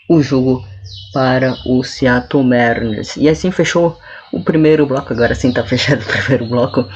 o 0.09 0.23
jogo 0.23 0.65
para 1.13 1.55
o 1.67 1.83
Seattle 1.83 2.45
Mariners. 2.45 3.17
E 3.17 3.29
assim 3.29 3.51
fechou 3.51 3.99
o 4.33 4.43
primeiro 4.43 4.87
bloco, 4.87 5.13
agora 5.13 5.35
sim 5.35 5.51
está 5.51 5.63
fechado 5.67 6.03
o 6.03 6.07
primeiro 6.07 6.47
bloco. 6.47 6.89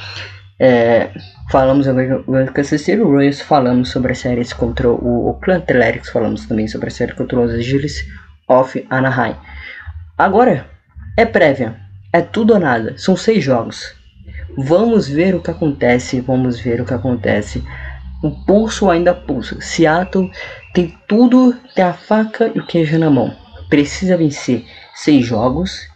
É, 0.59 1.11
falamos 1.51 1.87
agora 1.87 2.19
do 2.19 2.51
Kansas 2.51 2.81
City 2.81 3.01
Royals, 3.01 3.41
falamos 3.41 3.89
sobre 3.89 4.11
as 4.11 4.19
séries 4.19 4.53
contra 4.53 4.89
o 4.89 5.27
Oakland 5.27 5.63
Athletics, 5.63 6.09
falamos 6.09 6.45
também 6.45 6.67
sobre 6.67 6.87
a 6.87 6.91
série 6.91 7.13
contra 7.13 7.39
os 7.39 7.51
Angeles 7.51 8.05
of 8.47 8.85
Anaheim. 8.89 9.35
Agora 10.17 10.67
é 11.15 11.25
prévia, 11.25 11.75
é 12.11 12.21
tudo 12.21 12.53
ou 12.53 12.59
nada, 12.59 12.97
são 12.97 13.15
seis 13.15 13.43
jogos. 13.43 13.96
Vamos 14.57 15.07
ver 15.07 15.35
o 15.35 15.39
que 15.39 15.51
acontece, 15.51 16.19
vamos 16.19 16.59
ver 16.59 16.81
o 16.81 16.85
que 16.85 16.93
acontece. 16.93 17.63
O 18.23 18.31
pulso 18.31 18.89
ainda 18.89 19.13
pulsa. 19.13 19.61
Seattle 19.61 20.31
tem 20.73 20.97
tudo, 21.07 21.55
tem 21.75 21.85
a 21.85 21.93
faca 21.93 22.51
e 22.55 22.59
o 22.59 22.65
queijo 22.65 22.97
na 22.97 23.11
mão. 23.11 23.35
Precisa 23.69 24.17
vencer 24.17 24.65
seis 24.95 25.23
jogos 25.23 25.87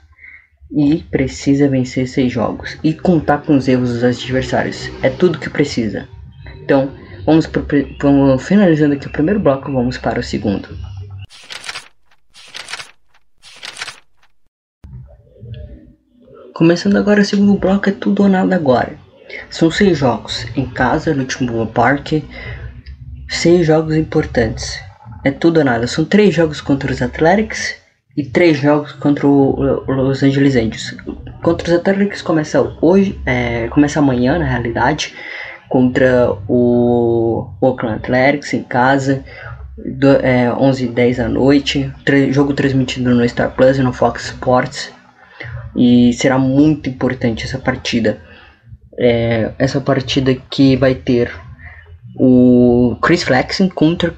e 0.72 0.98
precisa 1.10 1.68
vencer 1.68 2.08
seis 2.08 2.32
jogos 2.32 2.78
e 2.84 2.94
contar 2.94 3.40
com 3.40 3.58
os 3.58 3.68
erros 3.68 3.90
dos 3.90 4.04
adversários. 4.04 4.92
É 5.02 5.10
tudo 5.10 5.40
que 5.40 5.50
precisa. 5.50 6.08
Então, 6.64 6.92
vamos, 7.26 7.48
pro, 7.48 7.66
vamos 8.00 8.44
finalizando 8.48 8.94
aqui 8.94 9.08
o 9.08 9.12
primeiro 9.12 9.40
bloco, 9.40 9.72
vamos 9.72 9.98
para 9.98 10.20
o 10.20 10.24
segundo. 10.24 10.70
Começando 16.62 16.96
agora 16.96 17.22
o 17.22 17.26
segundo 17.26 17.56
bloco, 17.56 17.90
é 17.90 17.92
tudo 17.92 18.22
ou 18.22 18.30
nada 18.30 18.56
agora. 18.56 18.94
São 19.50 19.72
seis 19.72 19.98
jogos 19.98 20.46
em 20.56 20.68
casa, 20.68 21.12
no 21.12 21.26
Timbu 21.26 21.66
Park, 21.66 22.22
seis 23.28 23.66
jogos 23.66 23.96
importantes. 23.96 24.80
É 25.24 25.32
tudo 25.32 25.58
ou 25.58 25.66
nada. 25.66 25.88
São 25.88 26.06
três 26.06 26.36
jogos 26.36 26.62
contra 26.62 26.92
os 26.92 27.02
Athletics 27.02 27.74
e 28.16 28.24
três 28.24 28.60
jogos 28.60 28.92
contra 28.92 29.26
o, 29.26 29.60
Los 29.88 30.22
Angeles 30.22 30.56
Angels. 30.56 30.96
Contra 31.42 31.68
os 31.68 31.74
Athletics 31.74 32.22
começa 32.22 32.62
hoje, 32.80 33.20
é, 33.26 33.68
começa 33.70 33.98
amanhã 33.98 34.38
na 34.38 34.46
realidade, 34.46 35.16
contra 35.68 36.32
o 36.48 37.50
Oakland 37.60 37.96
Athletics 37.96 38.54
em 38.54 38.62
casa, 38.62 39.24
do, 39.76 40.10
é, 40.18 40.54
11 40.54 40.84
h 40.84 40.94
10 40.94 41.18
da 41.18 41.28
noite. 41.28 41.92
jogo 42.30 42.54
transmitido 42.54 43.16
no 43.16 43.28
Star 43.28 43.50
Plus 43.50 43.80
e 43.80 43.82
no 43.82 43.92
Fox 43.92 44.26
Sports. 44.26 45.01
E 45.76 46.14
será 46.14 46.38
muito 46.38 46.90
importante 46.90 47.46
essa 47.46 47.58
partida. 47.58 48.20
É, 49.00 49.52
essa 49.58 49.80
partida 49.80 50.36
que 50.50 50.76
vai 50.76 50.94
ter 50.94 51.32
o 52.16 52.98
Chris 53.02 53.24
Flexen 53.24 53.70
contra, 53.70 54.14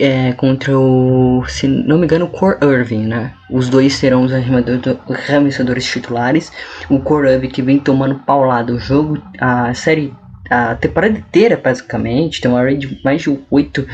é, 0.00 0.32
contra 0.32 0.78
o, 0.78 1.44
se 1.46 1.66
não 1.68 1.98
me 1.98 2.04
engano, 2.04 2.26
o 2.26 2.28
Core 2.28 2.58
Irving, 2.62 3.06
né? 3.06 3.32
Os 3.50 3.68
dois 3.68 3.94
serão 3.94 4.24
os 4.24 4.32
arremessadores 4.32 5.84
titulares. 5.86 6.52
O 6.90 6.98
Core 7.00 7.30
Irving 7.32 7.48
que 7.48 7.62
vem 7.62 7.78
tomando 7.78 8.16
paulado 8.16 8.74
o 8.74 8.78
jogo, 8.78 9.22
a 9.38 9.72
série, 9.72 10.12
a 10.50 10.74
temporada 10.74 11.16
inteira 11.18 11.56
basicamente, 11.62 12.40
tem 12.40 12.50
uma 12.50 12.62
rate 12.62 12.78
de 12.78 13.00
mais 13.04 13.22
de 13.22 13.38
8 13.50 13.86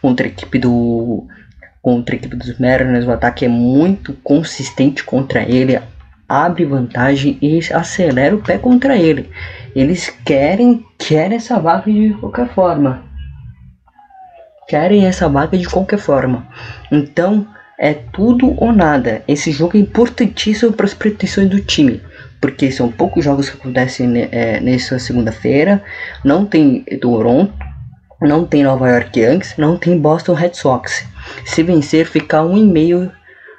contra 0.00 0.26
a 0.26 0.28
equipe 0.28 0.58
do 0.58 1.26
contra 1.80 2.14
a 2.14 2.18
equipe 2.18 2.36
dos 2.36 2.58
Mariners. 2.58 3.06
O 3.06 3.12
ataque 3.12 3.44
é 3.44 3.48
muito 3.48 4.12
consistente 4.24 5.04
contra 5.04 5.42
ele, 5.42 5.78
abre 6.28 6.64
vantagem 6.64 7.38
e 7.40 7.58
acelera 7.72 8.36
o 8.36 8.42
pé 8.42 8.58
contra 8.58 8.96
ele. 8.96 9.30
Eles 9.74 10.10
querem, 10.24 10.84
querem 10.98 11.36
essa 11.36 11.58
vaga 11.58 11.90
de 11.90 12.14
qualquer 12.20 12.48
forma. 12.48 13.02
Querem 14.68 15.06
essa 15.06 15.28
vaga 15.28 15.56
de 15.56 15.66
qualquer 15.66 15.98
forma. 15.98 16.46
Então 16.92 17.46
é 17.78 17.94
tudo 17.94 18.54
ou 18.62 18.72
nada. 18.72 19.22
Esse 19.26 19.50
jogo 19.50 19.76
é 19.76 19.80
importantíssimo 19.80 20.72
para 20.72 20.84
as 20.84 20.94
pretensões 20.94 21.48
do 21.48 21.60
time. 21.60 22.02
Porque 22.40 22.70
são 22.70 22.92
poucos 22.92 23.24
jogos 23.24 23.48
que 23.48 23.56
acontecem 23.56 24.28
é, 24.30 24.60
nessa 24.60 24.98
segunda-feira. 24.98 25.82
Não 26.24 26.44
tem 26.44 26.84
Toronto, 27.00 27.52
não 28.20 28.44
tem 28.44 28.62
Nova 28.62 28.90
York 28.90 29.18
Yankees, 29.18 29.54
não 29.56 29.76
tem 29.78 29.98
Boston 29.98 30.34
Red 30.34 30.54
Sox. 30.54 31.06
Se 31.44 31.62
vencer, 31.62 32.06
fica 32.06 32.42
um 32.42 32.56
e 32.56 32.64
meio 32.64 33.10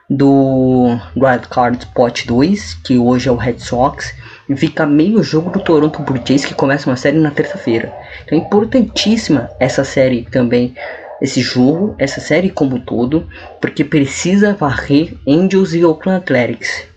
do 0.09 0.97
Wild 1.15 1.47
Card 1.49 1.77
Spot 1.79 2.25
2, 2.25 2.73
que 2.83 2.97
hoje 2.97 3.29
é 3.29 3.31
o 3.31 3.35
Red 3.35 3.59
Sox, 3.59 4.15
e 4.49 4.55
fica 4.55 4.85
meio 4.85 5.21
jogo 5.21 5.51
do 5.51 5.59
Toronto 5.59 6.01
Blue 6.01 6.19
Jays, 6.25 6.43
que 6.43 6.55
começa 6.55 6.89
uma 6.89 6.95
série 6.95 7.19
na 7.19 7.29
terça-feira. 7.29 7.93
Então 8.25 8.37
é 8.37 8.41
importantíssima 8.41 9.51
essa 9.59 9.83
série 9.83 10.23
também, 10.23 10.73
esse 11.21 11.41
jogo, 11.41 11.93
essa 11.99 12.19
série 12.19 12.49
como 12.49 12.77
um 12.77 12.81
todo, 12.81 13.27
porque 13.61 13.83
precisa 13.83 14.55
varrer 14.55 15.13
Angels 15.27 15.73
e 15.73 15.85
Oakland 15.85 16.23
Athletics. 16.23 16.87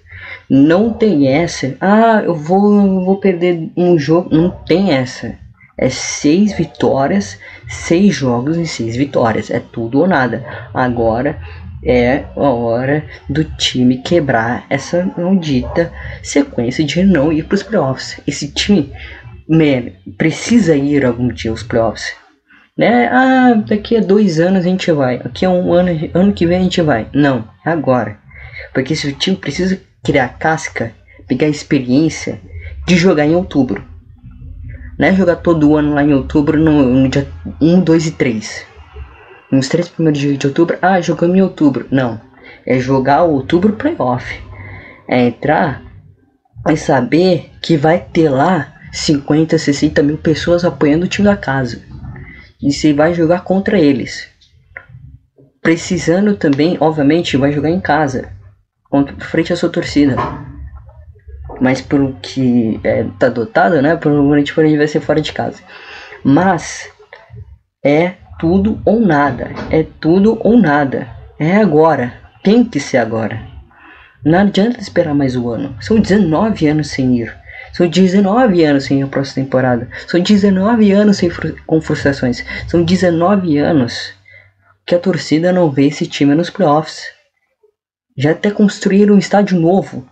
Não 0.48 0.92
tem 0.92 1.28
essa, 1.28 1.76
ah, 1.80 2.22
eu 2.24 2.34
vou, 2.34 2.74
eu 2.74 3.04
vou 3.04 3.16
perder 3.18 3.70
um 3.76 3.98
jogo, 3.98 4.34
não 4.34 4.50
tem 4.50 4.92
essa. 4.92 5.34
É 5.76 5.88
seis 5.88 6.52
vitórias, 6.52 7.38
seis 7.66 8.14
jogos 8.14 8.56
e 8.56 8.66
seis 8.66 8.94
vitórias. 8.94 9.50
É 9.50 9.58
tudo 9.58 10.00
ou 10.00 10.06
nada. 10.06 10.44
Agora 10.72 11.40
é 11.84 12.24
a 12.36 12.50
hora 12.50 13.04
do 13.28 13.44
time 13.44 13.98
quebrar 13.98 14.64
essa 14.70 15.10
maldita 15.16 15.92
sequência 16.22 16.84
de 16.84 17.02
não 17.02 17.32
ir 17.32 17.44
para 17.44 17.56
os 17.56 17.62
playoffs. 17.62 18.20
Esse 18.26 18.48
time 18.48 18.92
man, 19.48 19.90
precisa 20.16 20.76
ir 20.76 21.04
algum 21.04 21.28
dia 21.28 21.50
aos 21.50 21.62
playoffs. 21.62 22.14
Né? 22.78 23.08
Ah, 23.08 23.54
daqui 23.66 23.96
a 23.96 24.00
dois 24.00 24.38
anos 24.38 24.64
a 24.64 24.68
gente 24.68 24.90
vai. 24.92 25.18
Daqui 25.18 25.44
a 25.44 25.50
um 25.50 25.72
ano, 25.72 25.90
ano 26.14 26.32
que 26.32 26.46
vem 26.46 26.58
a 26.58 26.62
gente 26.62 26.80
vai. 26.80 27.08
Não, 27.12 27.48
é 27.66 27.70
agora. 27.70 28.18
Porque 28.72 28.92
esse 28.92 29.12
time 29.12 29.36
precisa 29.36 29.80
criar 30.04 30.38
casca, 30.38 30.92
pegar 31.26 31.48
experiência 31.48 32.40
de 32.86 32.96
jogar 32.96 33.26
em 33.26 33.34
outubro. 33.34 33.84
Não 34.98 35.08
é 35.08 35.14
jogar 35.14 35.36
todo 35.36 35.76
ano 35.76 35.94
lá 35.94 36.04
em 36.04 36.14
outubro 36.14 36.58
no, 36.58 36.82
no 36.82 37.08
dia 37.08 37.26
1, 37.60 37.80
2 37.80 38.06
e 38.06 38.10
3 38.12 38.71
nos 39.52 39.68
três 39.68 39.86
primeiros 39.86 40.18
dias 40.18 40.38
de 40.38 40.46
outubro, 40.46 40.78
ah, 40.80 40.98
jogamos 41.02 41.36
em 41.36 41.42
outubro. 41.42 41.86
Não, 41.90 42.18
é 42.66 42.78
jogar 42.78 43.22
o 43.22 43.32
outubro 43.32 43.74
playoff. 43.74 44.42
É 45.06 45.26
entrar 45.26 45.82
e 46.70 46.76
saber 46.76 47.50
que 47.60 47.76
vai 47.76 48.00
ter 48.00 48.30
lá 48.30 48.72
50, 48.90 49.58
60 49.58 50.02
mil 50.02 50.16
pessoas 50.16 50.64
apoiando 50.64 51.04
o 51.04 51.08
time 51.08 51.26
da 51.26 51.36
casa. 51.36 51.82
E 52.62 52.72
você 52.72 52.94
vai 52.94 53.12
jogar 53.12 53.44
contra 53.44 53.78
eles. 53.78 54.26
Precisando 55.60 56.34
também, 56.34 56.78
obviamente, 56.80 57.36
vai 57.36 57.52
jogar 57.52 57.70
em 57.70 57.80
casa. 57.80 58.30
Contra, 58.88 59.14
frente 59.20 59.52
à 59.52 59.56
sua 59.56 59.68
torcida. 59.68 60.16
Mas 61.60 61.82
pelo 61.82 62.14
que 62.22 62.80
é, 62.82 63.04
tá 63.18 63.28
dotado, 63.28 63.82
né? 63.82 63.96
Provavelmente 63.96 64.58
ele 64.58 64.78
vai 64.78 64.88
ser 64.88 65.00
fora 65.00 65.20
de 65.20 65.32
casa. 65.32 65.60
Mas 66.24 66.88
é 67.84 68.14
tudo 68.42 68.82
ou 68.84 68.98
nada. 68.98 69.52
É 69.70 69.86
tudo 70.00 70.36
ou 70.40 70.58
nada. 70.58 71.06
É 71.38 71.58
agora. 71.58 72.12
Tem 72.42 72.64
que 72.64 72.80
ser 72.80 72.98
agora. 72.98 73.40
Não 74.24 74.36
adianta 74.40 74.80
esperar 74.80 75.14
mais 75.14 75.36
um 75.36 75.48
ano. 75.48 75.76
São 75.80 76.00
19 76.00 76.66
anos 76.66 76.88
sem 76.88 77.20
ir. 77.20 77.32
São 77.72 77.88
19 77.88 78.64
anos 78.64 78.82
sem 78.82 79.00
a 79.00 79.06
próxima 79.06 79.44
temporada. 79.44 79.88
São 80.08 80.20
19 80.20 80.90
anos 80.90 81.18
sem 81.18 81.30
fru 81.30 81.54
com 81.64 81.80
frustrações. 81.80 82.44
São 82.66 82.82
19 82.82 83.58
anos 83.58 84.12
que 84.84 84.96
a 84.96 84.98
torcida 84.98 85.52
não 85.52 85.70
vê 85.70 85.86
esse 85.86 86.08
time 86.08 86.34
nos 86.34 86.50
playoffs. 86.50 87.04
Já 88.18 88.32
até 88.32 88.50
construíram 88.50 89.14
um 89.14 89.18
estádio 89.18 89.56
novo. 89.56 90.04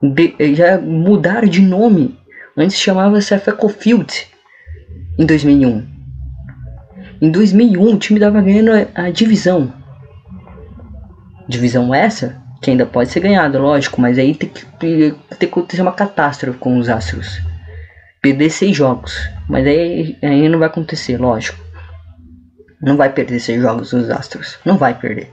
De, 0.00 0.36
já 0.54 0.78
mudaram 0.78 1.48
de 1.48 1.60
nome. 1.60 2.16
Antes 2.56 2.78
chamava-se 2.78 3.36
Feco 3.36 3.68
Field 3.68 4.28
em 5.18 5.26
2001. 5.26 5.93
Em 7.24 7.30
2001, 7.30 7.94
o 7.94 7.98
time 7.98 8.20
estava 8.20 8.38
ganhando 8.42 8.86
a, 8.94 9.08
divisão. 9.08 9.72
Divisão 11.48 11.94
essa 11.94 12.36
que 12.60 12.70
ainda 12.70 12.84
pode 12.84 13.08
ser 13.08 13.20
ganhada, 13.20 13.58
lógico, 13.58 13.98
mas 13.98 14.18
aí 14.18 14.34
tem 14.34 14.50
que, 14.50 14.66
tem 14.78 15.16
que 15.38 15.46
acontecer 15.46 15.80
uma 15.80 15.92
catástrofe 15.92 16.58
com 16.58 16.76
os 16.76 16.90
Astros. 16.90 17.40
Perder 18.20 18.50
seis 18.50 18.76
jogos, 18.76 19.18
mas 19.48 19.66
aí, 19.66 20.18
aí 20.20 20.50
não 20.50 20.58
vai 20.58 20.68
acontecer, 20.68 21.16
lógico. 21.16 21.58
Não 22.82 22.94
vai 22.94 23.08
perder 23.08 23.40
seis 23.40 23.62
jogos 23.62 23.94
os 23.94 24.10
Astros, 24.10 24.58
não 24.62 24.76
vai 24.76 24.92
perder. 24.92 25.32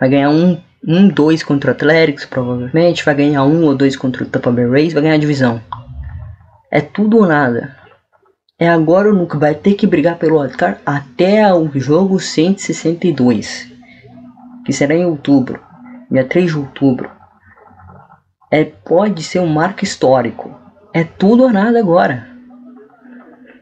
Vai 0.00 0.08
ganhar 0.08 0.30
um, 0.30 0.60
um 0.84 1.06
dois 1.06 1.44
contra 1.44 1.70
o 1.70 1.74
Athletics, 1.74 2.24
provavelmente. 2.24 3.04
Vai 3.04 3.14
ganhar 3.14 3.44
um 3.44 3.62
ou 3.66 3.76
dois 3.76 3.94
contra 3.94 4.24
o 4.24 4.26
Tampa 4.26 4.50
Bay 4.50 4.68
Rays, 4.68 4.92
vai 4.92 5.02
ganhar 5.04 5.14
a 5.14 5.18
divisão. 5.18 5.62
É 6.72 6.80
tudo 6.80 7.18
ou 7.18 7.26
nada. 7.28 7.77
É 8.58 8.68
agora 8.68 9.08
ou 9.08 9.14
nunca. 9.14 9.38
Vai 9.38 9.54
ter 9.54 9.74
que 9.74 9.86
brigar 9.86 10.18
pelo 10.18 10.40
wildcard 10.40 10.80
até 10.84 11.54
o 11.54 11.70
jogo 11.78 12.18
162. 12.18 13.72
Que 14.64 14.72
será 14.72 14.96
em 14.96 15.04
outubro. 15.04 15.60
Dia 16.10 16.24
3 16.24 16.50
de 16.50 16.58
outubro. 16.58 17.08
É, 18.50 18.64
pode 18.64 19.22
ser 19.22 19.38
um 19.38 19.46
marco 19.46 19.84
histórico. 19.84 20.50
É 20.92 21.04
tudo 21.04 21.44
ou 21.44 21.52
nada 21.52 21.78
agora. 21.78 22.26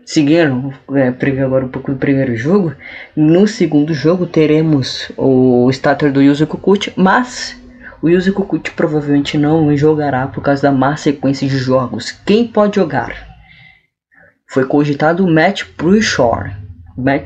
Seguindo, 0.07 0.73
é, 0.95 1.09
agora 1.43 1.67
um 1.67 1.69
pouco 1.69 1.93
do 1.93 1.99
primeiro 1.99 2.35
jogo. 2.37 2.73
No 3.15 3.47
segundo 3.47 3.93
jogo 3.93 4.25
teremos 4.25 5.11
o 5.17 5.69
starter 5.71 6.11
do 6.11 6.23
Yuzo 6.23 6.47
Kikuchi, 6.47 6.93
mas 6.97 7.61
o 8.01 8.09
Yuzo 8.09 8.33
Kikuchi 8.33 8.71
provavelmente 8.71 9.37
não 9.37 9.77
jogará 9.77 10.27
por 10.29 10.43
causa 10.43 10.63
da 10.63 10.73
má 10.73 10.97
sequência 10.97 11.47
de 11.47 11.59
jogos. 11.59 12.13
Quem 12.25 12.47
pode 12.47 12.77
jogar? 12.77 13.36
Foi 14.57 14.65
cogitado 14.65 15.23
o 15.23 15.31
Matt 15.31 15.65
Bruchor. 15.77 16.51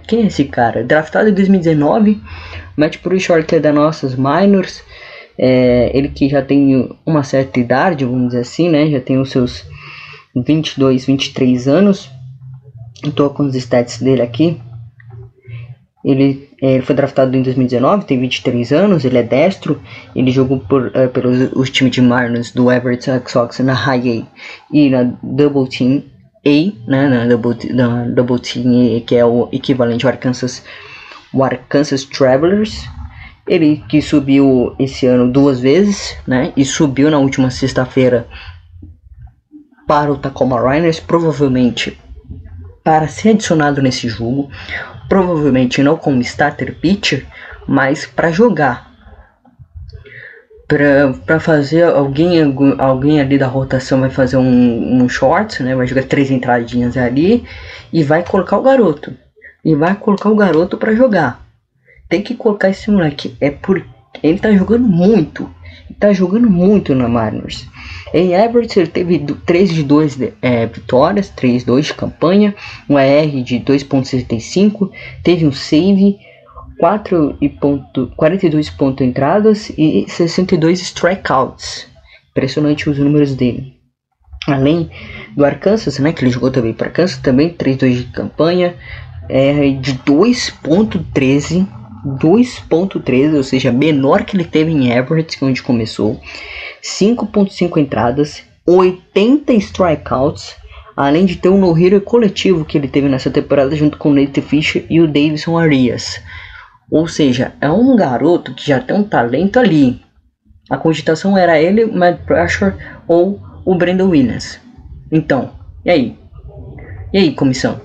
Quem 0.08 0.24
é 0.24 0.26
esse 0.26 0.46
cara? 0.46 0.82
Draftado 0.82 1.28
em 1.28 1.32
2019, 1.32 2.20
Matt 2.76 2.96
Bruchor 3.00 3.44
que 3.44 3.54
é 3.54 3.60
da 3.60 3.72
nossas 3.72 4.16
minors, 4.16 4.82
é, 5.38 5.96
ele 5.96 6.08
que 6.08 6.28
já 6.28 6.42
tem 6.42 6.90
uma 7.06 7.22
certa 7.22 7.60
idade, 7.60 8.04
vamos 8.04 8.30
dizer 8.30 8.40
assim, 8.40 8.68
né? 8.68 8.90
Já 8.90 9.00
tem 9.00 9.16
os 9.16 9.30
seus 9.30 9.64
22, 10.34 11.06
23 11.06 11.68
anos. 11.68 12.10
Estou 13.06 13.30
com 13.30 13.44
os 13.44 13.54
stats 13.54 14.02
dele 14.02 14.22
aqui. 14.22 14.60
Ele, 16.04 16.48
é, 16.60 16.72
ele, 16.72 16.82
foi 16.82 16.96
draftado 16.96 17.36
em 17.36 17.42
2019, 17.42 18.06
tem 18.06 18.18
23 18.18 18.72
anos, 18.72 19.04
ele 19.04 19.18
é 19.18 19.22
destro, 19.22 19.80
ele 20.16 20.32
jogou 20.32 20.58
por, 20.58 20.90
é, 20.96 21.06
pelos 21.06 21.52
os 21.52 21.70
times 21.70 21.92
de 21.92 22.02
Marlins 22.02 22.50
do 22.50 22.72
Everett 22.72 23.04
Sox 23.28 23.60
na 23.60 23.74
High 23.74 24.18
A 24.18 24.26
e 24.72 24.90
na 24.90 25.12
Double 25.22 25.68
Team 25.68 26.02
a, 26.44 26.90
né, 26.90 27.08
na 27.08 27.26
Double, 27.26 27.72
na 27.72 28.04
Double 28.04 28.38
Team, 28.38 29.00
que 29.06 29.14
é 29.14 29.24
o 29.24 29.48
equivalente 29.52 30.06
ao 30.06 30.12
Arkansas, 30.12 30.62
o 31.32 31.44
Arkansas 31.44 32.04
Travelers. 32.04 32.88
Ele 33.46 33.82
que 33.88 34.00
subiu 34.00 34.74
esse 34.78 35.06
ano 35.06 35.30
duas 35.30 35.60
vezes, 35.60 36.16
né, 36.26 36.52
e 36.56 36.64
subiu 36.64 37.10
na 37.10 37.18
última 37.18 37.50
sexta-feira 37.50 38.28
para 39.86 40.12
o 40.12 40.16
Tacoma 40.16 40.60
Rainers, 40.60 41.00
provavelmente 41.00 41.98
para 42.84 43.08
ser 43.08 43.30
adicionado 43.30 43.82
nesse 43.82 44.08
jogo, 44.08 44.50
provavelmente 45.08 45.82
não 45.82 45.96
como 45.96 46.20
starter 46.20 46.74
pitcher, 46.80 47.26
mas 47.66 48.06
para 48.06 48.30
jogar 48.30 48.89
para 50.70 51.40
fazer 51.40 51.82
alguém 51.82 52.54
alguém 52.78 53.20
ali 53.20 53.36
da 53.36 53.48
rotação 53.48 54.00
vai 54.00 54.10
fazer 54.10 54.36
um, 54.36 55.02
um 55.02 55.08
short, 55.08 55.64
né? 55.64 55.74
Vai 55.74 55.86
jogar 55.86 56.04
três 56.04 56.30
entradinhas 56.30 56.96
ali 56.96 57.44
e 57.92 58.04
vai 58.04 58.22
colocar 58.22 58.56
o 58.56 58.62
garoto. 58.62 59.12
E 59.64 59.74
vai 59.74 59.96
colocar 59.96 60.30
o 60.30 60.36
garoto 60.36 60.76
para 60.78 60.94
jogar. 60.94 61.44
Tem 62.08 62.22
que 62.22 62.36
colocar 62.36 62.70
esse 62.70 62.88
moleque. 62.88 63.36
É 63.40 63.50
por 63.50 63.84
ele 64.22 64.38
tá 64.38 64.52
jogando 64.52 64.86
muito. 64.86 65.50
Ele 65.88 65.98
tá 65.98 66.12
jogando 66.12 66.48
muito 66.48 66.94
na 66.94 67.08
Mariners. 67.08 67.66
Em 68.14 68.32
Everett 68.32 68.78
ele 68.78 68.88
teve 68.88 69.18
3 69.18 69.74
de 69.74 69.82
2 69.82 70.18
é, 70.40 70.66
vitórias, 70.66 71.32
3-2 71.36 71.82
de 71.82 71.94
campanha, 71.94 72.54
um 72.88 72.96
AR 72.96 73.26
de 73.42 73.58
2.65, 73.60 74.90
teve 75.22 75.46
um 75.46 75.52
save 75.52 76.18
4 76.80 77.36
e 77.42 77.48
ponto, 77.50 78.10
42 78.16 78.70
pontos 78.70 79.06
entradas 79.06 79.70
e 79.76 80.06
62 80.08 80.80
strikeouts. 80.80 81.86
Impressionante 82.30 82.88
os 82.88 82.98
números 82.98 83.34
dele. 83.34 83.74
Além 84.48 84.90
do 85.36 85.44
Arkansas, 85.44 85.98
né, 85.98 86.10
que 86.10 86.24
ele 86.24 86.30
jogou 86.30 86.50
também 86.50 86.72
para 86.72 86.86
Arkansas, 86.86 87.18
também 87.18 87.50
3-2 87.50 87.96
de 87.98 88.04
campanha, 88.04 88.76
é 89.28 89.70
de 89.72 89.92
2.13, 89.98 91.68
2.13, 92.18 93.36
ou 93.36 93.42
seja, 93.44 93.70
menor 93.70 94.24
que 94.24 94.34
ele 94.34 94.44
teve 94.44 94.70
em 94.70 94.90
Everett, 94.90 95.36
que 95.36 95.44
é 95.44 95.46
onde 95.46 95.62
começou. 95.62 96.18
5.5 96.82 97.76
entradas, 97.76 98.42
80 98.66 99.52
strikeouts, 99.52 100.56
além 100.96 101.26
de 101.26 101.36
ter 101.36 101.50
um 101.50 101.58
no-hitter 101.58 102.00
coletivo 102.00 102.64
que 102.64 102.78
ele 102.78 102.88
teve 102.88 103.06
nessa 103.06 103.30
temporada 103.30 103.76
junto 103.76 103.98
com 103.98 104.10
o 104.10 104.14
Nate 104.14 104.40
Fisher 104.40 104.86
e 104.88 104.98
o 104.98 105.06
Davidson 105.06 105.58
Arias. 105.58 106.22
Ou 106.90 107.06
seja, 107.06 107.52
é 107.60 107.70
um 107.70 107.94
garoto 107.94 108.52
que 108.52 108.66
já 108.66 108.80
tem 108.80 108.96
um 108.96 109.04
talento 109.04 109.58
ali. 109.58 110.02
A 110.68 110.76
cogitação 110.76 111.38
era 111.38 111.60
ele, 111.60 111.86
Matt 111.86 112.20
Pressure 112.26 112.74
ou 113.06 113.40
o 113.64 113.74
Brandon 113.74 114.08
Williams. 114.08 114.60
Então, 115.10 115.52
e 115.84 115.90
aí? 115.90 116.18
E 117.12 117.18
aí, 117.18 117.34
comissão? 117.34 117.80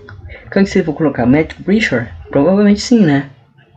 Quem 0.52 0.64
que 0.64 0.70
você 0.70 0.82
vai 0.82 0.96
colocar? 0.96 1.26
Matt 1.26 1.54
Pressure? 1.64 2.08
Provavelmente 2.30 2.82
sim, 2.82 3.06
né? 3.06 3.30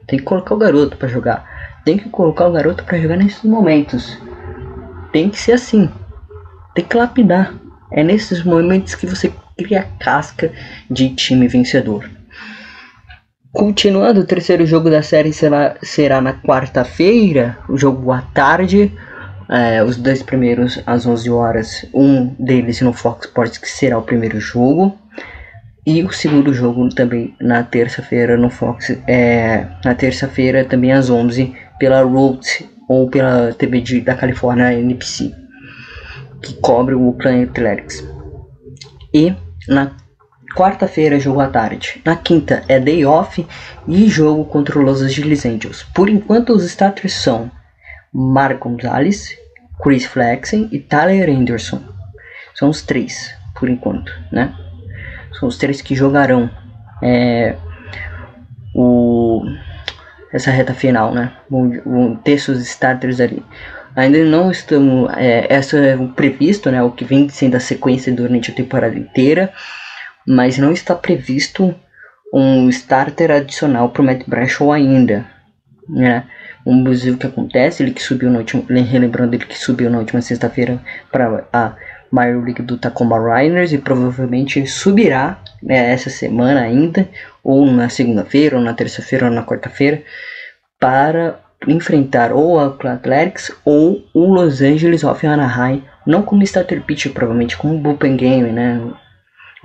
Tem 0.07 0.19
que 0.19 0.25
colocar 0.25 0.55
o 0.55 0.59
garoto 0.59 0.97
para 0.97 1.09
jogar. 1.09 1.45
Tem 1.85 1.99
que 1.99 2.09
colocar 2.09 2.47
o 2.47 2.53
garoto 2.53 2.85
para 2.85 2.99
jogar 2.99 3.17
nesses 3.17 3.43
momentos. 3.43 4.19
Tem 5.13 5.29
que 5.29 5.39
ser 5.39 5.53
assim. 5.53 5.91
Tem 6.75 6.85
que 6.85 6.97
lapidar. 6.97 7.55
É 7.91 8.03
nesses 8.03 8.45
momentos 8.45 8.95
que 8.95 9.07
você 9.07 9.33
cria 9.57 9.81
a 9.81 10.05
casca 10.05 10.53
de 10.91 11.15
time 11.15 11.49
vencedor. 11.49 12.09
Continuando, 13.53 14.21
o 14.21 14.27
terceiro 14.27 14.67
jogo 14.67 14.91
da 14.91 15.03
série 15.03 15.33
será, 15.33 15.77
será 15.83 16.21
na 16.21 16.35
quarta-feira, 16.35 17.59
o 17.69 17.79
jogo 17.79 18.13
à 18.13 18.21
tarde. 18.21 18.93
É, 19.51 19.83
os 19.83 19.97
dois 19.97 20.23
primeiros 20.23 20.79
às 20.87 21.07
11 21.07 21.31
horas, 21.31 21.87
um 21.95 22.27
deles 22.39 22.83
no 22.83 22.93
Fox 22.93 23.27
Sports, 23.27 23.57
que 23.57 23.69
será 23.69 23.97
o 23.97 24.03
primeiro 24.03 24.39
jogo. 24.39 24.99
E 25.87 26.03
o 26.03 26.13
segundo 26.13 26.53
jogo 26.53 26.87
também 26.91 27.35
na 27.41 27.63
terça-feira 27.63 28.37
no 28.37 28.51
Fox, 28.51 28.91
é, 29.07 29.67
na 29.83 29.95
terça-feira 29.95 30.63
também 30.67 30.93
às 30.93 31.09
11 31.09 31.55
pela 31.79 32.03
Roots 32.03 32.63
ou 32.87 33.09
pela 33.09 33.55
TV 33.55 33.81
de, 33.81 34.01
da 34.03 34.15
Califórnia 34.15 34.75
NBC, 34.75 35.33
que 36.43 36.53
cobre 36.61 36.95
o 36.95 37.07
Oakland 37.07 37.45
Athletics. 37.45 38.07
E 39.15 39.35
na 39.67 39.93
quarta-feira 40.55 41.19
jogo 41.19 41.41
à 41.41 41.49
tarde. 41.49 42.01
Na 42.05 42.17
quinta 42.17 42.63
é 42.69 42.79
day 42.79 43.05
off 43.05 43.47
e 43.87 44.09
jogo 44.09 44.45
contra 44.45 44.79
os 44.79 44.85
Los 44.85 45.03
Angeles 45.03 45.45
Angels. 45.45 45.83
Por 45.95 46.09
enquanto 46.09 46.53
os 46.53 46.65
starters 46.65 47.15
são 47.15 47.51
Mark 48.13 48.59
Gonzalez, 48.61 49.37
Chris 49.83 50.05
Flexen 50.05 50.69
e 50.73 50.79
Tyler 50.79 51.29
Anderson. 51.29 51.81
São 52.55 52.71
os 52.71 52.83
três, 52.83 53.35
por 53.55 53.69
enquanto, 53.69 54.13
né? 54.33 54.55
São 55.39 55.49
os 55.49 55.57
três 55.57 55.81
que 55.81 55.95
jogarão 55.95 56.51
é, 57.03 57.55
o, 58.75 59.45
essa 60.33 60.51
reta 60.51 60.75
final, 60.75 61.15
né? 61.15 61.33
Vão, 61.49 61.71
vão 61.85 62.17
ter 62.17 62.39
seus 62.39 62.61
starters 62.61 63.21
ali. 63.21 63.45
Ainda 63.95 64.23
não 64.25 64.51
estamos. 64.51 65.11
É, 65.17 65.47
essa 65.53 65.77
é 65.79 65.97
o 65.97 66.09
previsto, 66.09 66.71
né? 66.71 66.83
O 66.83 66.91
que 66.91 67.05
vem 67.05 67.29
sendo 67.29 67.57
a 67.57 67.61
sequência 67.61 68.13
durante 68.13 68.51
a 68.51 68.55
temporada 68.55 68.97
inteira. 68.97 69.53
Mas 70.31 70.59
não 70.59 70.73
está 70.73 70.95
previsto 70.95 71.75
um 72.33 72.69
starter 72.69 73.31
adicional 73.31 73.89
para 73.89 74.03
o 74.03 74.05
Matt 74.05 74.25
Bradshaw 74.27 74.73
ainda, 74.73 75.25
né? 75.89 76.25
Um 76.67 76.81
abusivo 76.81 77.17
que 77.17 77.27
acontece, 77.27 77.83
ele 77.83 77.93
que 77.93 78.03
subiu 78.03 78.29
no 78.29 78.39
último, 78.39 78.67
relembrando 78.69 79.35
ele 79.35 79.47
que 79.47 79.59
subiu 79.59 79.89
na 79.89 79.99
última 79.99 80.21
sexta-feira 80.21 80.79
para 81.11 81.47
a 81.51 81.73
Major 82.11 82.45
League 82.45 82.61
do 82.61 82.77
Tacoma 82.77 83.19
Rainers 83.19 83.73
e 83.73 83.79
provavelmente 83.79 84.67
subirá 84.67 85.39
né, 85.63 85.93
essa 85.93 86.11
semana 86.11 86.61
ainda, 86.61 87.09
ou 87.43 87.65
na 87.65 87.89
segunda-feira, 87.89 88.59
ou 88.59 88.63
na 88.63 88.75
terça-feira, 88.75 89.27
ou 89.27 89.33
na 89.33 89.45
quarta-feira, 89.45 90.03
para 90.79 91.41
enfrentar 91.67 92.33
ou 92.33 92.61
a 92.61 92.67
Athletics 92.67 93.51
ou 93.65 94.05
o 94.13 94.27
Los 94.27 94.61
Angeles 94.61 95.05
of 95.05 95.27
Anaheim, 95.27 95.83
não 96.07 96.23
como 96.23 96.43
starter 96.43 96.83
pitcher, 96.83 97.13
provavelmente 97.13 97.57
como 97.57 97.79
bullpen 97.79 98.17
game, 98.17 98.53
né? 98.53 98.79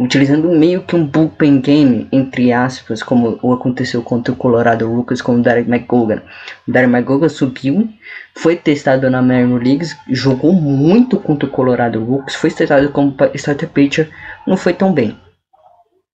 Utilizando 0.04 0.50
meio 0.50 0.82
que 0.82 0.98
um 0.98 1.06
bullpen 1.06 1.62
game, 1.62 2.10
entre 2.12 2.52
aspas, 2.52 3.02
como 3.02 3.40
aconteceu 3.54 4.02
contra 4.02 4.34
o 4.34 4.36
Colorado 4.36 4.94
Rockies 4.94 5.22
com 5.22 5.36
o 5.36 5.42
Derek 5.42 5.70
McGogan. 5.70 6.22
O 6.68 6.72
Derek 6.72 6.92
McGogan 6.92 7.30
subiu, 7.30 7.88
foi 8.36 8.58
testado 8.58 9.10
na 9.10 9.22
Major 9.22 9.64
Leagues, 9.64 9.96
jogou 10.10 10.52
muito 10.52 11.18
contra 11.18 11.48
o 11.48 11.52
Colorado 11.52 12.04
Rockies, 12.04 12.36
foi 12.36 12.52
testado 12.52 12.90
como 12.90 13.16
starter 13.34 13.70
pitcher, 13.70 14.10
não 14.46 14.58
foi 14.58 14.74
tão 14.74 14.92
bem. 14.92 15.18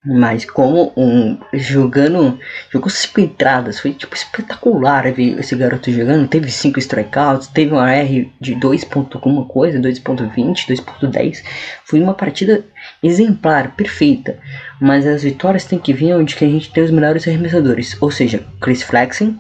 Mas 0.06 0.46
como 0.46 0.94
um 0.96 1.38
jogando, 1.52 2.40
jogou 2.72 2.90
cinco 2.90 3.20
entradas, 3.20 3.82
foi 3.82 3.92
tipo 3.92 4.16
espetacular 4.16 5.12
ver 5.12 5.38
esse 5.38 5.54
garoto 5.58 5.92
jogando. 5.92 6.28
Teve 6.28 6.50
cinco 6.50 6.80
strikeouts, 6.80 7.48
teve 7.48 7.74
uma 7.74 7.92
R 7.92 8.32
de 8.40 8.56
2. 8.56 8.88
alguma 9.14 9.46
coisa, 9.46 9.78
2.20, 9.78 10.68
2.10. 10.68 11.44
Foi 11.84 12.00
uma 12.00 12.14
partida 12.14 12.64
exemplar, 13.02 13.76
perfeita. 13.76 14.38
Mas 14.80 15.06
as 15.06 15.24
vitórias 15.24 15.66
têm 15.66 15.80
que 15.80 15.94
vir 15.94 16.14
onde 16.14 16.36
que 16.36 16.46
a 16.46 16.50
gente 16.50 16.72
tem 16.72 16.84
os 16.84 16.92
melhores 16.92 17.28
arremessadores, 17.28 17.98
ou 18.02 18.12
seja, 18.12 18.44
Chris 18.60 18.82
Flexen, 18.82 19.40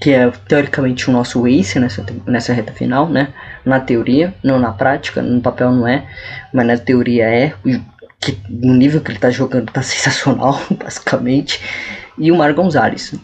que 0.00 0.10
é 0.10 0.30
teoricamente 0.48 1.08
o 1.08 1.12
nosso 1.12 1.46
ace 1.46 1.78
nessa, 1.78 2.04
nessa 2.26 2.52
reta 2.52 2.72
final, 2.72 3.08
né? 3.08 3.28
Na 3.64 3.78
teoria, 3.78 4.34
não 4.42 4.58
na 4.58 4.72
prática, 4.72 5.22
no 5.22 5.40
papel 5.40 5.70
não 5.70 5.86
é, 5.86 6.04
mas 6.52 6.66
na 6.66 6.76
teoria 6.76 7.24
é 7.24 7.54
que 8.18 8.36
no 8.48 8.74
nível 8.74 9.00
que 9.00 9.10
ele 9.10 9.18
tá 9.18 9.30
jogando 9.30 9.70
tá 9.70 9.82
sensacional, 9.82 10.60
basicamente. 10.70 11.60
E 12.18 12.30
o 12.30 12.36
Mar 12.36 12.52
Gonzalez. 12.52 13.14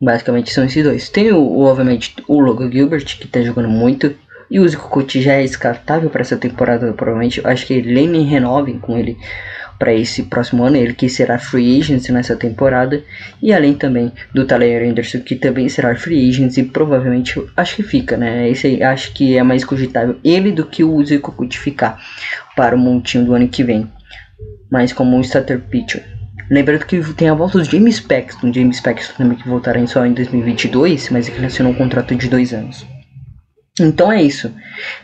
Basicamente 0.00 0.52
são 0.52 0.64
esses 0.64 0.82
dois. 0.82 1.08
Tem, 1.08 1.32
o, 1.32 1.60
obviamente, 1.60 2.14
o 2.26 2.40
Logan 2.40 2.70
Gilbert, 2.70 3.04
que 3.04 3.28
tá 3.28 3.40
jogando 3.40 3.68
muito. 3.68 4.14
E 4.52 4.60
o 4.60 4.68
Zico 4.68 4.88
Coutinho 4.88 5.24
já 5.24 5.32
é 5.32 5.42
descartável 5.42 6.10
para 6.10 6.20
essa 6.20 6.36
temporada, 6.36 6.92
provavelmente. 6.92 7.40
Acho 7.42 7.66
que 7.66 7.72
ele 7.72 8.06
nem 8.06 8.24
renovem 8.24 8.78
com 8.78 8.98
ele 8.98 9.16
para 9.78 9.94
esse 9.94 10.24
próximo 10.24 10.62
ano. 10.62 10.76
Ele 10.76 10.92
que 10.92 11.08
será 11.08 11.38
free 11.38 11.80
agent 11.80 12.08
nessa 12.10 12.36
temporada. 12.36 13.02
E 13.40 13.52
além 13.52 13.72
também 13.72 14.12
do 14.34 14.46
Tyler 14.46 14.88
Anderson, 14.88 15.20
que 15.20 15.36
também 15.36 15.68
será 15.68 15.96
free 15.96 16.28
agent. 16.28 16.56
E 16.58 16.62
provavelmente, 16.62 17.42
acho 17.56 17.76
que 17.76 17.82
fica, 17.82 18.16
né? 18.16 18.48
Esse 18.48 18.66
aí 18.66 18.82
acho 18.82 19.14
que 19.14 19.36
é 19.38 19.42
mais 19.42 19.64
cogitável 19.64 20.18
ele 20.22 20.52
do 20.52 20.66
que 20.66 20.84
o 20.84 21.02
Zico 21.02 21.32
Coutinho 21.32 21.62
ficar 21.62 21.98
para 22.54 22.76
o 22.76 22.78
montinho 22.78 23.24
do 23.24 23.34
ano 23.34 23.48
que 23.48 23.64
vem 23.64 23.88
mas 24.72 24.90
como 24.90 25.16
um 25.16 25.20
starter 25.20 25.60
pitcher. 25.60 26.02
Lembrando 26.50 26.86
que 26.86 27.00
tem 27.14 27.28
a 27.28 27.34
volta 27.34 27.58
do 27.58 27.64
James 27.64 28.00
Paxton, 28.00 28.52
James 28.52 28.80
Paxton 28.80 29.14
também 29.18 29.36
que 29.36 29.48
voltará 29.48 29.86
só 29.86 30.04
em 30.04 30.14
2022, 30.14 31.10
mas 31.10 31.28
ele 31.28 31.46
assinou 31.46 31.72
um 31.72 31.74
contrato 31.74 32.14
de 32.14 32.28
dois 32.28 32.54
anos. 32.54 32.86
Então 33.80 34.12
é 34.12 34.22
isso. 34.22 34.54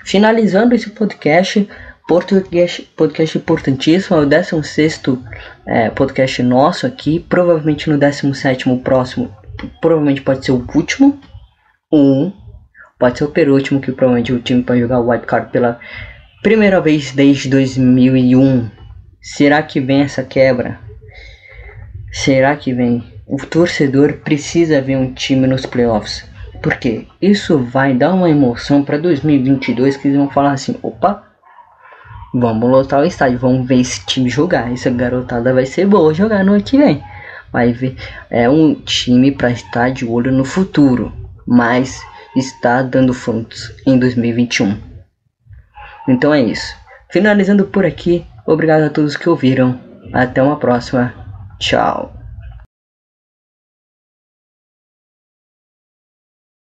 Finalizando 0.05 0.75
esse 0.75 0.91
podcast, 0.91 1.67
podcast, 2.07 2.83
podcast 2.95 3.39
importantíssimo, 3.39 4.17
é 4.19 4.21
o 4.21 4.27
16 4.27 5.03
é, 5.67 5.91
podcast 5.91 6.43
nosso 6.43 6.87
aqui. 6.87 7.19
Provavelmente 7.21 7.89
no 7.89 7.97
17 7.97 8.69
próximo, 8.85 9.35
provavelmente 9.81 10.21
pode 10.21 10.45
ser 10.45 10.53
o 10.53 10.67
último, 10.75 11.19
ou 11.91 12.33
pode 12.99 13.17
ser 13.17 13.25
o 13.25 13.31
penúltimo, 13.31 13.81
que 13.81 13.91
provavelmente 13.91 14.35
o 14.35 14.41
time 14.41 14.63
pode 14.63 14.81
jogar 14.81 15.01
o 15.01 15.11
White 15.11 15.27
Card 15.27 15.51
pela 15.51 15.81
primeira 16.43 16.79
vez 16.79 17.13
desde 17.13 17.49
2001. 17.49 18.71
Será 19.23 19.63
que 19.63 19.81
vem 19.81 20.03
essa 20.03 20.23
quebra? 20.23 20.79
Será 22.13 22.55
que 22.55 22.75
vem? 22.75 23.03
O 23.27 23.39
torcedor 23.39 24.19
precisa 24.25 24.81
ver 24.83 24.97
um 24.97 25.13
time 25.15 25.47
nos 25.47 25.65
playoffs. 25.65 26.25
Porque 26.69 27.07
isso 27.23 27.59
vai 27.59 27.95
dar 27.95 28.13
uma 28.13 28.29
emoção 28.29 28.85
para 28.85 28.99
2022 28.99 29.97
que 29.97 30.09
eles 30.09 30.19
vão 30.19 30.29
falar 30.29 30.53
assim: 30.53 30.77
opa, 30.83 31.25
vamos 32.35 32.69
lotar 32.69 33.01
o 33.01 33.07
estádio, 33.07 33.39
vamos 33.39 33.67
ver 33.67 33.81
esse 33.81 34.05
time 34.05 34.29
jogar. 34.29 34.71
Essa 34.71 34.91
garotada 34.91 35.55
vai 35.55 35.65
ser 35.65 35.87
boa 35.87 36.13
jogar 36.13 36.45
no 36.45 36.53
ano 36.53 36.63
que 36.63 36.77
vem. 36.77 37.03
Vai 37.51 37.73
ver, 37.73 37.97
é 38.29 38.51
um 38.51 38.75
time 38.75 39.33
para 39.33 39.51
estar 39.51 39.91
de 39.91 40.05
olho 40.05 40.31
no 40.31 40.45
futuro, 40.45 41.11
mas 41.47 42.03
está 42.37 42.83
dando 42.83 43.15
frutos 43.15 43.73
em 43.87 43.99
2021. 43.99 44.77
Então 46.07 46.35
é 46.35 46.43
isso. 46.43 46.77
Finalizando 47.11 47.65
por 47.65 47.87
aqui, 47.87 48.27
Obrigado 48.49 48.85
a 48.85 48.89
todos 48.89 49.15
que 49.15 49.29
ouviram. 49.29 49.79
Até 50.11 50.43
uma 50.43 50.57
próxima. 50.57 51.13
Tchau. 51.59 52.18